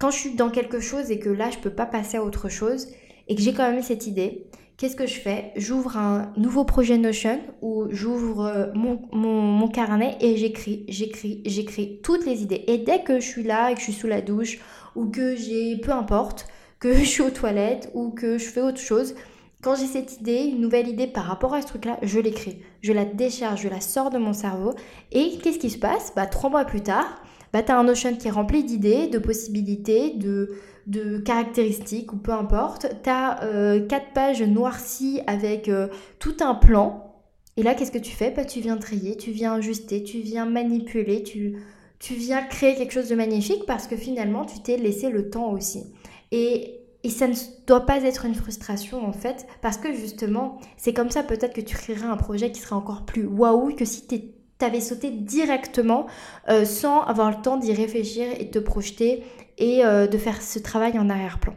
quand 0.02 0.10
je 0.10 0.18
suis 0.18 0.34
dans 0.34 0.50
quelque 0.50 0.80
chose 0.80 1.12
et 1.12 1.20
que 1.20 1.30
là, 1.30 1.52
je 1.52 1.60
peux 1.60 1.70
pas 1.70 1.86
passer 1.86 2.18
à 2.18 2.24
autre 2.24 2.50
chose 2.50 2.88
et 3.28 3.36
que 3.36 3.42
j'ai 3.42 3.54
quand 3.54 3.72
même 3.72 3.84
cette 3.84 4.08
idée, 4.08 4.48
qu'est-ce 4.76 4.96
que 4.96 5.06
je 5.06 5.20
fais? 5.20 5.52
J'ouvre 5.56 5.96
un 5.96 6.34
nouveau 6.38 6.64
projet 6.66 6.98
Notion 6.98 7.40
où 7.62 7.86
j'ouvre 7.92 8.48
euh, 8.48 8.66
mon, 8.74 9.68
carnet 9.68 10.18
et 10.20 10.38
j'écris, 10.38 10.86
j'écris, 10.90 11.44
j'écris 11.46 12.00
toutes 12.02 12.26
les 12.26 12.42
idées. 12.42 12.64
Et 12.66 12.80
dès 12.80 13.04
que 13.04 13.20
je 13.20 13.28
suis 13.28 13.44
là 13.44 13.70
et 13.70 13.76
que 13.76 13.80
je 13.80 13.84
suis 13.84 13.94
sous 13.94 14.08
la 14.08 14.22
douche 14.22 14.58
ou 14.96 15.06
que 15.06 15.36
j'ai, 15.36 15.78
peu 15.78 15.92
importe, 15.92 16.48
que 16.80 16.92
je 16.98 17.06
suis 17.06 17.22
aux 17.22 17.30
toilettes 17.30 17.92
ou 17.94 18.10
que 18.10 18.40
je 18.40 18.46
fais 18.46 18.62
autre 18.62 18.82
chose, 18.82 19.14
quand 19.62 19.76
j'ai 19.76 19.86
cette 19.86 20.20
idée, 20.20 20.46
une 20.46 20.62
nouvelle 20.62 20.88
idée 20.88 21.06
par 21.06 21.26
rapport 21.26 21.54
à 21.54 21.62
ce 21.62 21.68
truc-là, 21.68 22.00
je 22.02 22.20
l'écris. 22.20 22.58
Je 22.82 22.92
la 22.92 23.06
décharge, 23.06 23.62
je 23.62 23.70
la 23.70 23.82
sors 23.82 24.10
de 24.10 24.18
mon 24.18 24.34
cerveau. 24.34 24.74
Et 25.12 25.38
qu'est-ce 25.38 25.60
qui 25.60 25.70
se 25.70 25.78
passe? 25.78 26.12
Bah, 26.16 26.26
trois 26.26 26.50
mois 26.50 26.66
plus 26.66 26.82
tard, 26.82 27.22
bah, 27.54 27.64
tu 27.64 27.72
as 27.72 27.78
un 27.78 27.84
Notion 27.84 28.16
qui 28.16 28.28
est 28.28 28.32
rempli 28.32 28.64
d'idées, 28.64 29.08
de 29.08 29.20
possibilités, 29.20 30.12
de, 30.16 30.56
de 30.88 31.18
caractéristiques 31.20 32.14
ou 32.14 32.18
peu 32.18 32.32
importe. 32.32 32.88
Tu 33.04 33.10
as 33.10 33.44
euh, 33.44 33.86
quatre 33.86 34.14
pages 34.14 34.42
noircies 34.42 35.22
avec 35.28 35.68
euh, 35.68 35.88
tout 36.20 36.38
un 36.42 36.56
plan. 36.56 37.16
Et 37.58 37.64
là, 37.64 37.76
qu'est-ce 37.76 37.92
que 37.92 37.98
tu 37.98 38.12
fais? 38.16 38.32
Bah, 38.32 38.46
Tu 38.46 38.62
viens 38.62 38.78
trier, 38.78 39.18
tu 39.18 39.32
viens 39.32 39.54
ajuster, 39.54 40.04
tu 40.04 40.20
viens 40.20 40.46
manipuler, 40.46 41.24
tu, 41.24 41.58
tu 42.00 42.14
viens 42.14 42.42
créer 42.44 42.76
quelque 42.76 42.94
chose 42.94 43.10
de 43.10 43.16
magnifique 43.16 43.66
parce 43.66 43.88
que 43.88 43.96
finalement, 43.96 44.46
tu 44.46 44.60
t'es 44.62 44.78
laissé 44.78 45.10
le 45.10 45.30
temps 45.30 45.52
aussi. 45.52 45.84
Et, 46.32 46.80
et 47.04 47.10
ça 47.10 47.28
ne 47.28 47.34
doit 47.68 47.86
pas 47.86 48.02
être 48.04 48.26
une 48.26 48.36
frustration 48.36 49.06
en 49.06 49.12
fait, 49.12 49.48
parce 49.62 49.78
que 49.78 49.92
justement, 49.94 50.60
c'est 50.78 50.94
comme 50.94 51.10
ça 51.10 51.24
peut-être 51.24 51.54
que 51.54 51.62
tu 51.62 51.76
créeras 51.76 52.08
un 52.08 52.18
projet 52.18 52.52
qui 52.52 52.62
sera 52.62 52.76
encore 52.76 53.06
plus 53.06 53.26
waouh 53.26 53.76
que 53.76 53.86
si 53.86 54.08
tu 54.08 54.22
avais 54.64 54.82
sauté 54.82 55.12
directement 55.12 56.08
euh, 56.50 56.66
sans 56.66 57.02
avoir 57.02 57.30
le 57.30 57.42
temps 57.42 57.58
d'y 57.58 57.74
réfléchir 57.74 58.28
et 58.40 58.46
de 58.46 58.52
te 58.52 58.60
projeter 58.60 59.24
et 59.58 59.86
euh, 59.86 60.08
de 60.08 60.18
faire 60.18 60.42
ce 60.42 60.60
travail 60.60 60.98
en 60.98 61.10
arrière-plan. 61.10 61.54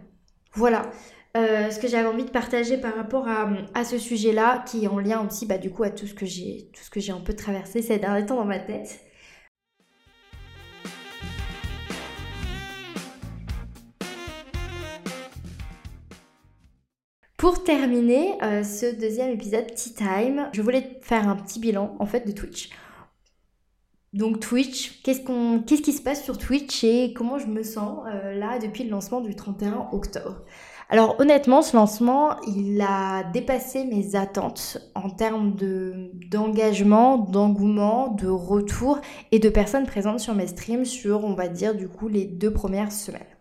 Voilà. 0.52 0.82
Euh, 1.36 1.70
ce 1.70 1.80
que 1.80 1.88
j'avais 1.88 2.07
envie 2.07 2.24
de 2.24 2.30
partager 2.30 2.78
par 2.78 2.94
rapport 2.94 3.26
à, 3.26 3.84
ce 3.84 3.98
sujet-là, 3.98 4.64
qui 4.66 4.84
est 4.84 4.88
en 4.88 5.00
lien 5.00 5.26
aussi 5.26 5.46
bah, 5.46 5.59
du 5.59 5.70
coup 5.70 5.82
à 5.82 5.90
tout 5.90 6.07
ce 6.07 6.14
que 6.14 6.26
j'ai 6.26 6.70
tout 6.72 6.84
ce 6.84 6.90
que 6.90 7.00
j'ai 7.00 7.11
un 7.11 7.20
peu 7.20 7.34
traversé 7.34 7.82
ces 7.82 7.98
derniers 7.98 8.24
temps 8.24 8.36
dans 8.36 8.44
ma 8.44 8.61
tête. 8.61 9.00
Pour 17.36 17.64
terminer 17.64 18.38
ce 18.62 18.94
deuxième 18.98 19.32
épisode 19.32 19.66
Tea 19.74 19.92
Time, 19.92 20.48
je 20.52 20.62
voulais 20.62 20.98
faire 21.02 21.28
un 21.28 21.34
petit 21.36 21.59
bilan 21.59 21.96
en 21.98 22.07
fait 22.07 22.26
de 22.26 22.32
Twitch. 22.32 22.70
Donc 24.15 24.39
Twitch, 24.39 25.03
qu'est-ce, 25.03 25.21
qu'on, 25.21 25.61
qu'est-ce 25.67 25.83
qui 25.83 25.93
se 25.93 26.01
passe 26.01 26.23
sur 26.23 26.39
Twitch 26.39 26.85
et 26.85 27.12
comment 27.12 27.39
je 27.39 27.47
me 27.47 27.65
sens 27.65 27.99
euh, 28.07 28.33
là 28.35 28.61
depuis 28.61 28.85
le 28.85 28.91
lancement 28.91 29.21
du 29.21 29.35
31 29.35 29.89
octobre? 29.91 30.43
Alors 30.89 31.19
honnêtement, 31.19 31.62
ce 31.62 31.75
lancement, 31.75 32.41
il 32.47 32.81
a 32.81 33.25
dépassé 33.33 33.85
mes 33.85 34.15
attentes 34.15 34.79
en 34.95 35.11
termes 35.11 35.57
de, 35.57 36.12
d'engagement, 36.31 37.19
d'engouement, 37.19 38.09
de 38.09 38.29
retour 38.29 39.01
et 39.33 39.41
de 39.41 39.49
personnes 39.49 39.87
présentes 39.87 40.21
sur 40.21 40.35
mes 40.37 40.47
streams 40.47 40.85
sur, 40.85 41.25
on 41.25 41.35
va 41.35 41.49
dire, 41.49 41.75
du 41.75 41.89
coup, 41.89 42.07
les 42.07 42.25
deux 42.25 42.53
premières 42.53 42.93
semaines. 42.93 43.34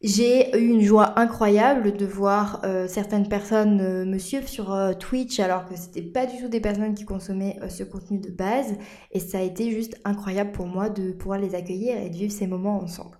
J'ai 0.00 0.56
eu 0.56 0.68
une 0.68 0.82
joie 0.82 1.18
incroyable 1.18 1.96
de 1.96 2.06
voir 2.06 2.60
euh, 2.64 2.86
certaines 2.86 3.28
personnes 3.28 3.80
euh, 3.80 4.04
me 4.04 4.18
suivre 4.18 4.46
sur 4.48 4.72
euh, 4.72 4.92
Twitch 4.92 5.40
alors 5.40 5.66
que 5.66 5.74
c'était 5.74 6.02
pas 6.02 6.24
du 6.24 6.38
tout 6.38 6.46
des 6.46 6.60
personnes 6.60 6.94
qui 6.94 7.04
consommaient 7.04 7.58
ce 7.68 7.82
contenu 7.82 8.20
de 8.20 8.30
base 8.30 8.76
et 9.10 9.18
ça 9.18 9.38
a 9.38 9.42
été 9.42 9.72
juste 9.72 9.96
incroyable 10.04 10.52
pour 10.52 10.66
moi 10.66 10.88
de 10.88 11.10
pouvoir 11.10 11.40
les 11.40 11.56
accueillir 11.56 11.96
et 11.98 12.10
de 12.10 12.14
vivre 12.14 12.32
ces 12.32 12.46
moments 12.46 12.80
ensemble. 12.80 13.18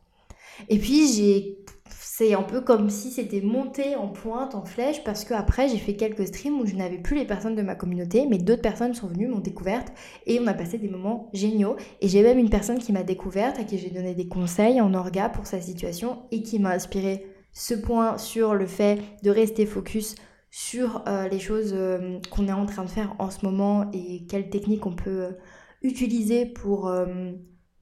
Et 0.68 0.79
puis 0.79 1.12
j'ai 1.12 1.59
c'est 2.18 2.34
un 2.34 2.42
peu 2.42 2.60
comme 2.62 2.90
si 2.90 3.12
c'était 3.12 3.40
monté 3.40 3.94
en 3.94 4.08
pointe, 4.08 4.56
en 4.56 4.64
flèche, 4.64 5.04
parce 5.04 5.24
que 5.24 5.34
après 5.34 5.68
j'ai 5.68 5.78
fait 5.78 5.94
quelques 5.94 6.26
streams 6.26 6.60
où 6.60 6.66
je 6.66 6.74
n'avais 6.74 6.98
plus 6.98 7.14
les 7.14 7.24
personnes 7.24 7.54
de 7.54 7.62
ma 7.62 7.76
communauté, 7.76 8.26
mais 8.28 8.38
d'autres 8.38 8.60
personnes 8.60 8.92
sont 8.92 9.06
venues, 9.06 9.28
m'ont 9.28 9.38
découverte 9.38 9.92
et 10.26 10.40
on 10.40 10.48
a 10.48 10.52
passé 10.52 10.78
des 10.78 10.88
moments 10.88 11.30
géniaux. 11.32 11.76
Et 12.00 12.08
j'ai 12.08 12.24
même 12.24 12.40
une 12.40 12.50
personne 12.50 12.80
qui 12.80 12.92
m'a 12.92 13.04
découverte, 13.04 13.60
à 13.60 13.62
qui 13.62 13.78
j'ai 13.78 13.90
donné 13.90 14.16
des 14.16 14.26
conseils 14.26 14.80
en 14.80 14.94
orga 14.94 15.28
pour 15.28 15.46
sa 15.46 15.60
situation 15.60 16.24
et 16.32 16.42
qui 16.42 16.58
m'a 16.58 16.70
inspiré 16.70 17.24
ce 17.52 17.74
point 17.74 18.18
sur 18.18 18.56
le 18.56 18.66
fait 18.66 18.98
de 19.22 19.30
rester 19.30 19.64
focus 19.64 20.16
sur 20.50 21.04
euh, 21.06 21.28
les 21.28 21.38
choses 21.38 21.72
euh, 21.72 22.18
qu'on 22.32 22.48
est 22.48 22.52
en 22.52 22.66
train 22.66 22.82
de 22.82 22.90
faire 22.90 23.14
en 23.20 23.30
ce 23.30 23.46
moment 23.46 23.92
et 23.92 24.26
quelles 24.26 24.50
techniques 24.50 24.86
on 24.86 24.96
peut 24.96 25.22
euh, 25.22 25.30
utiliser 25.82 26.52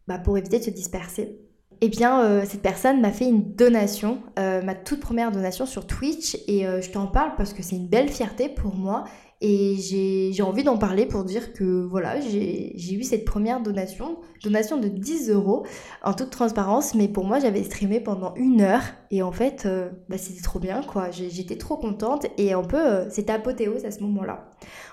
bah, 0.07 0.19
pour 0.19 0.37
éviter 0.37 0.59
de 0.59 0.65
se 0.65 0.71
disperser 0.71 1.46
eh 1.83 1.89
bien, 1.89 2.23
euh, 2.23 2.45
cette 2.47 2.63
personne 2.63 3.01
m'a 3.01 3.13
fait 3.13 3.27
une 3.27 3.55
donation, 3.55 4.23
euh, 4.39 4.63
ma 4.63 4.75
toute 4.75 5.01
première 5.01 5.31
donation 5.31 5.67
sur 5.67 5.87
Twitch, 5.87 6.37
et 6.49 6.67
euh, 6.67 6.81
je 6.81 6.91
t'en 6.91 7.07
parle 7.07 7.33
parce 7.37 7.53
que 7.53 7.63
c'est 7.63 7.77
une 7.77 7.89
belle 7.89 8.09
fierté 8.09 8.49
pour 8.49 8.75
moi, 8.75 9.05
et 9.43 9.77
j'ai 9.77 10.43
envie 10.43 10.65
d'en 10.65 10.79
parler 10.79 11.05
pour 11.05 11.23
dire 11.23 11.53
que 11.53 11.85
voilà, 11.85 12.19
j'ai 12.21 12.95
eu 12.95 13.03
cette 13.03 13.27
première 13.27 13.61
donation, 13.61 14.17
donation 14.43 14.79
de 14.79 14.89
10 14.89 15.29
euros 15.29 15.67
en 16.03 16.15
toute 16.15 16.31
transparence, 16.31 16.95
mais 16.95 17.07
pour 17.07 17.27
moi 17.27 17.39
j'avais 17.39 17.63
streamé 17.63 18.01
pendant 18.01 18.35
une 18.37 18.63
heure, 18.63 18.81
et 19.11 19.23
en 19.23 19.33
fait, 19.33 19.69
bah, 20.09 20.17
c'était 20.17 20.41
trop 20.41 20.59
bien 20.59 20.81
quoi, 20.83 21.11
j'étais 21.11 21.59
trop 21.59 21.77
contente, 21.77 22.25
et 22.39 22.55
un 22.55 22.63
peu, 22.63 23.11
c'était 23.11 23.35
apothéose 23.35 23.85
à 23.85 23.91
ce 23.91 24.01
moment-là. 24.05 24.49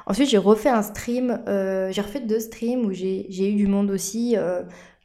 Ensuite, 0.08 0.30
j'ai 0.30 0.38
refait 0.38 0.68
un 0.68 0.82
stream, 0.84 1.42
j'ai 1.48 2.02
refait 2.02 2.20
deux 2.20 2.42
streams 2.42 2.86
où 2.86 2.92
j'ai 2.92 3.50
eu 3.50 3.56
du 3.56 3.68
monde 3.68 3.92
aussi 3.92 4.36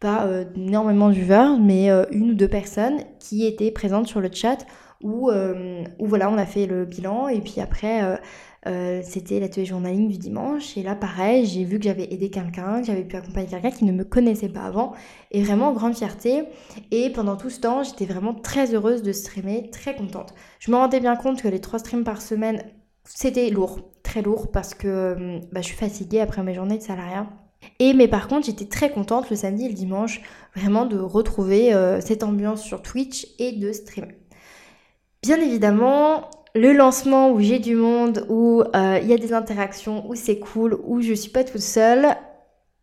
pas 0.01 0.27
euh, 0.27 0.45
énormément 0.55 1.09
de 1.09 1.15
viewers, 1.15 1.59
mais 1.61 1.91
euh, 1.91 2.05
une 2.11 2.31
ou 2.31 2.35
deux 2.35 2.49
personnes 2.49 3.01
qui 3.19 3.47
étaient 3.47 3.71
présentes 3.71 4.07
sur 4.07 4.21
le 4.21 4.31
chat 4.33 4.67
où, 5.01 5.31
euh, 5.31 5.85
voilà, 6.01 6.31
on 6.31 6.39
a 6.39 6.47
fait 6.47 6.67
le 6.67 6.85
bilan 6.85 7.29
et 7.29 7.41
puis 7.41 7.61
après 7.61 8.21
c'était 9.03 9.41
l'atelier 9.41 9.65
journaling 9.65 10.09
du 10.09 10.19
dimanche 10.19 10.77
et 10.77 10.83
là 10.83 10.95
pareil, 10.95 11.47
j'ai 11.47 11.65
vu 11.65 11.79
que 11.79 11.85
j'avais 11.85 12.13
aidé 12.13 12.29
quelqu'un, 12.29 12.81
que 12.81 12.87
j'avais 12.87 13.05
pu 13.05 13.17
accompagner 13.17 13.47
quelqu'un 13.47 13.71
qui 13.71 13.87
ne 13.87 13.93
me 13.93 14.05
connaissait 14.05 14.51
pas 14.51 14.63
avant 14.63 14.93
et 15.31 15.43
vraiment 15.43 15.73
grande 15.73 15.97
fierté 15.97 16.43
et 16.91 17.09
pendant 17.11 17.37
tout 17.37 17.49
ce 17.49 17.61
temps 17.61 17.83
j'étais 17.83 18.05
vraiment 18.05 18.35
très 18.35 18.75
heureuse 18.75 19.03
de 19.03 19.13
streamer, 19.13 19.71
très 19.71 19.97
contente. 19.97 20.35
Je 20.59 20.71
me 20.71 20.77
rendais 20.77 21.01
bien 21.01 21.17
compte 21.17 21.41
que 21.41 21.49
les 21.49 21.61
trois 21.61 21.79
streams 21.79 22.05
par 22.05 22.21
semaine 22.21 22.63
c'était 23.05 23.49
lourd, 23.49 23.79
très 24.03 24.21
lourd 24.21 24.51
parce 24.51 24.75
que 24.75 25.41
bah, 25.51 25.63
je 25.63 25.67
suis 25.67 25.77
fatiguée 25.77 26.21
après 26.21 26.43
mes 26.43 26.53
journées 26.53 26.77
de 26.77 26.83
salariat 26.83 27.27
et 27.81 27.95
mais 27.95 28.09
par 28.09 28.29
contre, 28.29 28.47
j'étais 28.47 28.67
très 28.67 28.91
contente 28.91 29.31
le 29.31 29.37
samedi 29.37 29.67
et 29.67 29.69
le 29.69 29.75
dimanche 29.75 30.21
vraiment 30.55 30.87
de 30.87 30.99
retrouver 30.99 31.73
euh, 31.73 32.01
cette 32.01 32.23
ambiance 32.23 32.63
sur 32.63 32.83
Twitch 32.83 33.29
et 33.39 33.53
de 33.53 33.73
streamer. 33.73 34.17
Bien 35.23 35.41
évidemment, 35.41 36.29
le 36.55 36.73
lancement 36.73 37.31
où 37.31 37.41
j'ai 37.41 37.59
du 37.59 37.75
monde, 37.75 38.27
où 38.29 38.63
euh, 38.63 38.99
il 39.03 39.09
y 39.09 39.13
a 39.13 39.19
des 39.19 39.33
interactions, 39.33 40.09
où 40.09 40.15
c'est 40.15 40.39
cool, 40.39 40.79
où 40.85 41.01
je 41.01 41.13
suis 41.13 41.31
pas 41.31 41.45
toute 41.45 41.61
seule, 41.61 42.17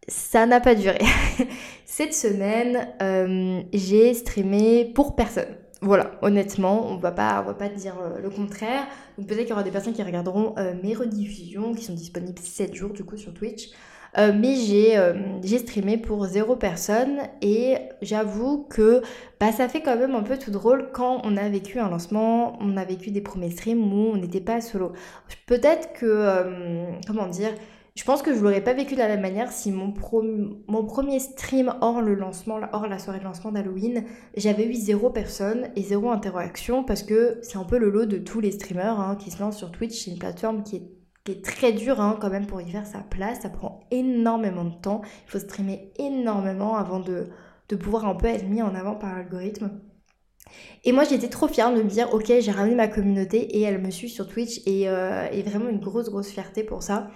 ça 0.08 0.46
n'a 0.46 0.60
pas 0.60 0.76
duré. 0.76 1.00
Cette 1.86 2.14
semaine, 2.14 2.88
euh, 3.02 3.62
j'ai 3.74 4.14
streamé 4.14 4.86
pour 4.86 5.16
personne. 5.16 5.58
Voilà, 5.82 6.12
honnêtement, 6.22 6.88
on 6.88 6.98
va 6.98 7.12
pas, 7.12 7.42
on 7.44 7.48
va 7.48 7.54
pas 7.54 7.70
dire 7.70 7.96
le 8.22 8.30
contraire. 8.30 8.88
peut-être 9.18 9.40
qu'il 9.40 9.50
y 9.50 9.54
aura 9.54 9.64
des 9.64 9.72
personnes 9.72 9.94
qui 9.94 10.02
regarderont 10.02 10.56
mes 10.82 10.96
rediffusions 10.96 11.76
qui 11.76 11.84
sont 11.84 11.94
disponibles 11.94 12.40
7 12.42 12.74
jours 12.74 12.92
du 12.92 13.04
coup 13.04 13.18
sur 13.18 13.34
Twitch. 13.34 13.70
Euh, 14.18 14.32
mais 14.34 14.56
euh, 14.96 15.14
j'ai 15.44 15.58
streamé 15.58 15.98
pour 15.98 16.26
zéro 16.26 16.56
personne 16.56 17.20
et 17.42 17.76
j'avoue 18.02 18.64
que 18.70 19.02
bah, 19.40 19.52
ça 19.52 19.68
fait 19.68 19.82
quand 19.82 19.98
même 19.98 20.16
un 20.16 20.24
peu 20.24 20.38
tout 20.38 20.52
drôle 20.52 20.90
quand 20.94 21.22
on 21.26 21.36
a 21.36 21.50
vécu 21.50 21.80
un 21.80 21.90
lancement, 21.90 22.58
on 22.62 22.78
a 22.78 22.86
vécu 22.86 23.12
des 23.12 23.22
premiers 23.22 23.52
streams 23.52 23.92
où 23.92 24.14
on 24.14 24.18
n'était 24.18 24.42
pas 24.42 24.62
solo. 24.62 24.94
Peut-être 25.48 25.92
que, 25.94 26.06
euh, 26.06 26.86
comment 27.06 27.28
dire, 27.28 27.52
je 27.96 28.04
pense 28.04 28.22
que 28.22 28.34
je 28.34 28.40
l'aurais 28.40 28.62
pas 28.62 28.74
vécu 28.74 28.96
de 28.96 29.00
la 29.00 29.08
même 29.08 29.22
manière 29.22 29.52
si 29.52 29.72
mon, 29.72 29.92
premier 29.92 31.20
stream 31.20 31.74
hors 31.80 32.02
le 32.02 32.14
lancement, 32.14 32.60
hors 32.74 32.88
la 32.88 33.00
soirée 33.00 33.20
de 33.20 33.24
lancement 33.24 33.54
d'Halloween, 33.54 34.04
j'avais 34.36 34.66
eu 34.66 34.74
zéro 34.74 35.10
personne 35.10 35.70
et 35.78 35.82
zéro 35.82 36.10
interaction 36.10 36.84
parce 36.84 37.04
que 37.04 37.40
c'est 37.42 37.58
un 37.58 37.64
peu 37.64 37.78
le 37.78 37.90
lot 37.90 38.06
de 38.06 38.18
tous 38.18 38.42
les 38.42 38.52
streamers 38.52 39.00
hein, 39.00 39.16
qui 39.18 39.32
se 39.32 39.40
lancent 39.40 39.58
sur 39.58 39.72
Twitch. 39.72 39.98
C'est 39.98 40.12
une 40.12 40.20
plateforme 40.20 40.64
qui 40.64 40.76
est, 40.78 40.84
très 41.34 41.74
dure 41.74 42.00
hein, 42.00 42.18
quand 42.20 42.30
même 42.30 42.46
pour 42.46 42.62
y 42.62 42.70
faire 42.70 42.86
sa 42.86 43.00
place. 43.00 43.42
Ça 43.42 43.50
prend 43.50 43.82
énormément 43.92 44.64
de 44.64 44.76
temps. 44.76 45.02
Il 45.28 45.32
faut 45.32 45.40
streamer 45.40 45.92
énormément 45.98 46.76
avant 46.78 47.00
de, 47.00 47.28
pouvoir 47.76 48.06
un 48.06 48.16
peu 48.16 48.28
être 48.28 48.48
mis 48.48 48.62
en 48.62 48.76
avant 48.76 48.96
par 48.96 49.16
l'algorithme. 49.16 49.72
Et 50.84 50.92
moi 50.92 51.04
j'étais 51.04 51.28
trop 51.28 51.48
fière 51.48 51.74
de 51.74 51.82
me 51.82 51.90
dire 51.90 52.14
ok 52.14 52.32
j'ai 52.40 52.52
ramené 52.52 52.76
ma 52.76 52.88
communauté 52.88 53.58
et 53.58 53.62
elle 53.64 53.82
me 53.82 53.90
suit 53.90 54.10
sur 54.10 54.28
Twitch 54.28 54.62
et, 54.68 54.88
euh, 54.88 55.28
vraiment 55.44 55.70
une 55.70 55.80
grosse 55.80 56.10
grosse 56.10 56.30
fierté 56.30 56.64
pour 56.64 56.84
ça. 56.84 57.10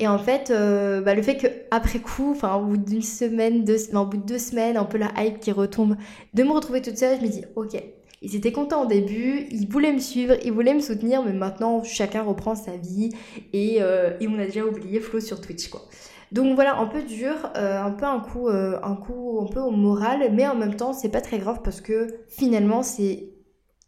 Et 0.00 0.08
en 0.08 0.18
fait, 0.18 0.50
euh, 0.50 1.00
bah, 1.02 1.14
le 1.14 1.22
fait 1.22 1.36
qu'après 1.36 2.00
coup, 2.00 2.32
enfin 2.32 2.56
au 2.56 2.64
bout 2.66 2.76
d'une 2.76 3.02
semaine, 3.02 3.64
au 3.94 4.06
bout 4.06 4.16
de 4.16 4.26
deux 4.26 4.38
semaines, 4.38 4.76
un 4.76 4.84
peu 4.84 4.98
la 4.98 5.12
hype 5.16 5.38
qui 5.38 5.52
retombe, 5.52 5.96
de 6.34 6.42
me 6.42 6.50
retrouver 6.50 6.82
toute 6.82 6.98
seule, 6.98 7.18
je 7.20 7.24
me 7.24 7.30
dis 7.30 7.44
ok, 7.54 7.80
ils 8.24 8.36
étaient 8.36 8.52
contents 8.52 8.84
au 8.84 8.86
début, 8.86 9.46
ils 9.50 9.68
voulaient 9.68 9.92
me 9.92 9.98
suivre, 9.98 10.34
ils 10.44 10.52
voulaient 10.52 10.74
me 10.74 10.80
soutenir, 10.80 11.22
mais 11.22 11.32
maintenant 11.32 11.82
chacun 11.84 12.22
reprend 12.22 12.54
sa 12.54 12.76
vie 12.76 13.10
et, 13.52 13.78
euh, 13.80 14.16
et 14.20 14.28
on 14.28 14.38
a 14.38 14.46
déjà 14.46 14.64
oublié 14.64 15.00
Flo 15.00 15.20
sur 15.20 15.40
Twitch 15.40 15.68
quoi. 15.68 15.82
Donc 16.32 16.54
voilà, 16.56 16.78
un 16.78 16.86
peu 16.86 17.02
dur, 17.02 17.34
euh, 17.56 17.80
un 17.80 17.92
peu 17.92 18.06
un 18.06 18.18
coup, 18.18 18.48
un 18.48 18.96
coup 18.96 19.38
un 19.40 19.46
peu 19.46 19.60
au 19.60 19.70
moral, 19.70 20.32
mais 20.32 20.48
en 20.48 20.56
même 20.56 20.74
temps 20.74 20.92
c'est 20.92 21.10
pas 21.10 21.20
très 21.20 21.38
grave 21.38 21.60
parce 21.62 21.80
que 21.80 22.08
finalement 22.28 22.82
c'est 22.82 23.28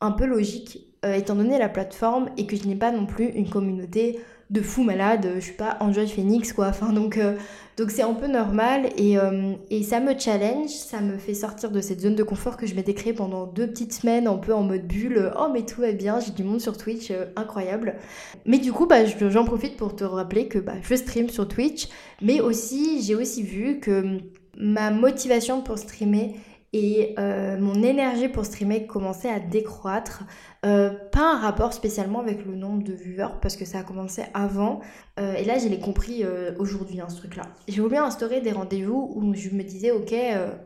un 0.00 0.12
peu 0.12 0.26
logique 0.26 0.82
étant 1.02 1.36
donné 1.36 1.58
la 1.58 1.68
plateforme 1.68 2.30
et 2.36 2.46
que 2.46 2.56
je 2.56 2.66
n'ai 2.66 2.74
pas 2.74 2.90
non 2.90 3.06
plus 3.06 3.26
une 3.26 3.48
communauté 3.48 4.18
de 4.50 4.60
fou 4.60 4.84
malade, 4.84 5.28
je 5.36 5.40
suis 5.40 5.54
pas 5.54 5.76
Enjoy 5.80 6.06
Phoenix 6.06 6.52
quoi. 6.52 6.70
Euh, 6.70 7.36
donc 7.76 7.90
c'est 7.90 8.02
un 8.02 8.14
peu 8.14 8.28
normal 8.28 8.90
et, 8.96 9.18
euh, 9.18 9.54
et, 9.70 9.82
ça 9.82 9.98
me 9.98 10.16
challenge, 10.16 10.70
ça 10.70 11.00
me 11.00 11.18
fait 11.18 11.34
sortir 11.34 11.70
de 11.70 11.80
cette 11.80 12.00
zone 12.00 12.14
de 12.14 12.22
confort 12.22 12.56
que 12.56 12.66
je 12.66 12.74
m'étais 12.74 12.94
créée 12.94 13.12
pendant 13.12 13.46
deux 13.46 13.66
petites 13.66 13.92
semaines 13.92 14.28
un 14.28 14.36
peu 14.36 14.54
en 14.54 14.62
mode 14.62 14.86
bulle. 14.86 15.32
Oh 15.38 15.48
mais 15.52 15.62
tout 15.62 15.80
va 15.80 15.92
bien, 15.92 16.20
j'ai 16.20 16.30
du 16.30 16.44
monde 16.44 16.60
sur 16.60 16.78
Twitch, 16.78 17.10
euh, 17.10 17.26
incroyable. 17.34 17.96
Mais 18.44 18.58
du 18.58 18.72
coup 18.72 18.86
bah 18.86 19.04
j'en 19.04 19.44
profite 19.44 19.76
pour 19.76 19.96
te 19.96 20.04
rappeler 20.04 20.46
que 20.46 20.58
bah, 20.58 20.74
je 20.80 20.94
stream 20.94 21.28
sur 21.28 21.48
Twitch, 21.48 21.88
mais 22.22 22.40
aussi 22.40 23.02
j'ai 23.02 23.16
aussi 23.16 23.42
vu 23.42 23.80
que 23.80 24.18
ma 24.56 24.92
motivation 24.92 25.60
pour 25.60 25.76
streamer 25.76 26.36
et 26.76 27.14
euh, 27.18 27.56
mon 27.58 27.82
énergie 27.82 28.28
pour 28.28 28.44
streamer 28.44 28.86
commençait 28.86 29.30
à 29.30 29.40
décroître. 29.40 30.24
Euh, 30.66 30.90
pas 31.10 31.34
un 31.34 31.38
rapport 31.38 31.72
spécialement 31.72 32.20
avec 32.20 32.44
le 32.44 32.54
nombre 32.54 32.82
de 32.82 32.92
viewers 32.92 33.38
parce 33.40 33.56
que 33.56 33.64
ça 33.64 33.78
a 33.78 33.82
commencé 33.82 34.24
avant. 34.34 34.80
Euh, 35.18 35.34
et 35.36 35.44
là, 35.44 35.58
je 35.58 35.68
l'ai 35.68 35.78
compris 35.78 36.22
aujourd'hui, 36.58 37.00
hein, 37.00 37.08
ce 37.08 37.16
truc-là. 37.16 37.44
J'ai 37.66 37.80
voulu 37.80 37.96
instaurer 37.96 38.42
des 38.42 38.52
rendez-vous 38.52 39.10
où 39.14 39.34
je 39.34 39.50
me 39.50 39.62
disais, 39.62 39.90
ok, 39.90 40.14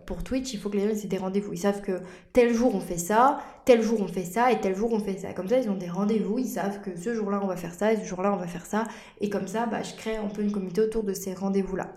pour 0.04 0.24
Twitch, 0.24 0.52
il 0.52 0.58
faut 0.58 0.68
que 0.68 0.78
les 0.78 0.88
gens 0.88 1.00
aient 1.00 1.06
des 1.06 1.18
rendez-vous. 1.18 1.52
Ils 1.52 1.58
savent 1.58 1.80
que 1.80 2.00
tel 2.32 2.52
jour 2.52 2.74
on 2.74 2.80
fait 2.80 2.98
ça, 2.98 3.38
tel 3.64 3.80
jour 3.82 4.00
on 4.00 4.08
fait 4.08 4.24
ça 4.24 4.50
et 4.50 4.60
tel 4.60 4.74
jour 4.74 4.92
on 4.92 4.98
fait 4.98 5.18
ça. 5.18 5.32
Comme 5.32 5.48
ça, 5.48 5.58
ils 5.58 5.70
ont 5.70 5.76
des 5.76 5.88
rendez-vous, 5.88 6.38
ils 6.38 6.48
savent 6.48 6.80
que 6.80 6.98
ce 6.98 7.14
jour-là 7.14 7.40
on 7.42 7.46
va 7.46 7.56
faire 7.56 7.74
ça 7.74 7.92
et 7.92 7.96
ce 7.96 8.04
jour-là 8.04 8.32
on 8.32 8.36
va 8.36 8.48
faire 8.48 8.66
ça. 8.66 8.84
Et 9.20 9.30
comme 9.30 9.46
ça, 9.46 9.66
bah, 9.66 9.82
je 9.82 9.94
crée 9.94 10.16
un 10.16 10.26
peu 10.28 10.42
une 10.42 10.50
communauté 10.50 10.80
autour 10.80 11.04
de 11.04 11.12
ces 11.12 11.34
rendez-vous-là. 11.34 11.88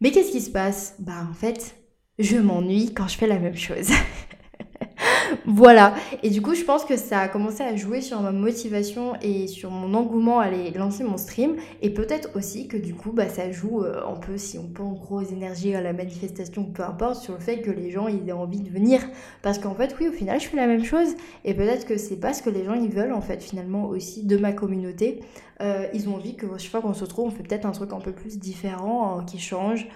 Mais 0.00 0.10
qu'est-ce 0.10 0.32
qui 0.32 0.40
se 0.40 0.50
passe? 0.50 0.96
Bah 0.98 1.24
en 1.30 1.32
fait, 1.32 1.76
je 2.18 2.36
m'ennuie 2.36 2.92
quand 2.94 3.08
je 3.08 3.16
fais 3.16 3.26
la 3.26 3.38
même 3.38 3.56
chose. 3.56 3.88
voilà. 5.46 5.94
Et 6.22 6.30
du 6.30 6.42
coup, 6.42 6.54
je 6.54 6.62
pense 6.62 6.84
que 6.84 6.96
ça 6.96 7.20
a 7.20 7.28
commencé 7.28 7.62
à 7.62 7.74
jouer 7.76 8.00
sur 8.00 8.20
ma 8.20 8.32
motivation 8.32 9.14
et 9.22 9.46
sur 9.46 9.70
mon 9.70 9.94
engouement 9.94 10.40
à 10.40 10.44
aller 10.44 10.70
lancer 10.72 11.04
mon 11.04 11.16
stream. 11.16 11.56
Et 11.80 11.90
peut-être 11.90 12.30
aussi 12.34 12.68
que 12.68 12.76
du 12.76 12.94
coup, 12.94 13.12
bah, 13.12 13.28
ça 13.28 13.50
joue 13.50 13.82
euh, 13.82 14.02
un 14.06 14.16
peu, 14.16 14.36
si 14.36 14.58
on 14.58 14.66
peut 14.66 14.82
en 14.82 14.92
gros 14.92 15.22
énergie 15.22 15.74
à 15.74 15.80
la 15.80 15.92
manifestation, 15.92 16.64
peu 16.64 16.82
importe, 16.82 17.22
sur 17.22 17.34
le 17.34 17.40
fait 17.40 17.60
que 17.60 17.70
les 17.70 17.90
gens 17.90 18.08
ils 18.08 18.28
aient 18.28 18.32
envie 18.32 18.60
de 18.60 18.70
venir. 18.70 19.00
Parce 19.42 19.58
qu'en 19.58 19.74
fait, 19.74 19.94
oui, 20.00 20.08
au 20.08 20.12
final, 20.12 20.40
je 20.40 20.46
fais 20.46 20.56
la 20.56 20.66
même 20.66 20.84
chose. 20.84 21.14
Et 21.44 21.54
peut-être 21.54 21.86
que 21.86 21.96
c'est 21.96 22.20
pas 22.20 22.32
ce 22.34 22.42
que 22.42 22.50
les 22.50 22.64
gens 22.64 22.74
ils 22.74 22.90
veulent, 22.90 23.12
en 23.12 23.22
fait, 23.22 23.42
finalement, 23.42 23.86
aussi 23.86 24.24
de 24.24 24.36
ma 24.36 24.52
communauté. 24.52 25.20
Euh, 25.60 25.86
ils 25.94 26.08
ont 26.08 26.16
envie 26.16 26.36
que 26.36 26.46
chaque 26.58 26.70
fois 26.70 26.80
qu'on 26.82 26.94
se 26.94 27.04
retrouve, 27.04 27.26
on 27.26 27.30
fait 27.30 27.42
peut-être 27.42 27.66
un 27.66 27.72
truc 27.72 27.92
un 27.92 28.00
peu 28.00 28.12
plus 28.12 28.38
différent, 28.38 29.18
hein, 29.18 29.24
qui 29.24 29.38
change. 29.38 29.86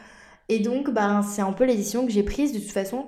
Et 0.49 0.61
donc, 0.61 0.91
ben, 0.91 1.23
c'est 1.23 1.43
un 1.43 1.53
peu 1.53 1.65
l'édition 1.65 2.07
que 2.07 2.13
j'ai 2.13 2.23
prise 2.23 2.53
de 2.53 2.59
toute 2.59 2.71
façon. 2.71 3.07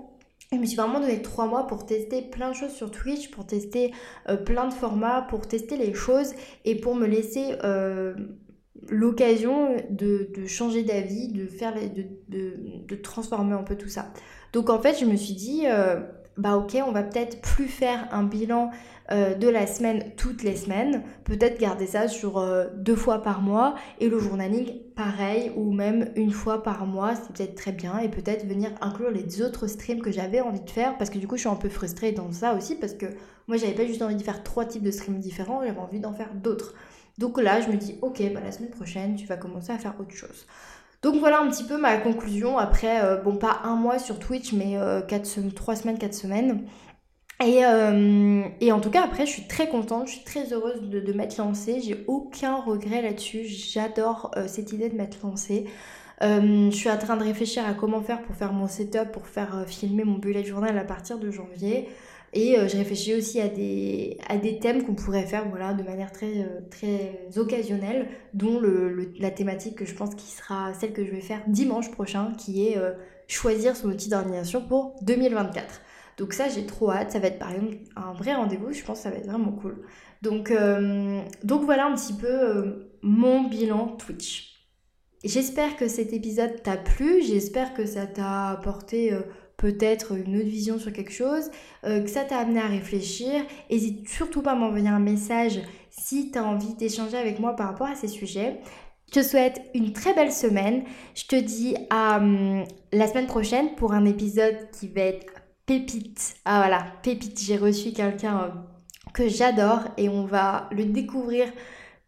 Je 0.51 0.57
me 0.57 0.65
suis 0.65 0.77
vraiment 0.77 1.01
donné 1.01 1.21
trois 1.21 1.47
mois 1.47 1.67
pour 1.67 1.85
tester 1.85 2.23
plein 2.23 2.51
de 2.51 2.55
choses 2.55 2.73
sur 2.73 2.91
Twitch, 2.91 3.31
pour 3.31 3.47
tester 3.47 3.93
euh, 4.29 4.37
plein 4.37 4.67
de 4.67 4.73
formats, 4.73 5.23
pour 5.29 5.47
tester 5.47 5.77
les 5.77 5.93
choses 5.93 6.33
et 6.65 6.75
pour 6.75 6.95
me 6.95 7.07
laisser 7.07 7.57
euh, 7.65 8.15
l'occasion 8.89 9.77
de, 9.91 10.31
changer 10.47 10.83
d'avis, 10.85 11.29
de 11.29 11.47
faire 11.47 11.75
de, 11.75 12.55
de, 12.87 12.97
transformer 12.97 13.55
un 13.55 13.63
peu 13.63 13.77
tout 13.77 13.91
ça. 13.91 14.11
Donc 14.55 14.71
en 14.71 14.81
fait, 14.81 14.99
je 14.99 15.05
me 15.05 15.17
suis 15.17 15.35
dit, 15.35 15.63
euh, 15.67 16.01
bah 16.39 16.57
ok, 16.57 16.79
on 16.87 16.93
va 16.93 17.03
peut-être 17.03 17.43
plus 17.43 17.69
faire 17.69 18.09
un 18.11 18.23
bilan 18.23 18.71
euh, 19.11 19.35
de 19.35 19.49
la 19.49 19.67
semaine 19.67 20.05
toutes 20.19 20.43
les 20.43 20.55
semaines, 20.55 21.03
peut-être 21.25 21.59
garder 21.59 21.87
ça 21.87 22.09
sur 22.09 22.37
euh, 22.37 22.67
deux 22.77 22.95
fois 22.95 23.23
par 23.23 23.41
mois 23.41 23.75
et 24.01 24.09
le 24.11 24.19
journaling 24.19 24.83
pareil 24.95 25.51
ou 25.57 25.73
même 25.73 26.11
une 26.15 26.31
fois 26.31 26.63
par 26.63 26.85
mois, 26.85 27.15
c'est 27.15 27.33
peut-être 27.33 27.55
très 27.55 27.73
bien 27.73 27.99
et 28.01 28.11
peut-être 28.11 28.47
venir 28.47 28.71
inclure 28.83 29.11
les 29.11 29.41
autres 29.41 29.67
streams 29.67 30.03
que 30.03 30.13
j'avais 30.13 30.43
envie 30.43 30.61
de 30.61 30.69
faire 30.69 30.99
parce 30.99 31.09
que 31.09 31.17
du 31.17 31.27
coup 31.27 31.37
je 31.37 31.41
suis 31.41 31.49
un 31.49 31.55
peu 31.55 31.71
frustrée 31.71 32.13
dans 32.13 32.31
ça 32.33 32.53
aussi 32.53 32.75
parce 32.75 32.93
que 32.93 33.07
moi 33.47 33.57
j'avais 33.57 33.73
pas 33.73 33.87
juste 33.87 34.03
envie 34.03 34.17
de 34.17 34.23
faire 34.23 34.43
trois 34.43 34.67
types 34.67 34.83
de 34.83 34.91
streams 34.91 35.21
différents, 35.21 35.63
j'avais 35.65 35.79
envie 35.79 36.01
d'en 36.01 36.13
faire 36.13 36.35
d'autres. 36.35 36.75
Donc 37.17 37.41
là 37.41 37.63
je 37.63 37.69
me 37.71 37.77
dis 37.77 37.97
ok 38.03 38.21
bah 38.35 38.41
la 38.45 38.53
semaine 38.53 38.71
prochaine 38.71 39.17
tu 39.17 39.27
vas 39.27 39.39
commencer 39.39 39.73
à 39.73 39.79
faire 39.79 39.95
autre 39.99 40.15
chose. 40.15 40.47
Donc 41.01 41.15
voilà 41.15 41.41
un 41.41 41.49
petit 41.49 41.65
peu 41.65 41.79
ma 41.79 41.97
conclusion 41.97 42.59
après, 42.59 43.03
euh, 43.03 43.17
bon 43.17 43.37
pas 43.37 43.61
un 43.65 43.77
mois 43.77 43.99
sur 43.99 44.19
Twitch 44.19 44.53
mais 44.53 44.77
quatre, 45.09 45.31
3 45.55 45.77
semaines, 45.77 45.97
4 45.97 46.13
semaines. 46.13 46.65
Euh, 47.41 48.45
et, 48.61 48.73
en 48.73 48.81
tout 48.81 48.91
cas, 48.91 49.05
après, 49.05 49.25
je 49.25 49.31
suis 49.31 49.47
très 49.47 49.69
contente, 49.69 50.09
je 50.09 50.13
suis 50.15 50.25
très 50.25 50.53
heureuse 50.53 50.83
de, 50.83 51.13
m'être 51.13 51.37
lancée. 51.37 51.81
J'ai 51.81 52.05
aucun 52.07 52.57
regret 52.57 53.03
là-dessus. 53.03 53.45
J'adore 53.45 54.33
euh, 54.37 54.47
cette 54.49 54.73
idée 54.73 54.89
de 54.89 54.97
m'être 54.97 55.19
lancée. 55.23 55.67
Euh, 56.23 56.71
je 56.71 56.77
suis 56.77 56.91
en 56.91 56.99
train 56.99 57.17
de 57.17 57.23
réfléchir 57.23 57.65
à 57.65 57.75
comment 57.75 58.03
faire 58.03 58.23
pour 58.23 58.35
faire 58.35 58.53
mon 58.53 58.67
setup, 58.67 59.13
pour 59.13 59.27
faire 59.29 59.65
filmer 59.69 60.03
mon 60.03 60.19
bullet 60.19 60.45
journal 60.45 60.77
à 60.77 60.85
partir 60.85 61.19
de 61.19 61.31
janvier. 61.31 61.89
Et 62.35 62.57
je 62.69 62.77
réfléchis 62.77 63.15
aussi 63.15 63.41
à 63.41 63.49
des, 63.49 64.19
à 64.29 64.37
des 64.37 64.59
thèmes 64.59 64.85
qu'on 64.85 64.95
pourrait 64.95 65.25
faire 65.25 65.49
voilà, 65.49 65.73
de 65.73 65.83
manière 65.83 66.13
très, 66.13 66.47
très 66.71 67.39
occasionnelle, 67.39 68.07
dont 68.35 68.61
le, 68.61 69.13
la 69.19 69.31
thématique 69.31 69.77
que 69.77 69.87
je 69.87 69.95
pense 69.95 70.15
qui 70.15 70.27
sera 70.27 70.75
celle 70.75 70.93
que 70.93 71.07
je 71.07 71.11
vais 71.11 71.23
faire 71.23 71.41
dimanche 71.47 71.91
prochain, 71.91 72.33
qui 72.37 72.67
est 72.67 72.77
choisir 73.29 73.77
son 73.77 73.89
outil 73.89 74.11
d'organisation 74.11 74.61
pour 74.61 74.95
2024. 75.03 75.81
Donc 76.19 76.33
ça, 76.33 76.49
j'ai 76.49 76.67
trop 76.67 76.91
hâte. 76.91 77.13
Ça 77.13 77.21
va 77.21 77.29
être 77.29 77.39
par 77.39 77.53
exemple 77.53 77.77
un 77.97 78.13
vrai 78.13 78.35
rendez-vous. 78.35 78.73
Je 78.73 78.85
pense 78.85 78.99
que 78.99 79.03
ça 79.05 79.11
va 79.11 79.17
être 79.17 79.27
vraiment 79.27 79.53
cool. 79.53 79.83
Donc, 80.21 80.51
euh, 80.51 81.21
donc 81.45 81.63
voilà 81.63 81.87
un 81.87 81.95
petit 81.95 82.13
peu 82.13 82.27
euh, 82.27 82.91
mon 83.03 83.45
bilan 83.45 83.97
Twitch. 83.97 84.67
J'espère 85.25 85.77
que 85.77 85.89
cet 85.89 86.13
épisode 86.13 86.63
t'a 86.63 86.77
plu. 86.77 87.23
J'espère 87.23 87.73
que 87.73 87.87
ça 87.87 88.07
t'a 88.07 88.49
apporté 88.49 89.13
euh, 89.13 89.21
peut-être 89.57 90.17
une 90.17 90.37
autre 90.37 90.47
vision 90.47 90.79
sur 90.79 90.93
quelque 90.93 91.13
chose, 91.13 91.51
que 91.83 92.07
ça 92.07 92.23
t'a 92.23 92.39
amené 92.39 92.61
à 92.61 92.69
réfléchir. 92.69 93.43
N'hésite 93.69 94.09
surtout 94.09 94.41
pas 94.41 94.53
à 94.53 94.55
m'envoyer 94.55 94.89
un 94.89 95.01
message 95.01 95.61
si 95.91 96.31
tu 96.31 96.39
as 96.39 96.45
envie 96.45 96.75
d'échanger 96.75 97.17
avec 97.17 97.41
moi 97.41 97.57
par 97.57 97.67
rapport 97.67 97.89
à 97.89 97.97
ces 97.97 98.07
sujets. 98.07 98.61
Je 99.09 99.21
te 99.21 99.23
souhaite 99.25 99.61
une 99.75 99.93
très 99.93 100.15
belle 100.15 100.31
semaine. 100.31 100.85
Je 101.17 101.25
te 101.25 101.35
dis 101.35 101.75
à 101.91 102.19
hum, 102.19 102.63
la 102.93 103.09
semaine 103.09 103.27
prochaine 103.27 103.75
pour 103.75 103.95
un 103.95 104.05
épisode 104.05 104.71
qui 104.71 104.87
va 104.87 105.01
être 105.01 105.38
Pépite. 105.69 106.37
Ah 106.47 106.61
voilà, 106.61 106.87
Pépite, 107.03 107.39
j'ai 107.43 107.59
reçu 107.59 107.93
quelqu'un 107.93 108.41
euh, 108.41 108.49
que 109.13 109.29
j'adore 109.29 109.81
et 109.99 110.09
on 110.09 110.25
va 110.25 110.67
le 110.73 110.87
découvrir 110.87 111.47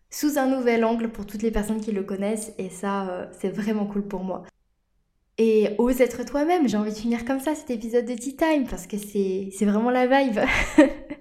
sous 0.08 0.38
un 0.38 0.46
nouvel 0.46 0.82
angle 0.82 1.10
pour 1.10 1.26
toutes 1.26 1.42
les 1.42 1.50
personnes 1.50 1.82
qui 1.82 1.92
le 1.92 2.02
connaissent 2.02 2.54
et 2.56 2.70
ça, 2.70 3.06
euh, 3.10 3.26
c'est 3.38 3.50
vraiment 3.50 3.84
cool 3.84 4.08
pour 4.08 4.24
moi. 4.24 4.44
Et 5.36 5.74
ose 5.76 6.00
être 6.00 6.24
toi-même, 6.24 6.70
j'ai 6.70 6.78
envie 6.78 6.92
de 6.92 6.96
finir 6.96 7.26
comme 7.26 7.38
ça 7.38 7.54
cet 7.54 7.68
épisode 7.68 8.06
de 8.06 8.14
Tea 8.14 8.34
Time 8.34 8.66
parce 8.66 8.86
que 8.86 8.96
c'est 8.96 9.50
vraiment 9.66 9.90
la 9.90 10.06
vibe. 10.06 10.40